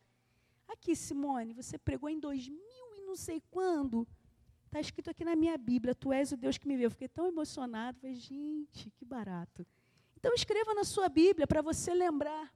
Aqui, 0.69 0.95
Simone, 0.95 1.55
você 1.55 1.79
pregou 1.79 2.11
em 2.11 2.19
2000 2.19 2.61
e 2.97 3.01
não 3.03 3.17
sei 3.17 3.43
quando. 3.51 4.07
Está 4.67 4.81
escrito 4.81 5.11
aqui 5.11 5.25
na 5.25 5.35
minha 5.35 5.57
Bíblia, 5.57 5.95
Tu 5.95 6.13
és 6.13 6.33
o 6.33 6.37
Deus 6.37 6.59
que 6.59 6.69
me 6.69 6.77
vê. 6.77 6.87
Eu 6.87 6.91
fiquei 6.91 7.09
tão 7.09 7.27
emocionado. 7.27 7.99
Falei, 7.99 8.15
gente, 8.15 8.91
que 8.91 9.05
barato. 9.05 9.67
Então 10.17 10.35
escreva 10.35 10.75
na 10.75 10.85
sua 10.85 11.09
Bíblia 11.09 11.47
para 11.47 11.63
você 11.63 11.95
lembrar 11.95 12.53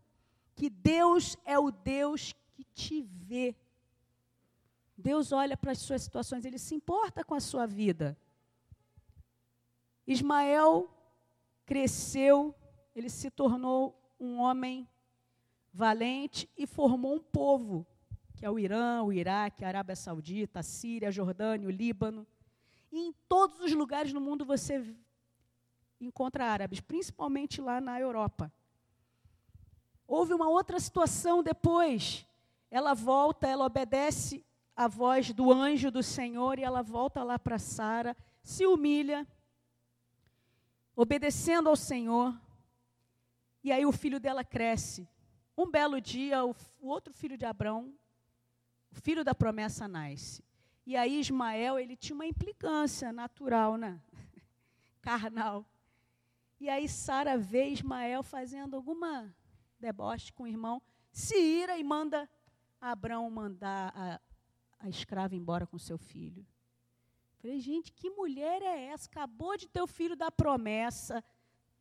que 0.54 0.68
Deus 0.68 1.36
é 1.44 1.58
o 1.58 1.70
Deus 1.70 2.34
que 2.52 2.64
te 2.64 3.00
vê. 3.02 3.56
Deus 4.96 5.32
olha 5.32 5.56
para 5.56 5.72
as 5.72 5.78
suas 5.78 6.02
situações, 6.02 6.44
Ele 6.44 6.58
se 6.58 6.74
importa 6.74 7.24
com 7.24 7.34
a 7.34 7.40
sua 7.40 7.66
vida. 7.66 8.18
Ismael 10.06 10.90
cresceu, 11.64 12.54
ele 12.94 13.08
se 13.08 13.30
tornou 13.30 13.96
um 14.18 14.38
homem 14.40 14.88
valente 15.72 16.50
e 16.58 16.66
formou 16.66 17.14
um 17.14 17.20
povo 17.20 17.86
que 18.40 18.46
é 18.46 18.50
o 18.50 18.58
Irã, 18.58 19.02
o 19.02 19.12
Iraque, 19.12 19.66
a 19.66 19.68
Arábia 19.68 19.94
Saudita, 19.94 20.60
a 20.60 20.62
Síria, 20.62 21.08
a 21.08 21.12
Jordânia, 21.12 21.68
o 21.68 21.70
Líbano. 21.70 22.26
E 22.90 22.98
em 22.98 23.12
todos 23.28 23.60
os 23.60 23.70
lugares 23.72 24.14
no 24.14 24.20
mundo 24.20 24.46
você 24.46 24.82
encontra 26.00 26.46
árabes, 26.46 26.80
principalmente 26.80 27.60
lá 27.60 27.82
na 27.82 28.00
Europa. 28.00 28.50
Houve 30.06 30.32
uma 30.32 30.48
outra 30.48 30.80
situação 30.80 31.42
depois. 31.42 32.26
Ela 32.70 32.94
volta, 32.94 33.46
ela 33.46 33.66
obedece 33.66 34.42
à 34.74 34.88
voz 34.88 35.34
do 35.34 35.52
anjo 35.52 35.90
do 35.90 36.02
Senhor 36.02 36.58
e 36.58 36.62
ela 36.62 36.82
volta 36.82 37.22
lá 37.22 37.38
para 37.38 37.58
Sara, 37.58 38.16
se 38.42 38.64
humilha, 38.66 39.28
obedecendo 40.96 41.68
ao 41.68 41.76
Senhor. 41.76 42.34
E 43.62 43.70
aí 43.70 43.84
o 43.84 43.92
filho 43.92 44.18
dela 44.18 44.42
cresce. 44.42 45.06
Um 45.54 45.70
belo 45.70 46.00
dia, 46.00 46.42
o, 46.42 46.56
outro 46.80 47.12
filho 47.12 47.36
de 47.36 47.44
Abraão 47.44 47.99
o 48.90 48.94
filho 48.94 49.24
da 49.24 49.34
promessa 49.34 49.86
nasce. 49.86 50.44
E 50.86 50.96
aí 50.96 51.20
Ismael, 51.20 51.78
ele 51.78 51.96
tinha 51.96 52.14
uma 52.14 52.26
implicância 52.26 53.12
natural, 53.12 53.76
né? 53.76 54.00
Carnal. 55.00 55.64
E 56.58 56.68
aí 56.68 56.88
Sara 56.88 57.38
vê 57.38 57.68
Ismael 57.68 58.22
fazendo 58.22 58.74
alguma 58.74 59.34
deboche 59.78 60.32
com 60.32 60.42
o 60.42 60.46
irmão, 60.46 60.82
se 61.10 61.36
ira 61.36 61.78
e 61.78 61.82
manda 61.84 62.28
Abraão 62.80 63.30
mandar 63.30 63.92
a, 63.94 64.20
a 64.78 64.88
escrava 64.88 65.34
embora 65.34 65.66
com 65.66 65.78
seu 65.78 65.98
filho. 65.98 66.46
Falei, 67.40 67.58
gente, 67.60 67.92
que 67.92 68.10
mulher 68.10 68.60
é 68.60 68.86
essa? 68.86 69.08
Acabou 69.08 69.56
de 69.56 69.66
ter 69.66 69.80
o 69.80 69.86
filho 69.86 70.14
da 70.14 70.30
promessa. 70.30 71.24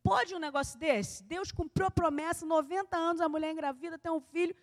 Pode 0.02 0.34
um 0.34 0.38
negócio 0.38 0.78
desse? 0.78 1.22
Deus 1.22 1.52
cumpriu 1.52 1.86
a 1.86 1.90
promessa, 1.90 2.46
90 2.46 2.96
anos, 2.96 3.20
a 3.20 3.28
mulher 3.28 3.52
engravida, 3.52 3.98
tem 3.98 4.10
um 4.10 4.20
filho, 4.20 4.54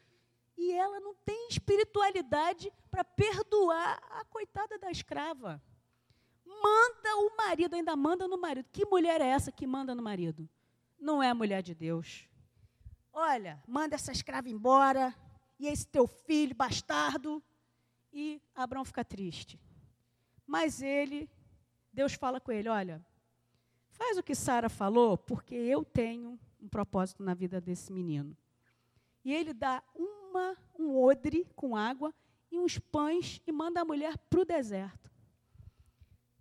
e 0.58 0.74
ela 0.74 1.00
não 1.00 1.14
tem 1.24 1.48
espiritualidade 1.50 2.74
para 2.90 3.04
perdoar 3.04 4.02
a 4.10 4.26
coitada 4.26 4.80
da 4.80 4.90
escrava. 4.90 5.62
Manda 6.44 7.16
o 7.18 7.38
marido, 7.38 7.76
ainda 7.76 7.96
manda 7.96 8.28
no 8.28 8.38
marido. 8.38 8.68
Que 8.72 8.86
mulher 8.86 9.22
é 9.22 9.28
essa 9.28 9.52
que 9.52 9.68
manda 9.68 9.94
no 9.94 10.02
marido? 10.02 10.50
Não 11.00 11.22
é 11.22 11.30
a 11.30 11.36
mulher 11.36 11.62
de 11.62 11.76
Deus. 11.76 12.28
Olha, 13.14 13.62
manda 13.68 13.96
essa 13.96 14.12
escrava 14.12 14.50
embora, 14.50 15.14
e 15.60 15.68
esse 15.68 15.88
teu 15.88 16.08
filho 16.08 16.56
bastardo. 16.56 17.44
E 18.12 18.42
Abraão 18.56 18.84
fica 18.84 19.06
triste. 19.06 19.60
Mas 20.46 20.82
ele, 20.82 21.30
Deus 21.94 22.14
fala 22.14 22.40
com 22.40 22.52
ele: 22.52 22.70
olha, 22.70 23.06
faz 23.90 24.18
o 24.18 24.24
que 24.24 24.34
Sara 24.34 24.70
falou, 24.70 25.18
porque 25.18 25.54
eu 25.54 25.84
tenho 25.84 26.40
um 26.60 26.68
propósito 26.68 27.22
na 27.22 27.34
vida 27.34 27.62
desse 27.62 27.92
menino. 27.92 28.36
E 29.24 29.34
ele 29.34 29.54
dá 29.54 29.84
uma, 30.38 30.58
um 30.78 30.98
odre 31.02 31.46
com 31.56 31.76
água 31.76 32.14
e 32.52 32.60
uns 32.60 32.78
pães 32.78 33.42
e 33.46 33.52
manda 33.52 33.82
a 33.82 33.86
mulher 33.86 34.18
para 34.18 34.40
o 34.40 34.46
deserto. 34.46 35.12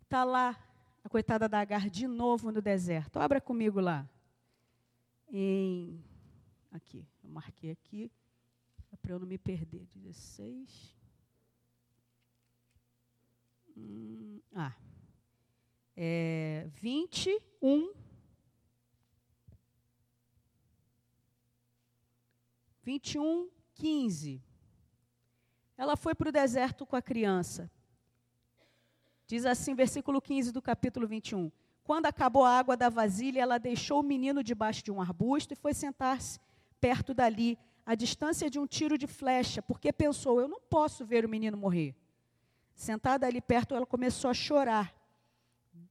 Está 0.03 0.23
lá 0.23 0.57
a 1.03 1.09
coitada 1.09 1.49
da 1.49 1.61
Agar 1.61 1.89
de 1.89 2.07
novo 2.07 2.53
no 2.53 2.61
deserto. 2.61 3.19
Abra 3.19 3.41
comigo 3.41 3.81
lá. 3.81 4.09
Em, 5.29 6.05
aqui, 6.71 7.05
eu 7.25 7.31
marquei 7.31 7.73
aqui, 7.73 8.13
para 9.03 9.13
eu 9.13 9.19
não 9.19 9.27
me 9.27 9.39
perder. 9.39 9.87
16. 9.95 10.95
Hum, 13.77 14.41
ah, 14.55 14.75
é 15.97 16.69
21. 16.75 17.93
21, 22.87 23.51
15. 23.77 24.43
Ela 25.79 25.97
foi 25.97 26.15
para 26.15 26.29
o 26.29 26.33
deserto 26.33 26.85
com 26.85 26.97
a 26.97 27.03
criança. 27.03 27.71
Diz 29.27 29.45
assim, 29.45 29.75
versículo 29.75 30.21
15 30.21 30.53
do 30.53 30.63
capítulo 30.63 31.07
21. 31.07 31.51
Quando 31.85 32.07
acabou 32.07 32.45
a 32.45 32.59
água 32.59 32.77
da 32.77 32.89
vasilha, 32.89 33.41
ela 33.41 33.59
deixou 33.59 34.01
o 34.01 34.03
menino 34.03 34.43
debaixo 34.43 34.83
de 34.83 34.91
um 34.91 35.01
arbusto 35.01 35.53
e 35.53 35.57
foi 35.57 35.75
sentar-se 35.75 36.41
perto 36.81 37.15
dali, 37.15 37.59
à 37.85 37.95
distância 37.95 38.51
de 38.51 38.59
um 38.59 38.67
tiro 38.67 38.99
de 38.99 39.07
flecha, 39.07 39.63
porque 39.63 39.93
pensou: 39.93 40.41
eu 40.41 40.49
não 40.49 40.61
posso 40.61 41.05
ver 41.05 41.25
o 41.25 41.29
menino 41.29 41.57
morrer. 41.57 41.95
Sentada 42.75 43.27
ali 43.27 43.41
perto, 43.41 43.75
ela 43.75 43.87
começou 43.87 44.31
a 44.31 44.35
chorar. 44.35 44.95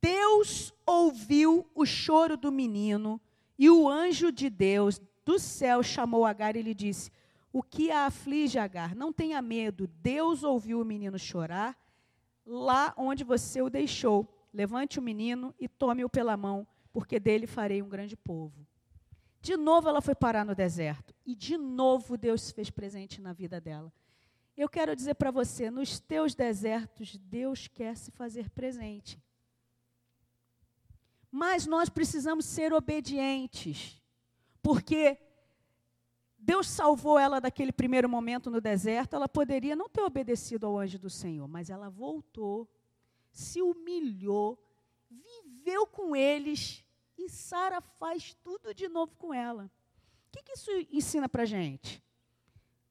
Deus 0.01 0.73
ouviu 0.85 1.65
o 1.73 1.85
choro 1.85 2.35
do 2.35 2.51
menino 2.51 3.19
e 3.57 3.69
o 3.69 3.87
anjo 3.87 4.31
de 4.31 4.49
Deus 4.49 4.99
do 5.23 5.39
céu 5.39 5.81
chamou 5.81 6.25
Agar 6.25 6.55
e 6.55 6.61
lhe 6.61 6.73
disse: 6.73 7.11
O 7.55 7.63
que 7.63 7.89
a 7.89 8.07
aflige, 8.07 8.59
Agar? 8.59 8.93
Não 8.93 9.13
tenha 9.13 9.41
medo. 9.41 9.87
Deus 9.87 10.43
ouviu 10.43 10.81
o 10.81 10.83
menino 10.83 11.17
chorar 11.17 11.73
lá 12.45 12.93
onde 12.97 13.23
você 13.23 13.61
o 13.61 13.69
deixou. 13.69 14.27
Levante 14.53 14.99
o 14.99 15.01
menino 15.01 15.55
e 15.57 15.69
tome-o 15.69 16.09
pela 16.09 16.35
mão, 16.35 16.67
porque 16.91 17.17
dele 17.17 17.47
farei 17.47 17.81
um 17.81 17.87
grande 17.87 18.13
povo. 18.13 18.67
De 19.39 19.55
novo 19.55 19.87
ela 19.87 20.01
foi 20.01 20.13
parar 20.13 20.43
no 20.43 20.53
deserto. 20.53 21.15
E 21.25 21.33
de 21.33 21.57
novo 21.57 22.17
Deus 22.17 22.41
se 22.41 22.53
fez 22.53 22.69
presente 22.69 23.21
na 23.21 23.31
vida 23.31 23.61
dela. 23.61 23.89
Eu 24.57 24.67
quero 24.67 24.93
dizer 24.93 25.15
para 25.15 25.31
você: 25.31 25.71
nos 25.71 25.97
teus 25.97 26.35
desertos, 26.35 27.15
Deus 27.15 27.69
quer 27.69 27.95
se 27.95 28.11
fazer 28.11 28.49
presente. 28.49 29.17
Mas 31.31 31.65
nós 31.65 31.87
precisamos 31.87 32.43
ser 32.43 32.73
obedientes, 32.73 34.03
porque 34.61 35.24
Deus 36.45 36.67
salvou 36.69 37.17
ela 37.17 37.41
daquele 37.41 37.71
primeiro 37.71 38.07
momento 38.07 38.51
no 38.51 38.61
deserto. 38.61 39.15
Ela 39.15 39.27
poderia 39.27 39.75
não 39.75 39.89
ter 39.89 40.01
obedecido 40.01 40.67
ao 40.67 40.77
anjo 40.77 40.99
do 40.99 41.09
Senhor, 41.09 41.47
mas 41.47 41.71
ela 41.71 41.89
voltou, 41.89 42.69
se 43.31 43.63
humilhou, 43.63 44.63
viveu 45.09 45.87
com 45.87 46.15
eles 46.15 46.85
e 47.17 47.27
Sara 47.27 47.81
faz 47.81 48.35
tudo 48.43 48.75
de 48.75 48.87
novo 48.87 49.15
com 49.15 49.33
ela. 49.33 49.71
O 50.27 50.31
que, 50.31 50.43
que 50.43 50.53
isso 50.53 50.69
ensina 50.91 51.27
para 51.27 51.45
gente? 51.45 52.03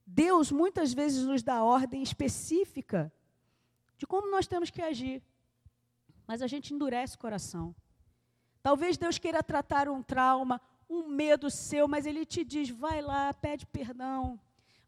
Deus 0.05 0.51
muitas 0.51 0.93
vezes 0.93 1.25
nos 1.25 1.41
dá 1.41 1.63
ordem 1.63 2.03
específica 2.03 3.13
de 3.97 4.05
como 4.05 4.33
nós 4.33 4.49
temos 4.49 4.69
que 4.69 4.83
agir, 4.83 5.23
mas 6.27 6.43
a 6.43 6.49
gente 6.49 6.75
endurece 6.75 7.15
o 7.15 7.21
coração. 7.21 7.73
Talvez 8.61 8.99
Deus 8.99 9.17
queira 9.17 9.45
tratar 9.45 9.89
um 9.89 10.03
trauma, 10.03 10.61
um 10.89 11.09
medo 11.09 11.51
seu, 11.51 11.89
mas 11.89 12.07
Ele 12.07 12.25
te 12.25 12.45
diz: 12.45 12.71
vai 12.71 13.01
lá, 13.01 13.33
pede 13.33 13.67
perdão, 13.67 14.39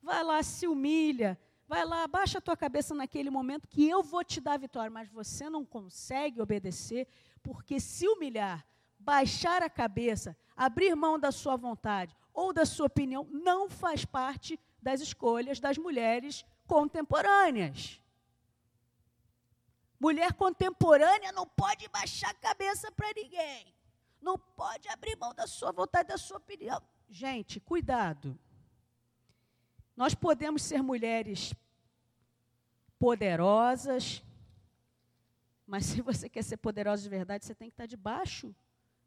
vai 0.03 0.23
lá, 0.23 0.43
se 0.43 0.67
humilha, 0.67 1.39
vai 1.67 1.85
lá, 1.85 2.05
abaixa 2.05 2.39
a 2.39 2.41
tua 2.41 2.57
cabeça 2.57 2.95
naquele 2.95 3.31
momento 3.31 3.69
que 3.69 3.89
eu 3.89 4.03
vou 4.03 4.25
te 4.25 4.41
dar 4.41 4.59
vitória, 4.59 4.91
mas 4.91 5.09
você 5.09 5.51
não 5.51 5.65
consegue 5.65 6.41
obedecer, 6.41 7.09
porque 7.43 7.81
se 7.81 8.07
humilhar, 8.09 8.67
baixar 8.99 9.63
a 9.63 9.71
cabeça, 9.71 10.37
abrir 10.57 10.95
mão 10.95 11.19
da 11.19 11.31
sua 11.33 11.57
vontade 11.57 12.17
ou 12.33 12.53
da 12.53 12.65
sua 12.65 12.87
opinião, 12.87 13.27
não 13.31 13.69
faz 13.69 14.05
parte 14.05 14.59
das 14.81 15.01
escolhas 15.01 15.59
das 15.59 15.79
mulheres 15.79 16.45
contemporâneas. 16.67 18.01
Mulher 19.99 20.35
contemporânea 20.35 21.33
não 21.33 21.47
pode 21.47 21.89
baixar 21.89 22.31
a 22.31 22.35
cabeça 22.35 22.93
para 22.93 23.13
ninguém. 23.15 23.76
Não 24.21 24.39
pode 24.39 24.89
abrir 24.89 25.17
mão 25.17 25.35
da 25.35 25.47
sua 25.47 25.73
vontade, 25.73 26.09
da 26.09 26.19
sua 26.19 26.39
opinião. 26.39 26.83
Gente, 27.09 27.61
cuidado. 27.61 28.39
Nós 29.97 30.15
podemos 30.15 30.63
ser 30.63 30.83
mulheres 30.83 31.55
poderosas, 32.99 34.23
mas 35.67 35.87
se 35.87 36.01
você 36.01 36.29
quer 36.29 36.43
ser 36.43 36.57
poderosa 36.57 37.03
de 37.03 37.09
verdade, 37.09 37.45
você 37.45 37.55
tem 37.55 37.69
que 37.69 37.75
estar 37.75 37.87
debaixo 37.87 38.55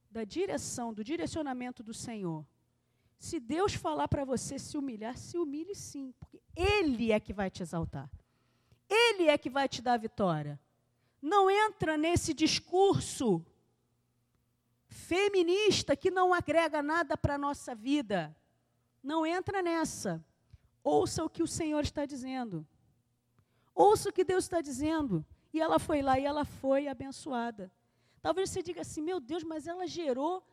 da 0.10 0.24
direção, 0.24 0.94
do 0.94 1.04
direcionamento 1.04 1.84
do 1.84 1.94
Senhor. 1.94 2.46
Se 3.20 3.40
Deus 3.40 3.74
falar 3.74 4.08
para 4.08 4.26
você 4.26 4.58
se 4.58 4.78
humilhar, 4.78 5.18
se 5.18 5.38
humilhe 5.38 5.76
sim, 5.76 6.14
porque 6.20 6.42
Ele 6.56 7.12
é 7.12 7.20
que 7.20 7.34
vai 7.34 7.50
te 7.50 7.62
exaltar. 7.62 8.10
Ele 8.90 9.28
é 9.28 9.38
que 9.38 9.50
vai 9.50 9.68
te 9.68 9.82
dar 9.82 9.94
a 9.94 9.98
vitória. 9.98 10.60
Não 11.22 11.50
entra 11.52 11.98
nesse 11.98 12.34
discurso 12.34 13.46
feminista 14.90 15.96
que 15.96 16.12
não 16.12 16.34
agrega 16.34 16.82
nada 16.84 17.16
para 17.16 17.36
a 17.36 17.38
nossa 17.38 17.74
vida. 17.74 18.36
Não 19.02 19.26
entra 19.26 19.62
nessa. 19.62 20.24
Ouça 20.84 21.24
o 21.24 21.30
que 21.30 21.42
o 21.42 21.48
Senhor 21.48 21.84
está 21.84 22.06
dizendo. 22.06 22.68
Ouça 23.74 24.10
o 24.10 24.14
que 24.14 24.26
Deus 24.26 24.44
está 24.44 24.60
dizendo. 24.60 25.26
E 25.54 25.62
ela 25.62 25.80
foi 25.80 26.02
lá 26.02 26.20
e 26.20 26.26
ela 26.26 26.44
foi 26.44 26.88
abençoada. 26.88 27.72
Talvez 28.22 28.50
você 28.50 28.62
diga 28.62 28.82
assim: 28.82 29.02
meu 29.02 29.20
Deus, 29.20 29.44
mas 29.44 29.68
ela 29.68 29.88
gerou 29.88 30.44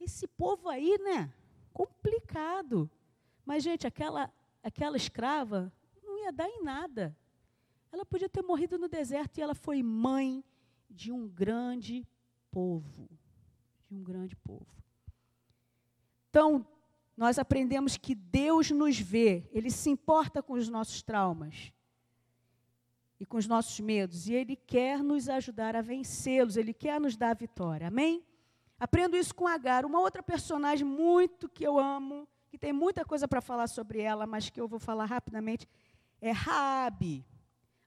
esse 0.00 0.26
povo 0.26 0.68
aí, 0.68 0.98
né? 0.98 1.32
complicado. 1.74 2.88
Mas, 3.44 3.64
gente, 3.64 3.86
aquela, 3.86 4.32
aquela 4.62 4.96
escrava 4.96 5.70
não 6.02 6.16
ia 6.16 6.32
dar 6.32 6.48
em 6.48 6.62
nada. 6.62 7.14
Ela 7.92 8.06
podia 8.06 8.28
ter 8.28 8.42
morrido 8.42 8.78
no 8.78 8.88
deserto 8.88 9.36
e 9.36 9.42
ela 9.42 9.54
foi 9.54 9.82
mãe 9.82 10.42
de 10.88 11.12
um 11.12 11.28
grande 11.28 12.06
povo. 12.50 13.10
De 13.88 13.94
um 13.94 14.02
grande 14.02 14.34
povo. 14.36 14.66
Então, 16.30 16.66
nós 17.16 17.38
aprendemos 17.38 17.96
que 17.96 18.14
Deus 18.14 18.70
nos 18.70 18.98
vê, 18.98 19.48
Ele 19.52 19.70
se 19.70 19.88
importa 19.88 20.42
com 20.42 20.54
os 20.54 20.68
nossos 20.68 21.02
traumas 21.02 21.72
e 23.20 23.24
com 23.24 23.36
os 23.36 23.46
nossos 23.46 23.78
medos, 23.78 24.28
e 24.28 24.34
Ele 24.34 24.56
quer 24.56 25.02
nos 25.02 25.28
ajudar 25.28 25.76
a 25.76 25.80
vencê-los, 25.80 26.56
Ele 26.56 26.74
quer 26.74 27.00
nos 27.00 27.16
dar 27.16 27.30
a 27.30 27.34
vitória. 27.34 27.86
Amém? 27.86 28.24
Aprendo 28.78 29.16
isso 29.16 29.34
com 29.34 29.46
Agar, 29.46 29.86
uma 29.86 30.00
outra 30.00 30.22
personagem 30.22 30.84
muito 30.84 31.48
que 31.48 31.64
eu 31.64 31.78
amo, 31.78 32.28
que 32.48 32.58
tem 32.58 32.72
muita 32.72 33.04
coisa 33.04 33.28
para 33.28 33.40
falar 33.40 33.68
sobre 33.68 34.00
ela, 34.00 34.26
mas 34.26 34.50
que 34.50 34.60
eu 34.60 34.66
vou 34.66 34.80
falar 34.80 35.04
rapidamente, 35.04 35.68
é 36.20 36.32
Raabe. 36.32 37.24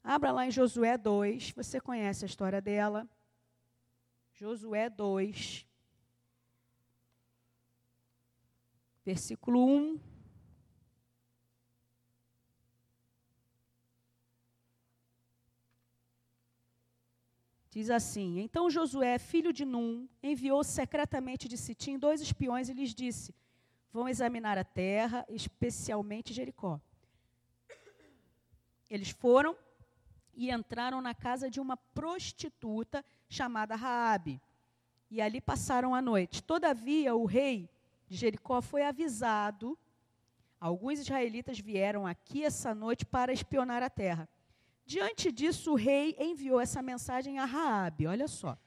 Abra 0.02 0.32
lá 0.32 0.46
em 0.46 0.52
Josué 0.52 0.98
2, 0.98 1.52
você 1.52 1.82
conhece 1.82 2.24
a 2.24 2.28
história 2.28 2.62
dela. 2.62 3.08
Josué 4.32 4.90
2, 4.90 5.67
versículo 9.08 9.66
1 9.66 10.00
Diz 17.70 17.90
assim: 17.90 18.40
Então 18.40 18.70
Josué, 18.70 19.18
filho 19.18 19.54
de 19.54 19.64
Num, 19.64 20.10
enviou 20.22 20.62
secretamente 20.62 21.48
de 21.48 21.58
Sitim 21.58 21.98
dois 21.98 22.20
espiões 22.20 22.68
e 22.68 22.74
lhes 22.74 22.94
disse: 22.94 23.34
Vão 23.94 24.10
examinar 24.10 24.58
a 24.58 24.66
terra, 24.66 25.26
especialmente 25.30 26.34
Jericó. 26.34 26.82
Eles 28.90 29.12
foram 29.12 29.56
e 30.34 30.52
entraram 30.52 31.00
na 31.02 31.16
casa 31.16 31.50
de 31.50 31.62
uma 31.62 31.78
prostituta 31.78 33.06
chamada 33.30 33.74
Raabe. 33.76 34.42
E 35.10 35.22
ali 35.22 35.40
passaram 35.40 35.96
a 35.96 36.02
noite. 36.02 36.44
Todavia, 36.44 37.16
o 37.16 37.26
rei 37.26 37.70
de 38.08 38.16
Jericó 38.16 38.62
foi 38.62 38.84
avisado. 38.84 39.78
Alguns 40.60 41.00
israelitas 41.00 41.60
vieram 41.60 42.08
aqui 42.08 42.44
essa 42.44 42.74
noite 42.74 43.06
para 43.06 43.32
espionar 43.32 43.84
a 43.84 43.90
terra. 43.90 44.28
Diante 44.86 45.32
disso, 45.32 45.74
o 45.74 45.76
rei 45.76 46.16
enviou 46.18 46.60
essa 46.60 46.82
mensagem 46.82 47.40
a 47.40 47.46
Raabe. 47.46 48.08
Olha 48.08 48.28
só. 48.28 48.58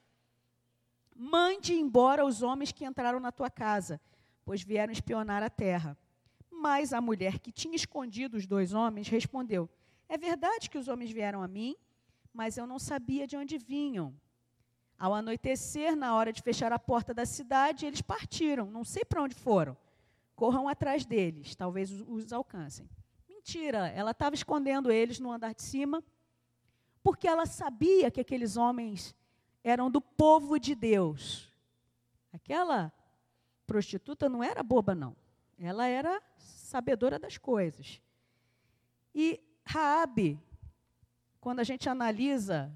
Mande 1.16 1.74
embora 1.74 2.24
os 2.24 2.42
homens 2.42 2.72
que 2.72 2.84
entraram 2.84 3.18
na 3.18 3.32
tua 3.32 3.50
casa, 3.50 4.00
pois 4.44 4.62
vieram 4.62 4.92
espionar 4.92 5.42
a 5.42 5.50
terra. 5.50 5.96
Mas 6.50 6.92
a 6.92 7.00
mulher 7.00 7.38
que 7.38 7.50
tinha 7.50 7.74
escondido 7.74 8.36
os 8.36 8.46
dois 8.46 8.74
homens 8.74 9.08
respondeu: 9.08 9.68
É 10.08 10.18
verdade 10.18 10.68
que 10.68 10.78
os 10.78 10.88
homens 10.88 11.10
vieram 11.10 11.42
a 11.42 11.48
mim, 11.48 11.74
mas 12.32 12.56
eu 12.56 12.66
não 12.66 12.78
sabia 12.78 13.26
de 13.26 13.36
onde 13.36 13.58
vinham. 13.58 14.14
Ao 15.00 15.14
anoitecer, 15.14 15.96
na 15.96 16.14
hora 16.14 16.30
de 16.30 16.42
fechar 16.42 16.74
a 16.74 16.78
porta 16.78 17.14
da 17.14 17.24
cidade, 17.24 17.86
eles 17.86 18.02
partiram. 18.02 18.66
Não 18.66 18.84
sei 18.84 19.02
para 19.02 19.22
onde 19.22 19.34
foram. 19.34 19.74
Corram 20.36 20.68
atrás 20.68 21.06
deles, 21.06 21.54
talvez 21.54 21.90
os 22.06 22.34
alcancem. 22.34 22.86
Mentira, 23.26 23.88
ela 23.88 24.10
estava 24.10 24.34
escondendo 24.34 24.92
eles 24.92 25.18
no 25.18 25.32
andar 25.32 25.54
de 25.54 25.62
cima, 25.62 26.04
porque 27.02 27.26
ela 27.26 27.46
sabia 27.46 28.10
que 28.10 28.20
aqueles 28.20 28.58
homens 28.58 29.16
eram 29.64 29.90
do 29.90 30.02
povo 30.02 30.60
de 30.60 30.74
Deus. 30.74 31.50
Aquela 32.30 32.92
prostituta 33.66 34.28
não 34.28 34.44
era 34.44 34.62
boba, 34.62 34.94
não. 34.94 35.16
Ela 35.58 35.86
era 35.86 36.22
sabedora 36.36 37.18
das 37.18 37.38
coisas. 37.38 38.02
E 39.14 39.42
Raabe, 39.64 40.38
quando 41.40 41.60
a 41.60 41.64
gente 41.64 41.88
analisa 41.88 42.70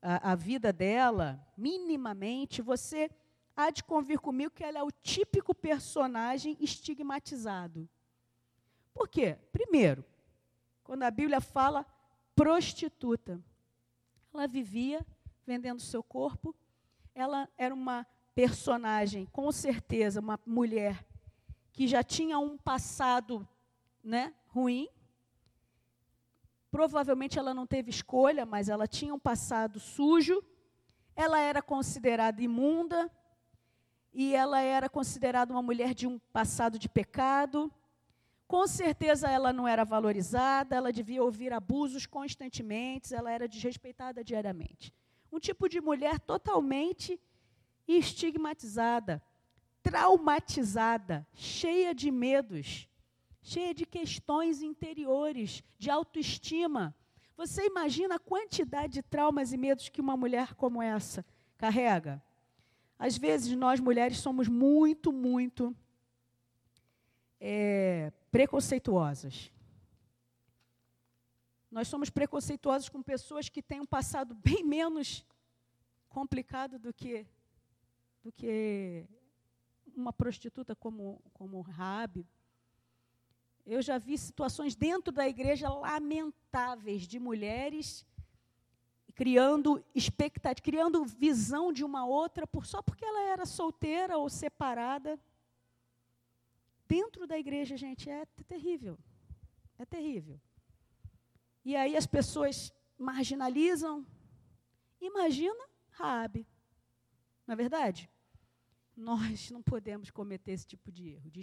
a, 0.00 0.32
a 0.32 0.34
vida 0.34 0.72
dela, 0.72 1.44
minimamente, 1.56 2.62
você 2.62 3.10
há 3.56 3.70
de 3.70 3.82
convir 3.82 4.20
comigo 4.20 4.54
que 4.54 4.64
ela 4.64 4.78
é 4.78 4.82
o 4.82 4.90
típico 4.90 5.54
personagem 5.54 6.56
estigmatizado. 6.60 7.88
Por 8.94 9.08
quê? 9.08 9.36
Primeiro, 9.52 10.04
quando 10.84 11.02
a 11.02 11.10
Bíblia 11.10 11.40
fala 11.40 11.84
prostituta, 12.34 13.40
ela 14.32 14.46
vivia 14.46 15.04
vendendo 15.46 15.80
seu 15.80 16.02
corpo, 16.02 16.54
ela 17.14 17.48
era 17.56 17.74
uma 17.74 18.06
personagem, 18.34 19.26
com 19.26 19.50
certeza, 19.50 20.20
uma 20.20 20.38
mulher 20.46 21.04
que 21.72 21.88
já 21.88 22.02
tinha 22.02 22.38
um 22.38 22.56
passado 22.56 23.46
né, 24.02 24.34
ruim, 24.46 24.88
Provavelmente 26.70 27.38
ela 27.38 27.54
não 27.54 27.66
teve 27.66 27.90
escolha, 27.90 28.44
mas 28.44 28.68
ela 28.68 28.86
tinha 28.86 29.14
um 29.14 29.18
passado 29.18 29.80
sujo. 29.80 30.42
Ela 31.16 31.40
era 31.40 31.62
considerada 31.62 32.42
imunda 32.42 33.10
e 34.12 34.34
ela 34.34 34.60
era 34.60 34.88
considerada 34.88 35.52
uma 35.52 35.62
mulher 35.62 35.94
de 35.94 36.06
um 36.06 36.18
passado 36.32 36.78
de 36.78 36.88
pecado. 36.88 37.72
Com 38.46 38.66
certeza 38.66 39.28
ela 39.28 39.52
não 39.52 39.68
era 39.68 39.84
valorizada, 39.84 40.76
ela 40.76 40.92
devia 40.92 41.22
ouvir 41.22 41.52
abusos 41.52 42.06
constantemente, 42.06 43.14
ela 43.14 43.30
era 43.30 43.48
desrespeitada 43.48 44.24
diariamente. 44.24 44.92
Um 45.30 45.38
tipo 45.38 45.68
de 45.68 45.80
mulher 45.80 46.18
totalmente 46.18 47.20
estigmatizada, 47.86 49.22
traumatizada, 49.82 51.26
cheia 51.34 51.94
de 51.94 52.10
medos, 52.10 52.88
cheia 53.42 53.74
de 53.74 53.86
questões 53.86 54.62
interiores, 54.62 55.62
de 55.78 55.90
autoestima. 55.90 56.94
Você 57.36 57.66
imagina 57.66 58.16
a 58.16 58.18
quantidade 58.18 58.94
de 58.94 59.02
traumas 59.02 59.52
e 59.52 59.56
medos 59.56 59.88
que 59.88 60.00
uma 60.00 60.16
mulher 60.16 60.54
como 60.54 60.82
essa 60.82 61.24
carrega? 61.56 62.22
Às 62.98 63.16
vezes, 63.16 63.56
nós 63.56 63.78
mulheres 63.78 64.18
somos 64.18 64.48
muito, 64.48 65.12
muito 65.12 65.74
é, 67.40 68.12
preconceituosas. 68.30 69.52
Nós 71.70 71.86
somos 71.86 72.10
preconceituosas 72.10 72.88
com 72.88 73.02
pessoas 73.02 73.48
que 73.48 73.62
têm 73.62 73.80
um 73.80 73.86
passado 73.86 74.34
bem 74.34 74.64
menos 74.64 75.24
complicado 76.08 76.78
do 76.78 76.92
que, 76.92 77.26
do 78.24 78.32
que 78.32 79.06
uma 79.94 80.12
prostituta 80.12 80.74
como, 80.74 81.22
como 81.32 81.60
Rabi, 81.60 82.26
eu 83.68 83.82
já 83.82 83.98
vi 83.98 84.16
situações 84.16 84.74
dentro 84.74 85.12
da 85.12 85.28
igreja 85.28 85.68
lamentáveis 85.68 87.02
de 87.02 87.18
mulheres 87.18 88.06
criando 89.14 89.84
expectativa, 89.94 90.64
criando 90.64 91.04
visão 91.04 91.72
de 91.72 91.84
uma 91.84 92.06
outra 92.06 92.46
por, 92.46 92.64
só 92.64 92.80
porque 92.80 93.04
ela 93.04 93.22
era 93.24 93.44
solteira 93.44 94.16
ou 94.16 94.30
separada. 94.30 95.20
Dentro 96.86 97.26
da 97.26 97.36
igreja, 97.36 97.76
gente, 97.76 98.08
é 98.08 98.24
terrível. 98.46 98.96
É 99.76 99.84
terrível. 99.84 100.40
E 101.64 101.76
aí 101.76 101.96
as 101.96 102.06
pessoas 102.06 102.72
marginalizam. 102.96 104.06
Imagina 105.00 105.68
Raabe. 105.90 106.46
Não 107.46 107.52
é 107.52 107.56
verdade? 107.56 108.08
Nós 108.98 109.48
não 109.52 109.62
podemos 109.62 110.10
cometer 110.10 110.50
esse 110.50 110.66
tipo 110.66 110.90
de 110.90 111.10
erro, 111.10 111.30
de 111.30 111.38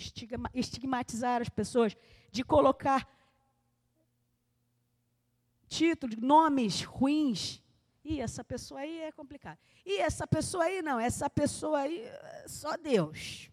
estigmatizar 0.54 1.42
as 1.42 1.48
pessoas, 1.48 1.96
de 2.30 2.44
colocar 2.44 3.08
títulos, 5.70 6.18
nomes 6.18 6.84
ruins. 6.84 7.64
E 8.04 8.20
essa 8.20 8.44
pessoa 8.44 8.82
aí 8.82 9.00
é 9.00 9.12
complicada. 9.14 9.58
E 9.86 10.00
essa 10.00 10.28
pessoa 10.28 10.66
aí 10.66 10.82
não, 10.82 11.00
essa 11.00 11.30
pessoa 11.30 11.80
aí, 11.80 12.04
só 12.46 12.76
Deus. 12.76 13.50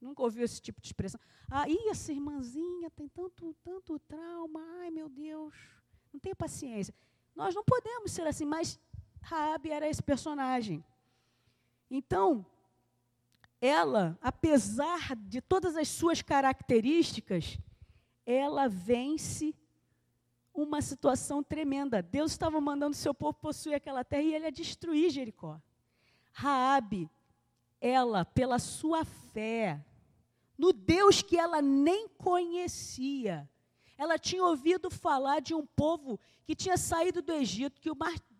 Nunca 0.00 0.22
ouviu 0.22 0.46
esse 0.46 0.58
tipo 0.58 0.80
de 0.80 0.88
expressão. 0.88 1.20
Ah, 1.50 1.68
e 1.68 1.90
essa 1.90 2.10
irmãzinha 2.10 2.90
tem 2.90 3.08
tanto, 3.08 3.54
tanto 3.62 3.98
trauma. 3.98 4.58
Ai, 4.80 4.90
meu 4.90 5.10
Deus, 5.10 5.54
não 6.10 6.18
tenho 6.18 6.34
paciência. 6.34 6.94
Nós 7.34 7.54
não 7.54 7.62
podemos 7.62 8.10
ser 8.10 8.26
assim, 8.26 8.46
mas 8.46 8.80
Raabe 9.20 9.70
era 9.70 9.86
esse 9.86 10.02
personagem. 10.02 10.82
Então, 11.90 12.44
ela, 13.60 14.18
apesar 14.20 15.16
de 15.16 15.40
todas 15.40 15.76
as 15.76 15.88
suas 15.88 16.22
características, 16.22 17.58
ela 18.24 18.68
vence 18.68 19.54
uma 20.52 20.80
situação 20.80 21.42
tremenda. 21.42 22.02
Deus 22.02 22.32
estava 22.32 22.60
mandando 22.60 22.96
seu 22.96 23.14
povo 23.14 23.34
possuir 23.34 23.74
aquela 23.74 24.04
terra 24.04 24.22
e 24.22 24.34
ele 24.34 24.44
ia 24.46 24.52
destruir 24.52 25.10
Jericó. 25.10 25.60
Raabe, 26.32 27.08
ela, 27.80 28.24
pela 28.24 28.58
sua 28.58 29.04
fé, 29.04 29.84
no 30.56 30.72
Deus 30.72 31.22
que 31.22 31.38
ela 31.38 31.60
nem 31.60 32.08
conhecia, 32.08 33.48
ela 33.98 34.18
tinha 34.18 34.44
ouvido 34.44 34.90
falar 34.90 35.40
de 35.40 35.54
um 35.54 35.64
povo 35.64 36.18
que 36.44 36.54
tinha 36.54 36.76
saído 36.76 37.22
do 37.22 37.32
Egito, 37.32 37.80
que 37.80 37.90
o 37.90 37.96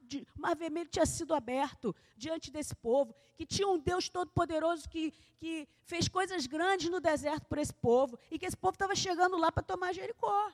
mar 0.06 0.26
o 0.36 0.40
mar 0.40 0.56
vermelho 0.56 0.88
tinha 0.88 1.06
sido 1.06 1.34
aberto 1.34 1.94
diante 2.16 2.50
desse 2.50 2.74
povo, 2.74 3.14
que 3.36 3.44
tinha 3.44 3.68
um 3.68 3.78
Deus 3.78 4.08
todo-poderoso 4.08 4.88
que, 4.88 5.12
que 5.36 5.68
fez 5.84 6.08
coisas 6.08 6.46
grandes 6.46 6.88
no 6.88 7.00
deserto 7.00 7.46
por 7.46 7.58
esse 7.58 7.74
povo, 7.74 8.18
e 8.30 8.38
que 8.38 8.46
esse 8.46 8.56
povo 8.56 8.74
estava 8.74 8.94
chegando 8.94 9.36
lá 9.36 9.52
para 9.52 9.62
tomar 9.62 9.92
Jericó. 9.92 10.52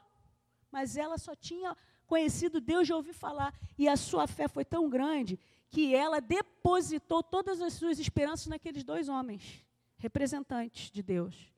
Mas 0.71 0.97
ela 0.97 1.19
só 1.19 1.35
tinha 1.35 1.77
conhecido 2.07 2.61
Deus 2.61 2.87
de 2.87 2.93
ouvir 2.93 3.13
falar, 3.13 3.55
e 3.79 3.89
a 3.89 3.97
sua 3.97 4.27
fé 4.27 4.49
foi 4.49 4.65
tão 4.65 4.89
grande 4.89 5.39
que 5.71 5.95
ela 5.95 6.21
depositou 6.21 7.23
todas 7.23 7.61
as 7.61 7.73
suas 7.75 7.99
esperanças 7.99 8.47
naqueles 8.47 8.85
dois 8.85 9.09
homens, 9.09 9.65
representantes 9.97 10.91
de 10.91 11.03
Deus. 11.03 11.53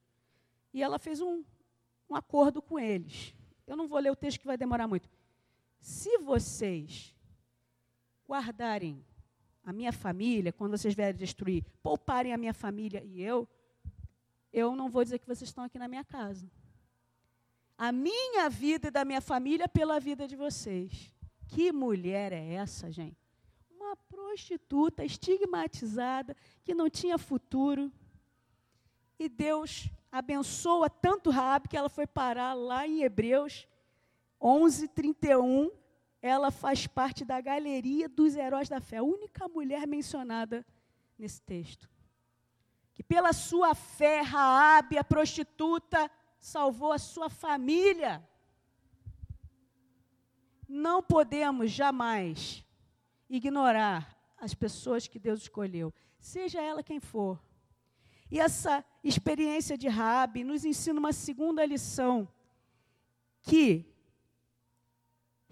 E 0.73 0.83
ela 0.83 0.99
fez 0.99 1.21
um, 1.21 1.43
um 2.09 2.15
acordo 2.15 2.61
com 2.61 2.79
eles. 2.79 3.35
Eu 3.67 3.77
não 3.77 3.89
vou 3.89 3.99
ler 3.99 4.11
o 4.11 4.17
texto 4.17 4.41
que 4.41 4.47
vai 4.47 4.57
demorar 4.57 4.87
muito. 4.87 5.09
Se 5.81 6.19
vocês 6.19 7.14
guardarem 8.35 9.05
a 9.65 9.73
minha 9.73 9.93
família, 9.93 10.53
quando 10.53 10.77
vocês 10.77 10.93
vierem 10.93 11.15
destruir, 11.15 11.65
pouparem 11.83 12.33
a 12.33 12.37
minha 12.37 12.53
família 12.53 13.03
e 13.05 13.23
eu, 13.23 13.49
eu 14.53 14.75
não 14.75 14.91
vou 14.91 15.05
dizer 15.05 15.21
que 15.21 15.27
vocês 15.27 15.49
estão 15.49 15.65
aqui 15.65 15.79
na 15.79 15.87
minha 15.87 16.05
casa. 16.05 16.51
A 17.79 17.93
minha 17.93 18.49
vida 18.51 18.89
e 18.89 18.91
da 18.91 19.05
minha 19.05 19.21
família 19.21 19.69
pela 19.69 19.99
vida 20.01 20.27
de 20.27 20.37
vocês. 20.37 21.13
Que 21.47 21.73
mulher 21.73 22.33
é 22.33 22.55
essa, 22.55 22.91
gente? 22.91 23.17
Uma 23.71 23.97
prostituta 23.97 25.05
estigmatizada, 25.05 26.37
que 26.65 26.75
não 26.75 26.91
tinha 26.91 27.17
futuro. 27.19 27.91
E 29.19 29.29
Deus 29.29 29.89
abençoa 30.11 30.91
tanto 30.91 31.31
Raab 31.31 31.69
que 31.69 31.77
ela 31.77 31.89
foi 31.89 32.07
parar 32.07 32.55
lá 32.55 32.87
em 32.87 33.03
Hebreus 33.03 33.67
11, 34.41 34.89
31, 34.89 35.71
ela 36.27 36.51
faz 36.51 36.87
parte 36.87 37.23
da 37.23 37.39
galeria 37.39 38.09
dos 38.09 38.35
heróis 38.35 38.67
da 38.67 38.81
fé, 38.81 38.97
a 38.97 39.03
única 39.03 39.47
mulher 39.47 39.87
mencionada 39.87 40.65
nesse 41.19 41.43
texto. 41.43 41.87
Que 42.95 43.03
pela 43.03 43.35
sua 43.35 43.75
fé, 43.75 44.23
Raabe, 44.23 44.97
a 44.97 45.05
prostituta, 45.05 46.11
salvou 46.41 46.93
a 46.93 46.99
sua 46.99 47.29
família. 47.29 48.27
não 50.67 51.03
podemos 51.03 51.71
jamais 51.71 52.65
ignorar 53.29 54.19
as 54.39 54.55
pessoas 54.55 55.07
que 55.07 55.19
Deus 55.19 55.43
escolheu, 55.43 55.93
seja 56.19 56.59
ela 56.59 56.83
quem 56.83 57.01
for. 57.01 57.39
E 58.31 58.41
essa 58.41 58.83
experiência 59.05 59.77
de 59.77 59.89
Rabi 59.89 60.43
nos 60.43 60.65
ensina 60.65 60.99
uma 60.99 61.13
segunda 61.13 61.67
lição, 61.67 62.27
que 63.43 63.94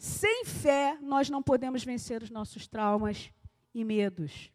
sem 0.02 0.44
fé 0.44 0.98
nós 1.00 1.30
não 1.30 1.40
podemos 1.40 1.84
vencer 1.84 2.24
os 2.24 2.30
nossos 2.30 2.66
traumas 2.66 3.30
e 3.72 3.84
medos. 3.84 4.50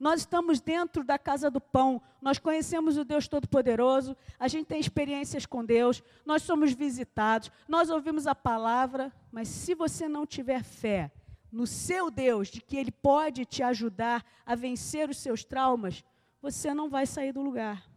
Nós 0.00 0.22
estamos 0.22 0.60
dentro 0.60 1.04
da 1.04 1.16
casa 1.16 1.48
do 1.48 1.60
pão, 1.60 2.02
nós 2.20 2.40
conhecemos 2.40 2.96
o 2.96 3.04
Deus 3.04 3.28
Todo-Poderoso, 3.28 4.16
a 4.36 4.48
gente 4.48 4.66
tem 4.66 4.80
experiências 4.80 5.46
com 5.46 5.64
Deus, 5.64 6.02
nós 6.26 6.42
somos 6.42 6.72
visitados, 6.72 7.52
nós 7.68 7.88
ouvimos 7.88 8.26
a 8.26 8.34
palavra, 8.34 9.12
mas 9.30 9.46
se 9.46 9.76
você 9.76 10.08
não 10.08 10.26
tiver 10.26 10.64
fé 10.64 11.12
no 11.52 11.68
seu 11.68 12.10
Deus, 12.10 12.48
de 12.48 12.60
que 12.60 12.76
Ele 12.76 12.90
pode 12.90 13.44
te 13.44 13.62
ajudar 13.62 14.26
a 14.44 14.56
vencer 14.56 15.08
os 15.08 15.18
seus 15.18 15.44
traumas, 15.44 16.04
você 16.42 16.74
não 16.74 16.90
vai 16.90 17.06
sair 17.06 17.30
do 17.30 17.42
lugar. 17.42 17.88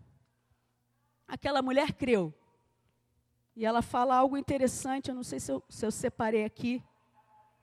Aquela 1.27 1.63
mulher 1.63 1.91
creu. 1.93 2.31
E 3.55 3.65
ela 3.65 3.81
fala 3.81 4.15
algo 4.15 4.35
interessante, 4.37 5.09
eu 5.09 5.15
não 5.15 5.23
sei 5.23 5.39
se 5.39 5.51
eu, 5.51 5.63
se 5.69 5.85
eu 5.85 5.91
separei 5.91 6.43
aqui. 6.43 6.83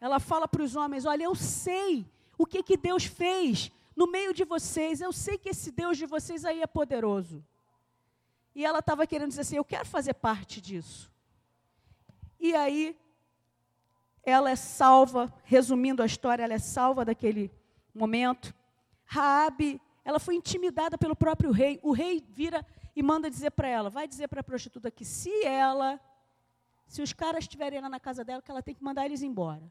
Ela 0.00 0.20
fala 0.20 0.46
para 0.46 0.62
os 0.62 0.76
homens: 0.76 1.04
Olha, 1.04 1.24
eu 1.24 1.34
sei 1.34 2.06
o 2.38 2.46
que, 2.46 2.62
que 2.62 2.76
Deus 2.76 3.04
fez 3.04 3.70
no 3.96 4.06
meio 4.06 4.32
de 4.32 4.44
vocês. 4.44 5.00
Eu 5.00 5.12
sei 5.12 5.36
que 5.36 5.50
esse 5.50 5.70
Deus 5.70 5.98
de 5.98 6.06
vocês 6.06 6.44
aí 6.44 6.62
é 6.62 6.66
poderoso. 6.66 7.44
E 8.54 8.64
ela 8.64 8.78
estava 8.78 9.06
querendo 9.06 9.30
dizer 9.30 9.42
assim: 9.42 9.56
eu 9.56 9.64
quero 9.64 9.86
fazer 9.86 10.14
parte 10.14 10.60
disso. 10.60 11.10
E 12.38 12.54
aí, 12.54 12.96
ela 14.22 14.50
é 14.50 14.56
salva, 14.56 15.32
resumindo 15.44 16.02
a 16.02 16.06
história, 16.06 16.42
ela 16.42 16.54
é 16.54 16.58
salva 16.58 17.04
daquele 17.04 17.50
momento. 17.94 18.54
Raabe, 19.04 19.80
ela 20.04 20.18
foi 20.18 20.36
intimidada 20.36 20.96
pelo 20.96 21.16
próprio 21.16 21.50
rei. 21.50 21.78
O 21.82 21.92
rei 21.92 22.24
vira 22.30 22.64
e 22.94 23.02
manda 23.02 23.30
dizer 23.30 23.50
para 23.50 23.68
ela, 23.68 23.90
vai 23.90 24.06
dizer 24.06 24.28
para 24.28 24.40
a 24.40 24.44
prostituta 24.44 24.90
que 24.90 25.04
se 25.04 25.44
ela, 25.44 26.00
se 26.86 27.02
os 27.02 27.12
caras 27.12 27.44
estiverem 27.44 27.80
lá 27.80 27.88
na 27.88 28.00
casa 28.00 28.24
dela, 28.24 28.42
que 28.42 28.50
ela 28.50 28.62
tem 28.62 28.74
que 28.74 28.82
mandar 28.82 29.06
eles 29.06 29.22
embora. 29.22 29.70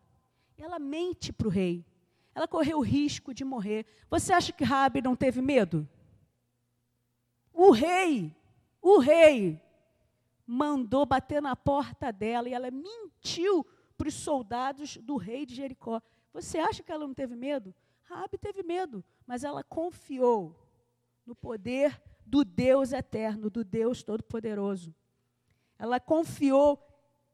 E 0.58 0.64
ela 0.64 0.80
mente 0.80 1.32
para 1.32 1.48
o 1.48 1.52
rei. 1.52 1.86
Ela 2.34 2.48
correu 2.48 2.80
o 2.80 2.84
risco 2.84 3.34
de 3.34 3.44
morrer. 3.44 3.86
Você 4.10 4.32
acha 4.32 4.54
que 4.54 4.64
Rabi 4.64 5.02
não 5.02 5.16
teve 5.16 5.42
medo? 5.42 5.88
O 7.54 7.72
rei, 7.72 8.36
o 8.82 9.00
rei, 9.00 9.62
mandou 10.46 11.06
bater 11.06 11.42
na 11.42 11.56
porta 11.56 12.12
dela 12.12 12.48
e 12.48 12.54
ela 12.54 12.72
mentiu 12.72 13.66
para 13.98 14.08
os 14.08 14.14
soldados 14.14 14.98
do 14.98 15.18
rei 15.18 15.46
de 15.46 15.56
Jericó. 15.56 16.02
Você 16.34 16.58
acha 16.58 16.82
que 16.82 16.92
ela 16.92 17.06
não 17.06 17.14
teve 17.14 17.36
medo? 17.36 17.74
Rabi 18.04 18.38
teve 18.38 18.64
medo, 18.64 19.04
mas 19.28 19.44
ela 19.44 19.64
confiou 19.64 20.56
no 21.26 21.36
poder 21.36 22.02
do 22.30 22.46
Deus 22.46 22.94
eterno, 22.94 23.50
do 23.50 23.64
Deus 23.64 24.04
todo-poderoso. 24.04 24.94
Ela 25.78 26.00
confiou 26.00 26.80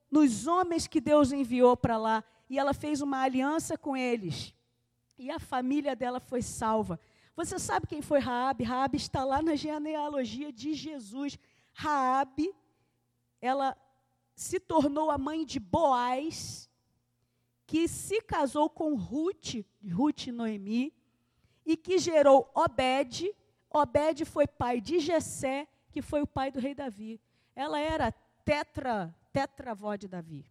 nos 0.10 0.48
homens 0.48 0.88
que 0.88 1.02
Deus 1.02 1.32
enviou 1.32 1.76
para 1.76 1.98
lá 1.98 2.24
e 2.50 2.58
ela 2.58 2.74
fez 2.74 3.02
uma 3.02 3.22
aliança 3.22 3.78
com 3.78 3.98
eles 3.98 4.56
e 5.18 5.30
a 5.30 5.40
família 5.40 5.96
dela 5.96 6.20
foi 6.20 6.42
salva. 6.42 7.00
Você 7.36 7.60
sabe 7.60 7.88
quem 7.88 8.02
foi 8.02 8.20
Raabe? 8.20 8.64
Raabe 8.64 8.98
está 8.98 9.24
lá 9.24 9.42
na 9.42 9.56
genealogia 9.56 10.52
de 10.52 10.74
Jesus. 10.74 11.38
Raabe, 11.74 12.54
ela 13.42 13.78
se 14.36 14.60
tornou 14.60 15.10
a 15.10 15.18
mãe 15.18 15.46
de 15.46 15.60
Boaz, 15.60 16.70
que 17.66 17.88
se 17.88 18.22
casou 18.22 18.70
com 18.70 18.96
Ruth, 18.96 19.66
Ruth 19.92 20.28
e 20.28 20.32
Noemi, 20.32 20.94
e 21.66 21.76
que 21.76 21.98
gerou 21.98 22.50
Obed. 22.54 23.34
Obed 23.76 24.24
foi 24.24 24.48
pai 24.48 24.80
de 24.80 25.00
Jessé, 25.00 25.68
que 25.92 26.02
foi 26.02 26.22
o 26.22 26.28
pai 26.28 26.50
do 26.50 26.62
rei 26.62 26.74
Davi. 26.74 27.20
Ela 27.54 27.78
era 27.78 28.12
tetra, 28.46 29.14
tetravó 29.34 29.96
de 29.96 30.08
Davi. 30.08 30.46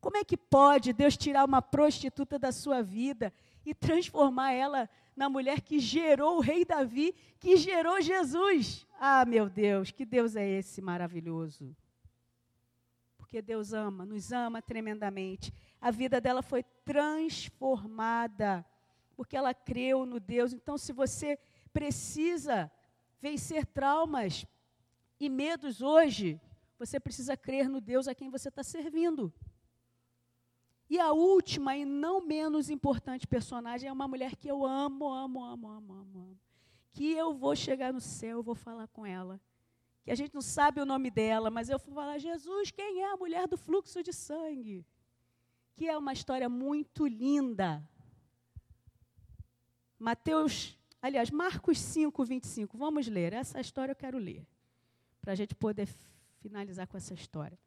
Como 0.00 0.16
é 0.16 0.22
que 0.22 0.36
pode 0.36 0.92
Deus 0.92 1.16
tirar 1.16 1.44
uma 1.44 1.60
prostituta 1.60 2.38
da 2.38 2.52
sua 2.52 2.82
vida 2.82 3.32
e 3.66 3.74
transformar 3.74 4.52
ela 4.52 4.88
na 5.16 5.28
mulher 5.28 5.60
que 5.60 5.80
gerou 5.80 6.36
o 6.36 6.40
rei 6.40 6.64
Davi, 6.64 7.14
que 7.40 7.56
gerou 7.56 8.00
Jesus? 8.00 8.86
Ah, 9.00 9.24
meu 9.24 9.48
Deus, 9.48 9.90
que 9.90 10.04
Deus 10.04 10.36
é 10.36 10.48
esse 10.48 10.80
maravilhoso. 10.80 11.74
Porque 13.16 13.42
Deus 13.42 13.72
ama, 13.72 14.06
nos 14.06 14.30
ama 14.30 14.62
tremendamente. 14.62 15.52
A 15.80 15.90
vida 15.90 16.20
dela 16.20 16.42
foi 16.42 16.62
transformada, 16.84 18.64
porque 19.16 19.36
ela 19.36 19.52
creu 19.52 20.06
no 20.06 20.20
Deus. 20.20 20.52
Então, 20.52 20.78
se 20.78 20.92
você 20.92 21.38
precisa 21.74 22.70
vencer 23.20 23.66
traumas 23.66 24.46
e 25.18 25.28
medos 25.28 25.82
hoje, 25.82 26.40
você 26.78 27.00
precisa 27.00 27.36
crer 27.36 27.68
no 27.68 27.80
Deus 27.80 28.06
a 28.06 28.14
quem 28.14 28.30
você 28.30 28.48
está 28.48 28.62
servindo. 28.62 29.32
E 30.88 31.00
a 31.00 31.12
última 31.12 31.76
e 31.76 31.84
não 31.84 32.24
menos 32.24 32.70
importante 32.70 33.26
personagem 33.26 33.88
é 33.88 33.92
uma 33.92 34.06
mulher 34.06 34.36
que 34.36 34.46
eu 34.46 34.64
amo, 34.64 35.12
amo, 35.12 35.42
amo, 35.42 35.68
amo, 35.68 35.92
amo, 35.92 36.18
amo. 36.20 36.38
Que 36.92 37.12
eu 37.12 37.34
vou 37.34 37.56
chegar 37.56 37.92
no 37.92 38.00
céu, 38.00 38.38
eu 38.38 38.42
vou 38.42 38.54
falar 38.54 38.86
com 38.88 39.04
ela. 39.04 39.40
Que 40.04 40.12
a 40.12 40.14
gente 40.14 40.34
não 40.34 40.42
sabe 40.42 40.80
o 40.80 40.86
nome 40.86 41.10
dela, 41.10 41.50
mas 41.50 41.68
eu 41.68 41.78
vou 41.78 41.94
falar: 41.94 42.18
Jesus, 42.18 42.70
quem 42.70 43.02
é 43.02 43.10
a 43.10 43.16
mulher 43.16 43.48
do 43.48 43.56
fluxo 43.56 44.02
de 44.02 44.12
sangue? 44.12 44.86
Que 45.72 45.88
é 45.88 45.98
uma 45.98 46.12
história 46.12 46.48
muito 46.48 47.06
linda. 47.06 47.82
Mateus, 49.98 50.78
aliás, 51.04 51.30
Marcos 51.30 51.78
5, 51.78 52.24
25. 52.24 52.78
Vamos 52.78 53.06
ler. 53.06 53.34
Essa 53.34 53.60
história 53.60 53.92
eu 53.92 53.96
quero 53.96 54.16
ler. 54.16 54.46
Para 55.20 55.32
a 55.32 55.34
gente 55.34 55.54
poder 55.54 55.86
finalizar 56.40 56.86
com 56.86 56.96
essa 56.96 57.12
história. 57.12 57.58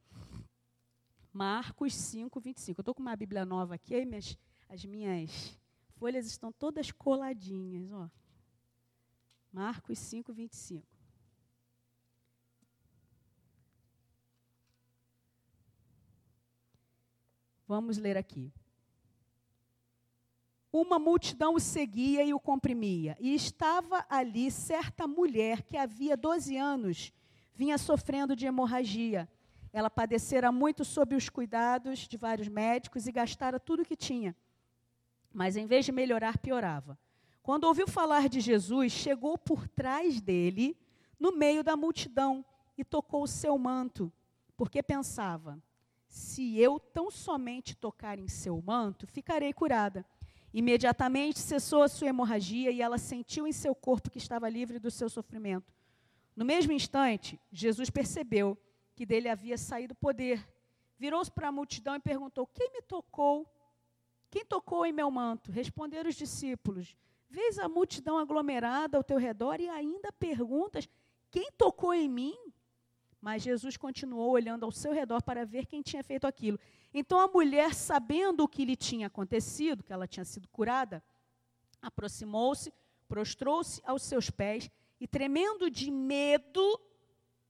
Marcos 1.32 1.94
5, 1.94 2.40
25. 2.40 2.80
Eu 2.80 2.82
estou 2.82 2.96
com 2.96 3.02
uma 3.02 3.16
Bíblia 3.16 3.46
nova 3.46 3.76
aqui, 3.76 4.04
minhas, 4.06 4.36
as 4.68 4.84
minhas 4.86 5.56
folhas 5.98 6.26
estão 6.26 6.52
todas 6.52 6.92
coladinhas. 6.92 7.92
Ó. 7.92 8.10
Marcos 9.54 10.00
5, 10.00 10.34
25. 10.34 10.84
Vamos 17.68 17.98
ler 17.98 18.18
aqui. 18.18 18.52
Uma 20.80 21.00
multidão 21.00 21.56
o 21.56 21.60
seguia 21.60 22.24
e 22.24 22.34
o 22.34 22.40
comprimia, 22.40 23.18
e 23.20 23.34
estava 23.34 24.06
ali 24.10 24.52
certa 24.52 25.08
mulher 25.08 25.64
que 25.64 25.78
havia 25.78 26.16
12 26.16 26.56
anos 26.56 27.12
vinha 27.56 27.78
sofrendo 27.78 28.36
de 28.36 28.46
hemorragia 28.46 29.28
ela 29.78 29.90
padecera 29.90 30.52
muito 30.52 30.84
sob 30.84 31.16
os 31.16 31.30
cuidados 31.30 32.00
de 32.00 32.18
vários 32.18 32.48
médicos 32.48 33.06
e 33.06 33.12
gastara 33.12 33.60
tudo 33.60 33.84
o 33.84 33.86
que 33.86 33.96
tinha. 33.96 34.36
Mas 35.32 35.56
em 35.56 35.68
vez 35.68 35.86
de 35.86 35.92
melhorar, 35.92 36.38
piorava. 36.40 36.98
Quando 37.44 37.66
ouviu 37.66 37.88
falar 37.88 38.28
de 38.28 38.40
Jesus, 38.40 38.92
chegou 38.92 39.38
por 39.38 39.68
trás 39.68 40.20
dele, 40.20 40.76
no 41.20 41.32
meio 41.32 41.64
da 41.64 41.78
multidão, 41.78 42.44
e 42.78 42.84
tocou 42.84 43.24
o 43.24 43.28
seu 43.28 43.56
manto, 43.58 44.12
porque 44.56 44.82
pensava: 44.82 45.62
se 46.08 46.58
eu 46.58 46.80
tão 46.80 47.12
somente 47.12 47.76
tocar 47.76 48.18
em 48.18 48.28
seu 48.28 48.62
manto, 48.62 49.06
ficarei 49.06 49.54
curada. 49.54 50.06
Imediatamente 50.54 51.40
cessou 51.40 51.84
a 51.84 51.88
sua 51.88 52.08
hemorragia 52.08 52.72
e 52.72 52.82
ela 52.82 52.98
sentiu 52.98 53.46
em 53.48 53.52
seu 53.52 53.76
corpo 53.76 54.10
que 54.10 54.18
estava 54.18 54.50
livre 54.50 54.80
do 54.80 54.90
seu 54.90 55.10
sofrimento. 55.10 55.74
No 56.36 56.46
mesmo 56.46 56.72
instante, 56.72 57.40
Jesus 57.52 57.90
percebeu 57.90 58.58
que 58.96 59.06
dele 59.06 59.30
havia 59.30 59.58
saído 59.58 59.94
poder. 59.96 60.48
Virou-se 60.98 61.32
para 61.32 61.50
a 61.50 61.52
multidão 61.52 61.96
e 61.96 62.00
perguntou: 62.00 62.48
Quem 62.48 62.72
me 62.72 62.82
tocou? 62.82 63.46
Quem 64.30 64.46
tocou 64.46 64.86
em 64.86 64.92
meu 64.92 65.10
manto? 65.12 65.52
Responderam 65.52 66.10
os 66.10 66.16
discípulos: 66.16 66.96
Vês 67.30 67.60
a 67.60 67.68
multidão 67.68 68.18
aglomerada 68.18 68.98
ao 68.98 69.04
teu 69.04 69.18
redor 69.18 69.60
e 69.60 69.68
ainda 69.68 70.12
perguntas: 70.12 70.88
Quem 71.30 71.52
tocou 71.58 71.94
em 71.94 72.08
mim? 72.08 72.36
Mas 73.20 73.44
Jesus 73.44 73.76
continuou 73.76 74.32
olhando 74.32 74.64
ao 74.64 74.72
seu 74.72 74.94
redor 74.94 75.22
para 75.22 75.46
ver 75.46 75.66
quem 75.66 75.82
tinha 75.82 76.04
feito 76.04 76.26
aquilo. 76.26 76.60
Então 76.94 77.20
a 77.20 77.28
mulher, 77.28 77.74
sabendo 77.74 78.44
o 78.44 78.48
que 78.48 78.66
lhe 78.66 78.76
tinha 78.76 79.08
acontecido, 79.08 79.84
que 79.84 79.94
ela 79.94 80.08
tinha 80.08 80.26
sido 80.26 80.48
curada, 80.48 81.04
aproximou-se, 81.82 82.74
prostrou-se 83.08 83.82
aos 83.86 84.02
seus 84.04 84.30
pés 84.30 84.70
e, 85.00 85.08
tremendo 85.08 85.70
de 85.70 85.92
medo, 85.92 86.80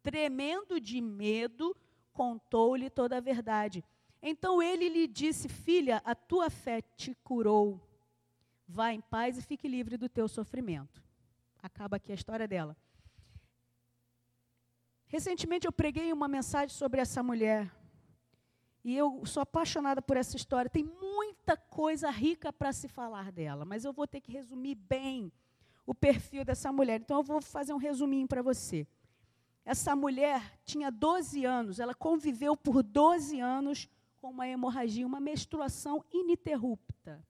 tremendo 0.04 0.80
de 0.80 1.00
medo, 1.02 1.76
contou-lhe 2.12 2.90
toda 2.90 3.18
a 3.18 3.22
verdade. 3.22 3.84
Então 4.22 4.62
ele 4.62 4.90
lhe 4.90 5.08
disse: 5.08 5.48
Filha, 5.48 6.02
a 6.04 6.16
tua 6.16 6.50
fé 6.50 6.82
te 6.82 7.16
curou. 7.24 7.82
Vá 8.68 8.92
em 8.92 9.00
paz 9.00 9.38
e 9.38 9.42
fique 9.42 9.68
livre 9.68 9.96
do 9.96 10.10
teu 10.10 10.28
sofrimento. 10.28 11.02
Acaba 11.62 11.98
aqui 11.98 12.12
a 12.12 12.16
história 12.16 12.48
dela. 12.48 12.76
Recentemente 15.08 15.66
eu 15.66 15.72
preguei 15.72 16.12
uma 16.12 16.28
mensagem 16.28 16.76
sobre 16.76 17.00
essa 17.00 17.24
mulher. 17.24 17.72
E 18.88 18.96
eu 18.96 19.22
sou 19.26 19.44
apaixonada 19.44 20.02
por 20.02 20.16
essa 20.16 20.38
história. 20.38 20.72
Tem 20.72 20.86
muita 20.86 21.58
coisa 21.58 22.10
rica 22.10 22.54
para 22.54 22.72
se 22.72 22.88
falar 22.88 23.34
dela, 23.34 23.66
mas 23.66 23.84
eu 23.84 23.92
vou 23.92 24.08
ter 24.08 24.22
que 24.22 24.32
resumir 24.32 24.76
bem 24.76 25.30
o 25.86 25.94
perfil 25.94 26.46
dessa 26.46 26.72
mulher. 26.72 27.02
Então 27.02 27.18
eu 27.18 27.24
vou 27.24 27.42
fazer 27.42 27.74
um 27.74 27.78
resuminho 27.78 28.30
para 28.30 28.42
você. 28.42 28.88
Essa 29.66 29.94
mulher 29.94 30.58
tinha 30.64 30.90
12 30.90 31.44
anos, 31.44 31.82
ela 31.82 31.94
conviveu 31.94 32.56
por 32.56 32.82
12 32.82 33.42
anos 33.42 33.90
com 34.22 34.30
uma 34.30 34.48
hemorragia, 34.48 35.06
uma 35.06 35.20
menstruação 35.20 36.02
ininterrupta. 36.10 37.22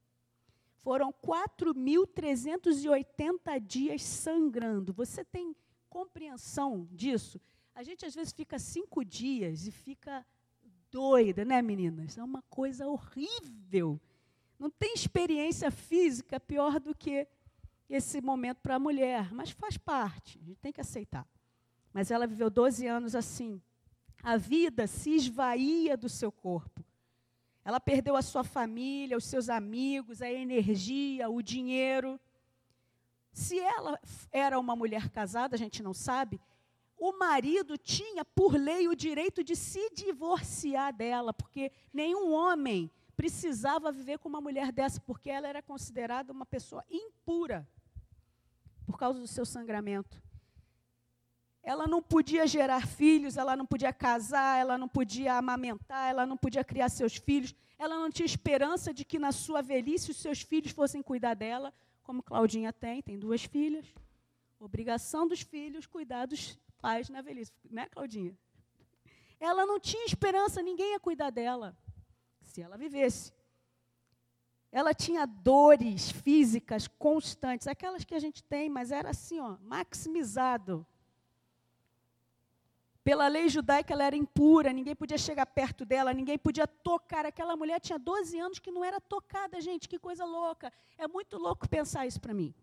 Foram 0.75 1.11
4.380 1.11 3.59
dias 3.59 4.03
sangrando. 4.03 4.93
Você 4.93 5.25
tem 5.25 5.55
compreensão 5.89 6.87
disso? 6.91 7.41
A 7.73 7.81
gente 7.81 8.05
às 8.05 8.13
vezes 8.13 8.31
fica 8.31 8.59
cinco 8.59 9.03
dias 9.03 9.65
e 9.65 9.71
fica 9.71 10.23
doida, 10.91 11.45
né, 11.45 11.61
meninas? 11.61 12.17
É 12.17 12.23
uma 12.23 12.41
coisa 12.43 12.87
horrível. 12.87 13.99
Não 14.59 14.69
tem 14.69 14.93
experiência 14.93 15.69
física 15.69 16.39
pior 16.39 16.79
do 16.79 16.95
que 16.95 17.27
esse 17.89 18.19
momento 18.21 18.57
para 18.57 18.75
a 18.75 18.79
mulher, 18.79 19.33
mas 19.33 19.51
faz 19.51 19.77
parte, 19.77 20.39
a 20.41 20.45
gente 20.45 20.59
tem 20.59 20.73
que 20.73 20.81
aceitar. 20.81 21.25
Mas 21.93 22.11
ela 22.11 22.27
viveu 22.27 22.49
12 22.49 22.85
anos 22.85 23.15
assim. 23.15 23.61
A 24.21 24.35
vida 24.35 24.87
se 24.87 25.11
esvaía 25.11 25.95
do 25.95 26.09
seu 26.09 26.31
corpo. 26.31 26.83
Ela 27.63 27.79
perdeu 27.79 28.15
a 28.15 28.21
sua 28.21 28.43
família, 28.43 29.17
os 29.17 29.25
seus 29.25 29.49
amigos, 29.49 30.21
a 30.21 30.31
energia, 30.31 31.29
o 31.29 31.41
dinheiro. 31.41 32.19
Se 33.31 33.59
ela 33.59 33.99
era 34.31 34.59
uma 34.59 34.75
mulher 34.75 35.09
casada, 35.09 35.55
a 35.55 35.59
gente 35.59 35.83
não 35.83 35.93
sabe, 35.93 36.39
o 36.97 37.17
marido 37.17 37.77
tinha, 37.77 38.25
por 38.25 38.55
lei, 38.55 38.87
o 38.87 38.95
direito 38.95 39.43
de 39.43 39.55
se 39.55 39.89
divorciar 39.91 40.91
dela, 40.93 41.31
porque 41.31 41.71
nenhum 41.93 42.33
homem 42.33 42.91
precisava 43.15 43.91
viver 43.91 44.17
com 44.19 44.27
uma 44.27 44.41
mulher 44.41 44.71
dessa, 44.71 44.99
porque 45.01 45.29
ela 45.29 45.47
era 45.47 45.61
considerada 45.61 46.33
uma 46.33 46.45
pessoa 46.45 46.83
impura 46.89 47.67
por 48.85 48.97
causa 48.97 49.19
do 49.19 49.27
seu 49.27 49.45
sangramento. 49.45 50.21
Ela 51.61 51.85
não 51.85 52.01
podia 52.01 52.47
gerar 52.47 52.87
filhos, 52.87 53.35
ela 53.35 53.55
não 53.55 53.65
podia 53.65 53.91
casar, 53.91 54.59
ela 54.59 54.77
não 54.77 54.87
podia 54.87 55.33
amamentar, 55.33 56.09
ela 56.09 56.25
não 56.25 56.37
podia 56.37 56.63
criar 56.63 56.89
seus 56.89 57.17
filhos, 57.17 57.53
ela 57.77 57.95
não 57.95 58.09
tinha 58.09 58.25
esperança 58.25 58.93
de 58.93 59.03
que 59.03 59.19
na 59.19 59.31
sua 59.31 59.61
velhice 59.61 60.11
os 60.11 60.17
seus 60.17 60.41
filhos 60.41 60.71
fossem 60.71 61.03
cuidar 61.03 61.33
dela, 61.33 61.73
como 62.03 62.23
Claudinha 62.23 62.71
tem, 62.71 63.01
tem 63.01 63.19
duas 63.19 63.43
filhas. 63.43 63.85
Obrigação 64.59 65.27
dos 65.27 65.41
filhos 65.41 65.85
cuidar 65.85 66.25
dos 66.25 66.57
pais 66.81 67.09
na 67.09 67.21
velhice, 67.21 67.53
né, 67.69 67.87
Claudinha? 67.87 68.37
Ela 69.39 69.65
não 69.65 69.79
tinha 69.79 70.05
esperança, 70.05 70.61
ninguém 70.61 70.91
ia 70.91 70.99
cuidar 70.99 71.29
dela, 71.29 71.77
se 72.41 72.61
ela 72.61 72.77
vivesse. 72.77 73.33
Ela 74.71 74.93
tinha 74.93 75.25
dores 75.25 76.11
físicas 76.11 76.87
constantes, 76.87 77.67
aquelas 77.67 78.03
que 78.03 78.15
a 78.15 78.19
gente 78.19 78.43
tem, 78.43 78.69
mas 78.69 78.91
era 78.91 79.09
assim, 79.11 79.39
ó, 79.39 79.57
maximizado. 79.61 80.85
Pela 83.03 83.27
lei 83.29 83.47
judaica, 83.47 83.93
ela 83.93 84.03
era 84.03 84.17
impura, 84.17 84.73
ninguém 84.73 84.93
podia 84.93 85.17
chegar 85.17 85.45
perto 85.45 85.85
dela, 85.85 86.13
ninguém 86.13 86.37
podia 86.37 86.67
tocar. 86.67 87.25
Aquela 87.25 87.55
mulher 87.55 87.79
tinha 87.79 87.97
12 87.97 88.37
anos 88.37 88.59
que 88.59 88.69
não 88.69 88.83
era 88.83 88.99
tocada, 88.99 89.61
gente, 89.61 89.87
que 89.87 89.97
coisa 89.97 90.25
louca. 90.25 90.73
É 90.97 91.07
muito 91.07 91.37
louco 91.37 91.69
pensar 91.69 92.05
isso 92.05 92.19
para 92.19 92.33
mim. 92.33 92.53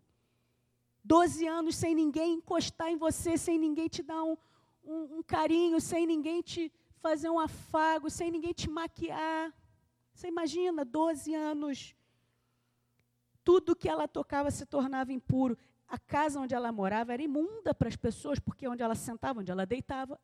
12 1.05 1.47
anos 1.47 1.75
sem 1.75 1.93
ninguém 1.93 2.33
encostar 2.33 2.89
em 2.89 2.97
você, 2.97 3.37
sem 3.37 3.59
ninguém 3.59 3.87
te 3.87 4.01
dar 4.01 4.23
um, 4.23 4.35
um, 4.83 5.19
um 5.19 5.23
carinho, 5.23 5.79
sem 5.79 6.07
ninguém 6.07 6.41
te 6.41 6.71
fazer 6.99 7.29
um 7.29 7.39
afago, 7.39 8.09
sem 8.09 8.31
ninguém 8.31 8.53
te 8.53 8.67
maquiar. 8.67 9.53
Você 10.11 10.27
imagina, 10.27 10.83
12 10.83 11.35
anos. 11.35 11.95
Tudo 13.43 13.75
que 13.75 13.87
ela 13.87 14.07
tocava 14.07 14.49
se 14.49 14.65
tornava 14.65 15.13
impuro. 15.13 15.55
A 15.87 15.99
casa 15.99 16.39
onde 16.39 16.55
ela 16.55 16.71
morava 16.71 17.13
era 17.13 17.21
imunda 17.21 17.75
para 17.75 17.87
as 17.87 17.95
pessoas, 17.95 18.39
porque 18.39 18.67
onde 18.67 18.81
ela 18.81 18.95
sentava, 18.95 19.41
onde 19.41 19.51
ela 19.51 19.63
deitava. 19.63 20.19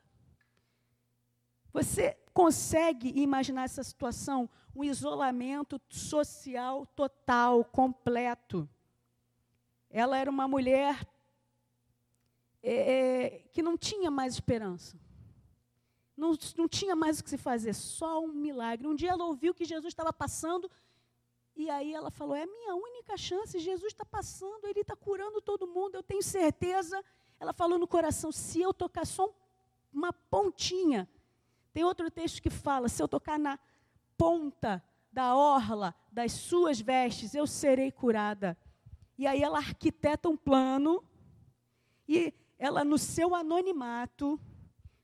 Você 1.72 2.18
consegue 2.34 3.14
imaginar 3.22 3.66
essa 3.66 3.84
situação? 3.84 4.50
Um 4.76 4.84
isolamento 4.84 5.80
social 5.88 6.88
total, 6.88 7.64
completo. 7.66 8.68
Ela 9.92 10.18
era 10.18 10.32
uma 10.32 10.48
mulher 10.48 11.06
é, 12.64 12.74
é, 12.74 13.30
que 13.52 13.62
não 13.62 13.78
tinha 13.78 14.10
mais 14.10 14.34
esperança. 14.34 14.98
Não, 16.16 16.38
não 16.58 16.68
tinha 16.68 16.96
mais 16.96 17.20
o 17.20 17.24
que 17.24 17.30
se 17.30 17.38
fazer, 17.38 17.74
só 17.74 18.24
um 18.24 18.30
milagre. 18.30 18.88
Um 18.88 18.96
dia 18.96 19.12
ela 19.12 19.26
ouviu 19.26 19.54
que 19.54 19.66
Jesus 19.66 19.92
estava 19.92 20.14
passando, 20.14 20.70
e 21.56 21.70
aí 21.70 21.94
ela 21.94 22.10
falou: 22.10 22.36
É 22.36 22.44
a 22.44 22.48
minha 22.48 22.76
única 22.76 23.18
chance, 23.18 23.60
Jesus 23.60 23.92
está 23.92 24.06
passando, 24.06 24.66
ele 24.66 24.82
está 24.82 24.96
curando 24.96 25.42
todo 25.42 25.68
mundo, 25.68 25.96
eu 25.96 26.04
tenho 26.04 26.24
certeza. 26.24 27.04
Ela 27.40 27.54
falou 27.54 27.78
no 27.78 27.88
coração: 27.88 28.32
Se 28.32 28.62
eu 28.62 28.74
tocar 28.74 29.06
só 29.06 29.34
uma 29.92 30.14
pontinha. 30.14 31.10
Tem 31.74 31.84
outro 31.84 32.10
texto 32.10 32.42
que 32.42 32.50
fala: 32.50 32.88
Se 32.88 33.02
eu 33.02 33.08
tocar 33.08 33.40
na 33.40 33.60
ponta 34.18 34.84
da 35.12 35.36
orla 35.36 35.94
das 36.12 36.32
suas 36.32 36.80
vestes, 36.80 37.34
eu 37.34 37.48
serei 37.48 37.92
curada. 37.92 38.58
E 39.22 39.28
aí 39.28 39.44
ela 39.44 39.60
arquiteta 39.60 40.28
um 40.28 40.36
plano 40.36 41.04
e 42.10 42.34
ela, 42.58 42.84
no 42.84 42.98
seu 42.98 43.36
anonimato, 43.36 44.42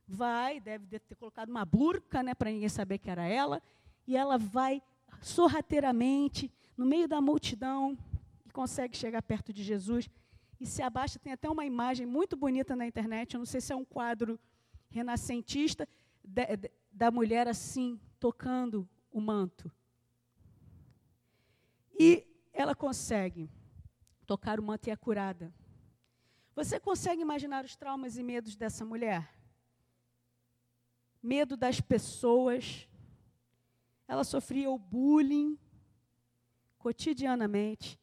vai, 0.07 0.59
deve 0.59 0.97
ter 1.01 1.13
colocado 1.13 1.49
uma 1.49 1.63
burca, 1.63 2.23
né, 2.23 2.33
para 2.33 2.49
ninguém 2.49 2.67
saber 2.67 2.97
que 2.97 3.11
era 3.11 3.27
ela, 3.27 3.61
e 4.07 4.17
ela 4.17 4.35
vai 4.35 4.81
sorrateiramente, 5.21 6.51
no 6.75 6.83
meio 6.83 7.07
da 7.07 7.21
multidão, 7.21 7.95
e 8.43 8.49
consegue 8.49 8.97
chegar 8.97 9.21
perto 9.21 9.53
de 9.53 9.61
Jesus 9.61 10.09
e 10.59 10.65
se 10.65 10.81
abaixa. 10.81 11.19
Tem 11.19 11.33
até 11.33 11.47
uma 11.47 11.63
imagem 11.63 12.07
muito 12.07 12.35
bonita 12.35 12.75
na 12.75 12.87
internet, 12.87 13.35
eu 13.35 13.37
não 13.37 13.45
sei 13.45 13.61
se 13.61 13.71
é 13.71 13.75
um 13.75 13.85
quadro 13.85 14.39
renascentista, 14.89 15.87
de, 16.23 16.57
de, 16.57 16.71
da 16.91 17.11
mulher 17.11 17.47
assim, 17.47 17.99
tocando 18.19 18.89
o 19.11 19.21
manto. 19.21 19.71
E 21.99 22.25
ela 22.51 22.73
consegue 22.73 23.47
tocar 24.27 24.59
o 24.59 24.63
manto 24.63 24.87
e 24.87 24.91
é 24.91 24.95
curada. 24.95 25.53
Você 26.53 26.79
consegue 26.79 27.21
imaginar 27.21 27.63
os 27.63 27.75
traumas 27.75 28.17
e 28.17 28.23
medos 28.23 28.55
dessa 28.55 28.83
mulher? 28.83 29.33
Medo 31.23 31.55
das 31.55 31.79
pessoas. 31.79 32.87
Ela 34.07 34.23
sofria 34.23 34.69
o 34.69 34.77
bullying 34.77 35.57
cotidianamente. 36.77 37.99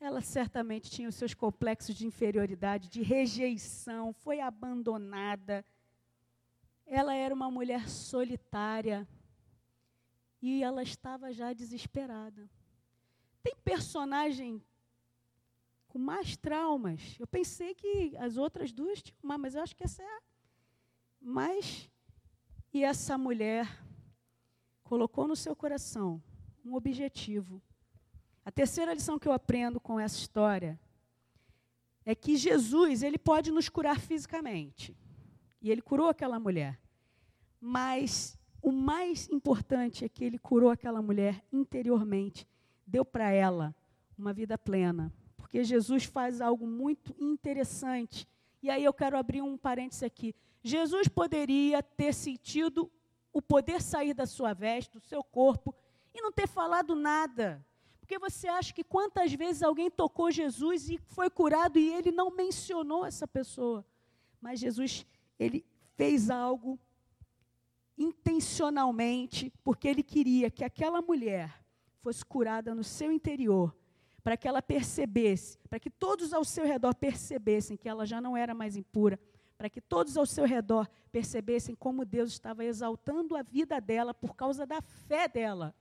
Ela 0.00 0.20
certamente 0.20 0.90
tinha 0.90 1.08
os 1.08 1.16
seus 1.16 1.34
complexos 1.34 1.94
de 1.94 2.06
inferioridade, 2.06 2.88
de 2.88 3.02
rejeição, 3.02 4.12
foi 4.12 4.40
abandonada. 4.40 5.64
Ela 6.86 7.14
era 7.14 7.34
uma 7.34 7.50
mulher 7.50 7.88
solitária 7.88 9.06
e 10.40 10.62
ela 10.62 10.82
estava 10.82 11.32
já 11.32 11.52
desesperada. 11.52 12.48
Tem 13.42 13.56
personagem 13.56 14.62
com 15.88 15.98
mais 15.98 16.36
traumas. 16.36 17.16
Eu 17.18 17.26
pensei 17.26 17.74
que 17.74 18.16
as 18.16 18.36
outras 18.36 18.70
duas 18.72 19.02
tinham 19.02 19.18
mais, 19.22 19.40
mas 19.40 19.54
eu 19.54 19.62
acho 19.62 19.74
que 19.74 19.84
essa 19.84 20.02
é 20.02 20.06
a 20.06 20.20
mais. 21.20 21.90
E 22.72 22.84
essa 22.84 23.16
mulher 23.16 23.66
colocou 24.84 25.26
no 25.26 25.34
seu 25.34 25.56
coração 25.56 26.22
um 26.64 26.74
objetivo. 26.74 27.60
A 28.44 28.50
terceira 28.50 28.94
lição 28.94 29.18
que 29.18 29.26
eu 29.26 29.32
aprendo 29.32 29.80
com 29.80 29.98
essa 29.98 30.16
história 30.16 30.78
é 32.04 32.14
que 32.14 32.36
Jesus, 32.36 33.02
ele 33.02 33.18
pode 33.18 33.50
nos 33.50 33.68
curar 33.68 33.98
fisicamente. 33.98 34.96
E 35.60 35.70
ele 35.70 35.82
curou 35.82 36.08
aquela 36.08 36.38
mulher. 36.38 36.80
Mas 37.60 38.38
o 38.62 38.70
mais 38.72 39.28
importante 39.28 40.04
é 40.04 40.08
que 40.08 40.24
ele 40.24 40.38
curou 40.38 40.70
aquela 40.70 41.02
mulher 41.02 41.44
interiormente, 41.52 42.46
deu 42.86 43.04
para 43.04 43.30
ela 43.30 43.74
uma 44.16 44.32
vida 44.32 44.56
plena, 44.56 45.12
porque 45.48 45.64
Jesus 45.64 46.04
faz 46.04 46.42
algo 46.42 46.66
muito 46.66 47.16
interessante. 47.18 48.28
E 48.62 48.68
aí 48.68 48.84
eu 48.84 48.92
quero 48.92 49.16
abrir 49.16 49.40
um 49.40 49.56
parêntese 49.56 50.04
aqui. 50.04 50.34
Jesus 50.62 51.08
poderia 51.08 51.82
ter 51.82 52.12
sentido 52.12 52.92
o 53.32 53.40
poder 53.40 53.80
sair 53.80 54.12
da 54.12 54.26
sua 54.26 54.52
veste, 54.52 54.92
do 54.92 55.00
seu 55.00 55.24
corpo, 55.24 55.74
e 56.14 56.20
não 56.20 56.30
ter 56.30 56.46
falado 56.46 56.94
nada. 56.94 57.64
Porque 57.98 58.18
você 58.18 58.46
acha 58.46 58.74
que 58.74 58.84
quantas 58.84 59.32
vezes 59.32 59.62
alguém 59.62 59.90
tocou 59.90 60.30
Jesus 60.30 60.90
e 60.90 60.98
foi 60.98 61.30
curado 61.30 61.78
e 61.78 61.94
ele 61.94 62.12
não 62.12 62.30
mencionou 62.30 63.06
essa 63.06 63.26
pessoa? 63.26 63.86
Mas 64.42 64.60
Jesus, 64.60 65.06
ele 65.38 65.64
fez 65.96 66.28
algo 66.28 66.78
intencionalmente, 67.96 69.50
porque 69.64 69.88
ele 69.88 70.02
queria 70.02 70.50
que 70.50 70.62
aquela 70.62 71.00
mulher 71.00 71.64
fosse 72.02 72.22
curada 72.22 72.74
no 72.74 72.84
seu 72.84 73.10
interior 73.10 73.74
para 74.22 74.36
que 74.36 74.46
ela 74.46 74.60
percebesse, 74.60 75.58
para 75.68 75.78
que 75.78 75.90
todos 75.90 76.32
ao 76.32 76.44
seu 76.44 76.64
redor 76.64 76.94
percebessem 76.94 77.76
que 77.76 77.88
ela 77.88 78.04
já 78.04 78.20
não 78.20 78.36
era 78.36 78.54
mais 78.54 78.76
impura, 78.76 79.18
para 79.56 79.70
que 79.70 79.80
todos 79.80 80.16
ao 80.16 80.26
seu 80.26 80.44
redor 80.44 80.88
percebessem 81.10 81.74
como 81.74 82.04
Deus 82.04 82.30
estava 82.32 82.64
exaltando 82.64 83.36
a 83.36 83.42
vida 83.42 83.80
dela 83.80 84.14
por 84.14 84.34
causa 84.34 84.66
da 84.66 84.80
fé 84.80 85.28
dela. 85.28 85.74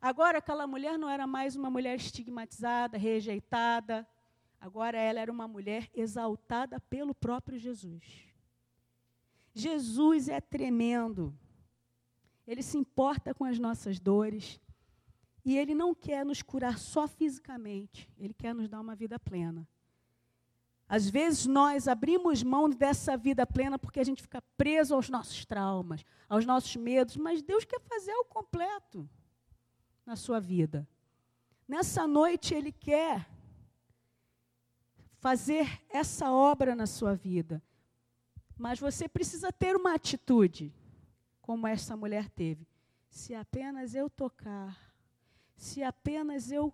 Agora 0.00 0.38
aquela 0.38 0.66
mulher 0.66 0.98
não 0.98 1.10
era 1.10 1.26
mais 1.26 1.54
uma 1.54 1.68
mulher 1.68 1.96
estigmatizada, 1.96 2.96
rejeitada. 2.96 4.08
Agora 4.58 4.96
ela 4.98 5.20
era 5.20 5.30
uma 5.30 5.46
mulher 5.46 5.90
exaltada 5.94 6.80
pelo 6.80 7.14
próprio 7.14 7.58
Jesus. 7.58 8.30
Jesus 9.54 10.28
é 10.28 10.40
tremendo. 10.40 11.36
Ele 12.46 12.62
se 12.62 12.78
importa 12.78 13.34
com 13.34 13.44
as 13.44 13.58
nossas 13.58 14.00
dores. 14.00 14.58
E 15.44 15.56
ele 15.56 15.74
não 15.74 15.94
quer 15.94 16.24
nos 16.24 16.42
curar 16.42 16.78
só 16.78 17.08
fisicamente, 17.08 18.08
ele 18.18 18.34
quer 18.34 18.54
nos 18.54 18.68
dar 18.68 18.80
uma 18.80 18.94
vida 18.94 19.18
plena. 19.18 19.66
Às 20.88 21.08
vezes 21.08 21.46
nós 21.46 21.86
abrimos 21.86 22.42
mão 22.42 22.68
dessa 22.68 23.16
vida 23.16 23.46
plena 23.46 23.78
porque 23.78 24.00
a 24.00 24.04
gente 24.04 24.22
fica 24.22 24.42
preso 24.56 24.94
aos 24.94 25.08
nossos 25.08 25.44
traumas, 25.44 26.04
aos 26.28 26.44
nossos 26.44 26.74
medos, 26.74 27.16
mas 27.16 27.42
Deus 27.42 27.64
quer 27.64 27.80
fazer 27.80 28.12
o 28.14 28.24
completo 28.24 29.08
na 30.04 30.16
sua 30.16 30.40
vida. 30.40 30.88
Nessa 31.68 32.08
noite 32.08 32.52
Ele 32.54 32.72
quer 32.72 33.24
fazer 35.20 35.80
essa 35.88 36.32
obra 36.32 36.74
na 36.74 36.86
sua 36.86 37.14
vida. 37.14 37.62
Mas 38.58 38.80
você 38.80 39.08
precisa 39.08 39.52
ter 39.52 39.76
uma 39.76 39.94
atitude, 39.94 40.74
como 41.40 41.66
essa 41.66 41.96
mulher 41.96 42.28
teve. 42.28 42.66
Se 43.08 43.34
apenas 43.34 43.94
eu 43.94 44.10
tocar, 44.10 44.89
se 45.60 45.82
apenas 45.82 46.50
eu 46.50 46.72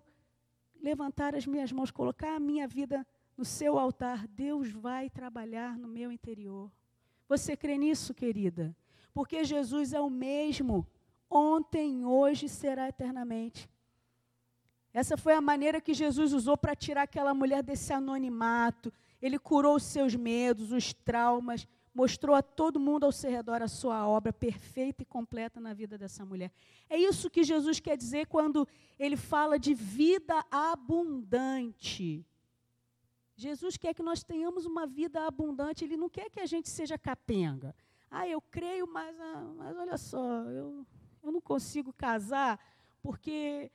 levantar 0.81 1.35
as 1.35 1.45
minhas 1.45 1.73
mãos, 1.73 1.91
colocar 1.91 2.33
a 2.33 2.39
minha 2.39 2.65
vida 2.65 3.05
no 3.35 3.43
seu 3.43 3.77
altar, 3.77 4.25
Deus 4.29 4.71
vai 4.71 5.09
trabalhar 5.09 5.77
no 5.77 5.89
meu 5.89 6.09
interior. 6.09 6.71
Você 7.27 7.57
crê 7.57 7.77
nisso, 7.77 8.13
querida? 8.13 8.73
Porque 9.13 9.43
Jesus 9.43 9.91
é 9.91 9.99
o 9.99 10.09
mesmo, 10.09 10.87
ontem, 11.29 12.05
hoje 12.05 12.47
será 12.47 12.87
eternamente. 12.87 13.69
Essa 14.93 15.17
foi 15.17 15.33
a 15.33 15.41
maneira 15.41 15.81
que 15.81 15.93
Jesus 15.93 16.31
usou 16.31 16.55
para 16.55 16.73
tirar 16.73 17.01
aquela 17.01 17.33
mulher 17.33 17.61
desse 17.61 17.91
anonimato. 17.91 18.91
Ele 19.21 19.37
curou 19.37 19.75
os 19.75 19.83
seus 19.83 20.15
medos, 20.15 20.71
os 20.71 20.93
traumas, 20.93 21.67
mostrou 21.97 22.35
a 22.35 22.43
todo 22.43 22.79
mundo 22.79 23.05
ao 23.05 23.11
seu 23.11 23.31
redor 23.31 23.63
a 23.63 23.67
sua 23.67 24.07
obra 24.07 24.31
perfeita 24.31 25.01
e 25.01 25.05
completa 25.05 25.59
na 25.59 25.73
vida 25.73 25.97
dessa 25.97 26.23
mulher. 26.23 26.51
É 26.87 26.95
isso 26.95 27.27
que 27.27 27.43
Jesus 27.43 27.79
quer 27.79 27.97
dizer 27.97 28.27
quando 28.27 28.67
ele 28.99 29.17
fala 29.17 29.57
de 29.57 29.73
vida 29.73 30.45
abundante. 30.51 32.23
Jesus 33.35 33.77
quer 33.77 33.95
que 33.95 34.03
nós 34.03 34.21
tenhamos 34.21 34.63
uma 34.67 34.85
vida 34.85 35.25
abundante, 35.25 35.85
Ele 35.85 35.97
não 35.97 36.07
quer 36.07 36.29
que 36.29 36.39
a 36.39 36.45
gente 36.45 36.69
seja 36.69 36.99
capenga. 36.99 37.75
Ah, 38.11 38.27
eu 38.27 38.41
creio, 38.41 38.85
mas, 38.85 39.19
ah, 39.19 39.53
mas 39.57 39.75
olha 39.75 39.97
só, 39.97 40.43
eu, 40.43 40.85
eu 41.23 41.31
não 41.31 41.41
consigo 41.41 41.91
casar 41.91 42.59
porque 43.01 43.71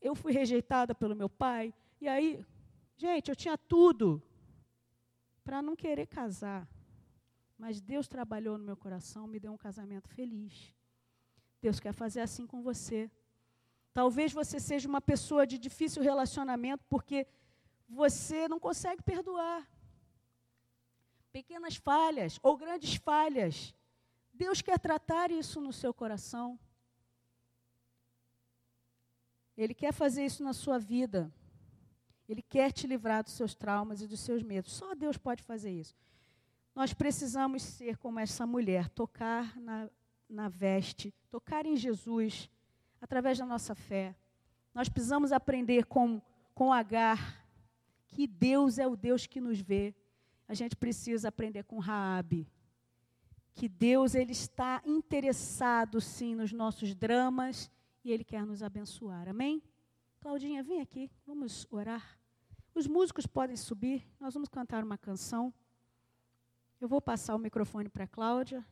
eu 0.00 0.14
fui 0.14 0.32
rejeitada 0.32 0.94
pelo 0.94 1.16
meu 1.16 1.28
pai. 1.28 1.74
E 2.00 2.06
aí, 2.06 2.44
gente, 2.96 3.28
eu 3.28 3.34
tinha 3.34 3.58
tudo 3.58 4.22
para 5.42 5.60
não 5.60 5.74
querer 5.74 6.06
casar. 6.06 6.68
Mas 7.58 7.80
Deus 7.80 8.06
trabalhou 8.06 8.58
no 8.58 8.64
meu 8.64 8.76
coração, 8.76 9.26
me 9.26 9.40
deu 9.40 9.52
um 9.52 9.56
casamento 9.56 10.08
feliz. 10.08 10.74
Deus 11.60 11.80
quer 11.80 11.92
fazer 11.92 12.20
assim 12.20 12.46
com 12.46 12.62
você. 12.62 13.10
Talvez 13.94 14.32
você 14.32 14.60
seja 14.60 14.88
uma 14.88 15.00
pessoa 15.00 15.46
de 15.46 15.56
difícil 15.56 16.02
relacionamento 16.02 16.84
porque 16.88 17.26
você 17.88 18.46
não 18.46 18.60
consegue 18.60 19.02
perdoar. 19.02 19.66
Pequenas 21.32 21.76
falhas 21.76 22.38
ou 22.42 22.56
grandes 22.56 22.96
falhas. 22.96 23.74
Deus 24.34 24.60
quer 24.60 24.78
tratar 24.78 25.30
isso 25.30 25.60
no 25.60 25.72
seu 25.72 25.94
coração. 25.94 26.58
Ele 29.56 29.72
quer 29.72 29.92
fazer 29.92 30.26
isso 30.26 30.44
na 30.44 30.52
sua 30.52 30.78
vida. 30.78 31.32
Ele 32.28 32.42
quer 32.42 32.72
te 32.72 32.86
livrar 32.86 33.24
dos 33.24 33.32
seus 33.32 33.54
traumas 33.54 34.02
e 34.02 34.06
dos 34.06 34.20
seus 34.20 34.42
medos. 34.42 34.72
Só 34.72 34.94
Deus 34.94 35.16
pode 35.16 35.42
fazer 35.42 35.70
isso. 35.70 35.96
Nós 36.76 36.92
precisamos 36.92 37.62
ser 37.62 37.96
como 37.96 38.20
essa 38.20 38.46
mulher, 38.46 38.90
tocar 38.90 39.58
na, 39.58 39.88
na 40.28 40.46
veste, 40.50 41.10
tocar 41.30 41.64
em 41.64 41.74
Jesus, 41.74 42.50
através 43.00 43.38
da 43.38 43.46
nossa 43.46 43.74
fé. 43.74 44.14
Nós 44.74 44.86
precisamos 44.86 45.32
aprender 45.32 45.86
com, 45.86 46.20
com 46.54 46.70
Agar, 46.70 47.42
que 48.06 48.26
Deus 48.26 48.78
é 48.78 48.86
o 48.86 48.94
Deus 48.94 49.26
que 49.26 49.40
nos 49.40 49.58
vê. 49.58 49.94
A 50.46 50.52
gente 50.52 50.76
precisa 50.76 51.28
aprender 51.28 51.64
com 51.64 51.78
Raabe, 51.78 52.46
que 53.54 53.70
Deus 53.70 54.14
ele 54.14 54.32
está 54.32 54.82
interessado 54.84 55.98
sim 55.98 56.34
nos 56.34 56.52
nossos 56.52 56.94
dramas 56.94 57.70
e 58.04 58.12
ele 58.12 58.22
quer 58.22 58.44
nos 58.44 58.62
abençoar. 58.62 59.30
Amém? 59.30 59.62
Claudinha, 60.20 60.62
vem 60.62 60.82
aqui, 60.82 61.10
vamos 61.26 61.66
orar. 61.70 62.18
Os 62.74 62.86
músicos 62.86 63.26
podem 63.26 63.56
subir, 63.56 64.06
nós 64.20 64.34
vamos 64.34 64.50
cantar 64.50 64.84
uma 64.84 64.98
canção. 64.98 65.54
Eu 66.78 66.88
vou 66.88 67.00
passar 67.00 67.34
o 67.34 67.38
microfone 67.38 67.88
para 67.88 68.04
a 68.04 68.06
Cláudia. 68.06 68.64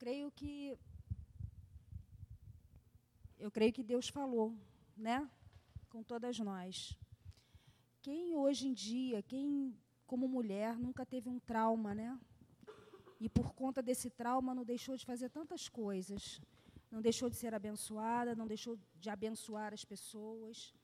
Creio 0.00 0.28
que 0.38 0.54
eu 3.38 3.50
creio 3.56 3.72
que 3.76 3.82
Deus 3.92 4.06
falou, 4.18 4.46
né, 5.06 5.18
com 5.92 6.02
todas 6.02 6.38
nós. 6.50 6.74
Quem 8.06 8.34
hoje 8.34 8.62
em 8.68 8.72
dia, 8.72 9.18
quem 9.22 9.44
como 10.10 10.26
mulher 10.36 10.78
nunca 10.86 11.04
teve 11.04 11.28
um 11.34 11.38
trauma, 11.50 11.94
né? 11.94 12.10
E 13.24 13.28
por 13.28 13.48
conta 13.60 13.82
desse 13.88 14.08
trauma 14.20 14.54
não 14.58 14.64
deixou 14.64 14.96
de 15.00 15.04
fazer 15.10 15.28
tantas 15.38 15.68
coisas. 15.68 16.40
Não 16.90 17.02
deixou 17.08 17.28
de 17.32 17.36
ser 17.42 17.52
abençoada, 17.54 18.34
não 18.40 18.46
deixou 18.54 18.74
de 19.02 19.10
abençoar 19.10 19.70
as 19.78 19.84
pessoas. 19.84 20.74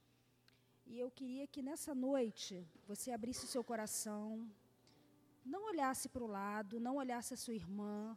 E 0.91 0.99
eu 1.05 1.11
queria 1.19 1.47
que 1.47 1.63
nessa 1.69 1.95
noite 1.95 2.55
você 2.91 3.11
abrisse 3.11 3.45
o 3.47 3.53
seu 3.55 3.65
coração, 3.65 4.25
não 5.55 5.63
olhasse 5.73 6.07
para 6.15 6.25
o 6.27 6.33
lado, 6.41 6.79
não 6.87 6.97
olhasse 6.97 7.33
a 7.33 7.43
sua 7.45 7.55
irmã, 7.55 8.17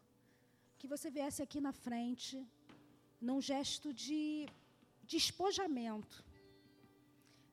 que 0.79 0.87
você 0.87 1.11
viesse 1.11 1.41
aqui 1.45 1.59
na 1.59 1.73
frente, 1.73 2.35
num 3.19 3.41
gesto 3.41 3.93
de 3.93 4.47
despojamento, 5.03 6.23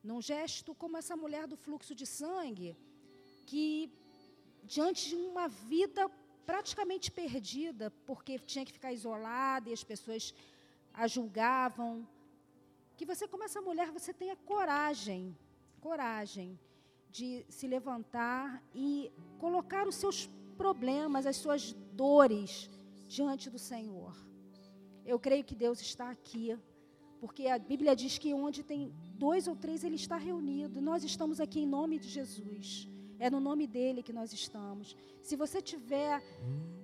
num 0.03 0.23
gesto 0.23 0.73
como 0.83 0.97
essa 0.97 1.17
mulher 1.17 1.45
do 1.49 1.57
fluxo 1.57 1.93
de 1.93 2.07
sangue, 2.07 2.77
que 3.45 3.91
diante 4.63 5.09
de 5.09 5.17
uma 5.17 5.49
vida 5.49 6.09
praticamente 6.51 7.11
perdida, 7.11 7.91
porque 8.07 8.39
tinha 8.39 8.65
que 8.65 8.77
ficar 8.79 8.93
isolada 8.93 9.69
e 9.69 9.73
as 9.73 9.83
pessoas 9.83 10.33
a 10.95 11.09
julgavam, 11.09 12.07
que 12.97 13.05
você 13.05 13.27
como 13.27 13.43
essa 13.43 13.61
mulher 13.61 13.91
você 13.91 14.15
tenha 14.15 14.37
coragem, 14.37 15.37
coragem 15.81 16.57
de 17.11 17.45
se 17.49 17.67
levantar 17.67 18.63
e 18.73 19.11
colocar 19.41 19.89
os 19.89 19.97
seus 19.97 20.31
problemas, 20.57 21.27
as 21.27 21.37
suas 21.37 21.73
dores 21.93 22.71
diante 23.07 23.49
do 23.49 23.59
Senhor. 23.59 24.15
Eu 25.05 25.19
creio 25.19 25.45
que 25.45 25.55
Deus 25.55 25.81
está 25.81 26.11
aqui, 26.11 26.59
porque 27.21 27.47
a 27.47 27.59
Bíblia 27.59 27.95
diz 27.95 28.19
que 28.19 28.35
onde 28.35 28.63
tem 28.63 28.93
dois 29.15 29.47
ou 29.47 29.57
três, 29.57 29.85
Ele 29.85 29.97
está 29.97 30.17
reunido. 30.17 30.81
Nós 30.81 31.05
estamos 31.05 31.41
aqui 31.41 31.61
em 31.61 31.67
nome 31.67 31.99
de 31.99 32.09
Jesus. 32.09 32.89
É 33.19 33.31
no 33.31 33.41
nome 33.41 33.67
dele 33.67 34.03
que 34.03 34.13
nós 34.13 34.33
estamos. 34.33 34.95
Se 35.23 35.37
você 35.37 35.63
tiver 35.63 36.23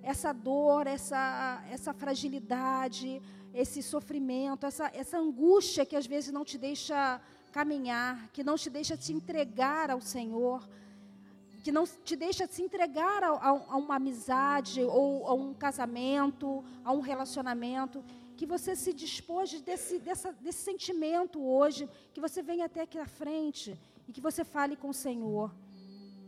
essa 0.01 0.33
dor, 0.33 0.87
essa, 0.87 1.63
essa 1.69 1.93
fragilidade, 1.93 3.21
esse 3.53 3.83
sofrimento, 3.83 4.65
essa, 4.65 4.89
essa 4.93 5.17
angústia 5.17 5.85
que 5.85 5.95
às 5.95 6.07
vezes 6.07 6.33
não 6.33 6.43
te 6.43 6.57
deixa 6.57 7.21
caminhar, 7.51 8.29
que 8.31 8.43
não 8.43 8.55
te 8.55 8.69
deixa 8.69 8.97
te 8.97 9.13
entregar 9.13 9.91
ao 9.91 10.01
Senhor, 10.01 10.67
que 11.63 11.71
não 11.71 11.85
te 11.85 12.15
deixa 12.17 12.45
se 12.45 12.61
entregar 12.61 13.23
a, 13.23 13.29
a, 13.29 13.49
a, 13.49 13.77
uma 13.77 13.95
amizade 13.95 14.83
ou 14.83 15.25
a 15.25 15.33
um 15.33 15.53
casamento, 15.53 16.61
a 16.83 16.91
um 16.91 16.99
relacionamento, 16.99 18.03
que 18.35 18.45
você 18.45 18.75
se 18.75 18.91
despoje 18.91 19.61
desse, 19.61 19.97
dessa, 19.97 20.33
desse 20.33 20.61
sentimento 20.61 21.41
hoje, 21.41 21.89
que 22.13 22.19
você 22.19 22.43
venha 22.43 22.65
até 22.65 22.81
aqui 22.81 22.99
à 22.99 23.05
frente 23.05 23.79
e 24.05 24.11
que 24.11 24.19
você 24.19 24.43
fale 24.43 24.75
com 24.75 24.89
o 24.89 24.93
Senhor. 24.93 25.55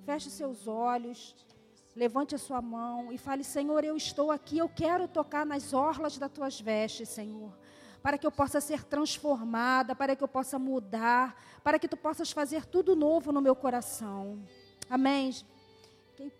Feche 0.06 0.30
seus 0.30 0.68
olhos, 0.68 1.36
levante 1.94 2.34
a 2.34 2.38
sua 2.38 2.62
mão 2.62 3.12
e 3.12 3.18
fale: 3.18 3.44
Senhor, 3.44 3.84
eu 3.84 3.98
estou 3.98 4.32
aqui, 4.32 4.58
eu 4.58 4.70
quero 4.70 5.06
tocar 5.06 5.46
nas 5.46 5.74
orlas 5.74 6.18
das 6.18 6.32
tuas 6.32 6.62
vestes, 6.62 7.10
Senhor 7.10 7.52
para 8.02 8.20
que 8.20 8.28
eu 8.28 8.32
possa 8.32 8.62
ser 8.62 8.84
transformada, 8.84 9.96
para 9.96 10.16
que 10.16 10.24
eu 10.24 10.28
possa 10.28 10.60
mudar, 10.60 11.36
para 11.64 11.80
que 11.80 11.88
tu 11.88 11.98
possas 11.98 12.32
fazer 12.32 12.64
tudo 12.64 12.96
novo 12.96 13.32
no 13.32 13.42
meu 13.42 13.56
coração. 13.56 14.44
Amém. 14.90 15.34
Quem 16.16 16.32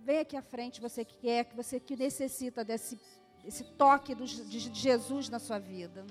vem 0.00 0.18
aqui 0.18 0.36
à 0.36 0.42
frente, 0.42 0.80
você 0.80 1.04
que 1.04 1.16
quer, 1.18 1.44
que 1.44 1.56
você 1.56 1.78
que 1.78 1.96
necessita 1.96 2.64
desse, 2.64 2.98
desse 3.42 3.64
toque 3.64 4.14
do, 4.14 4.24
de 4.24 4.58
Jesus 4.58 5.28
na 5.28 5.38
sua 5.38 5.58
vida. 5.58 6.04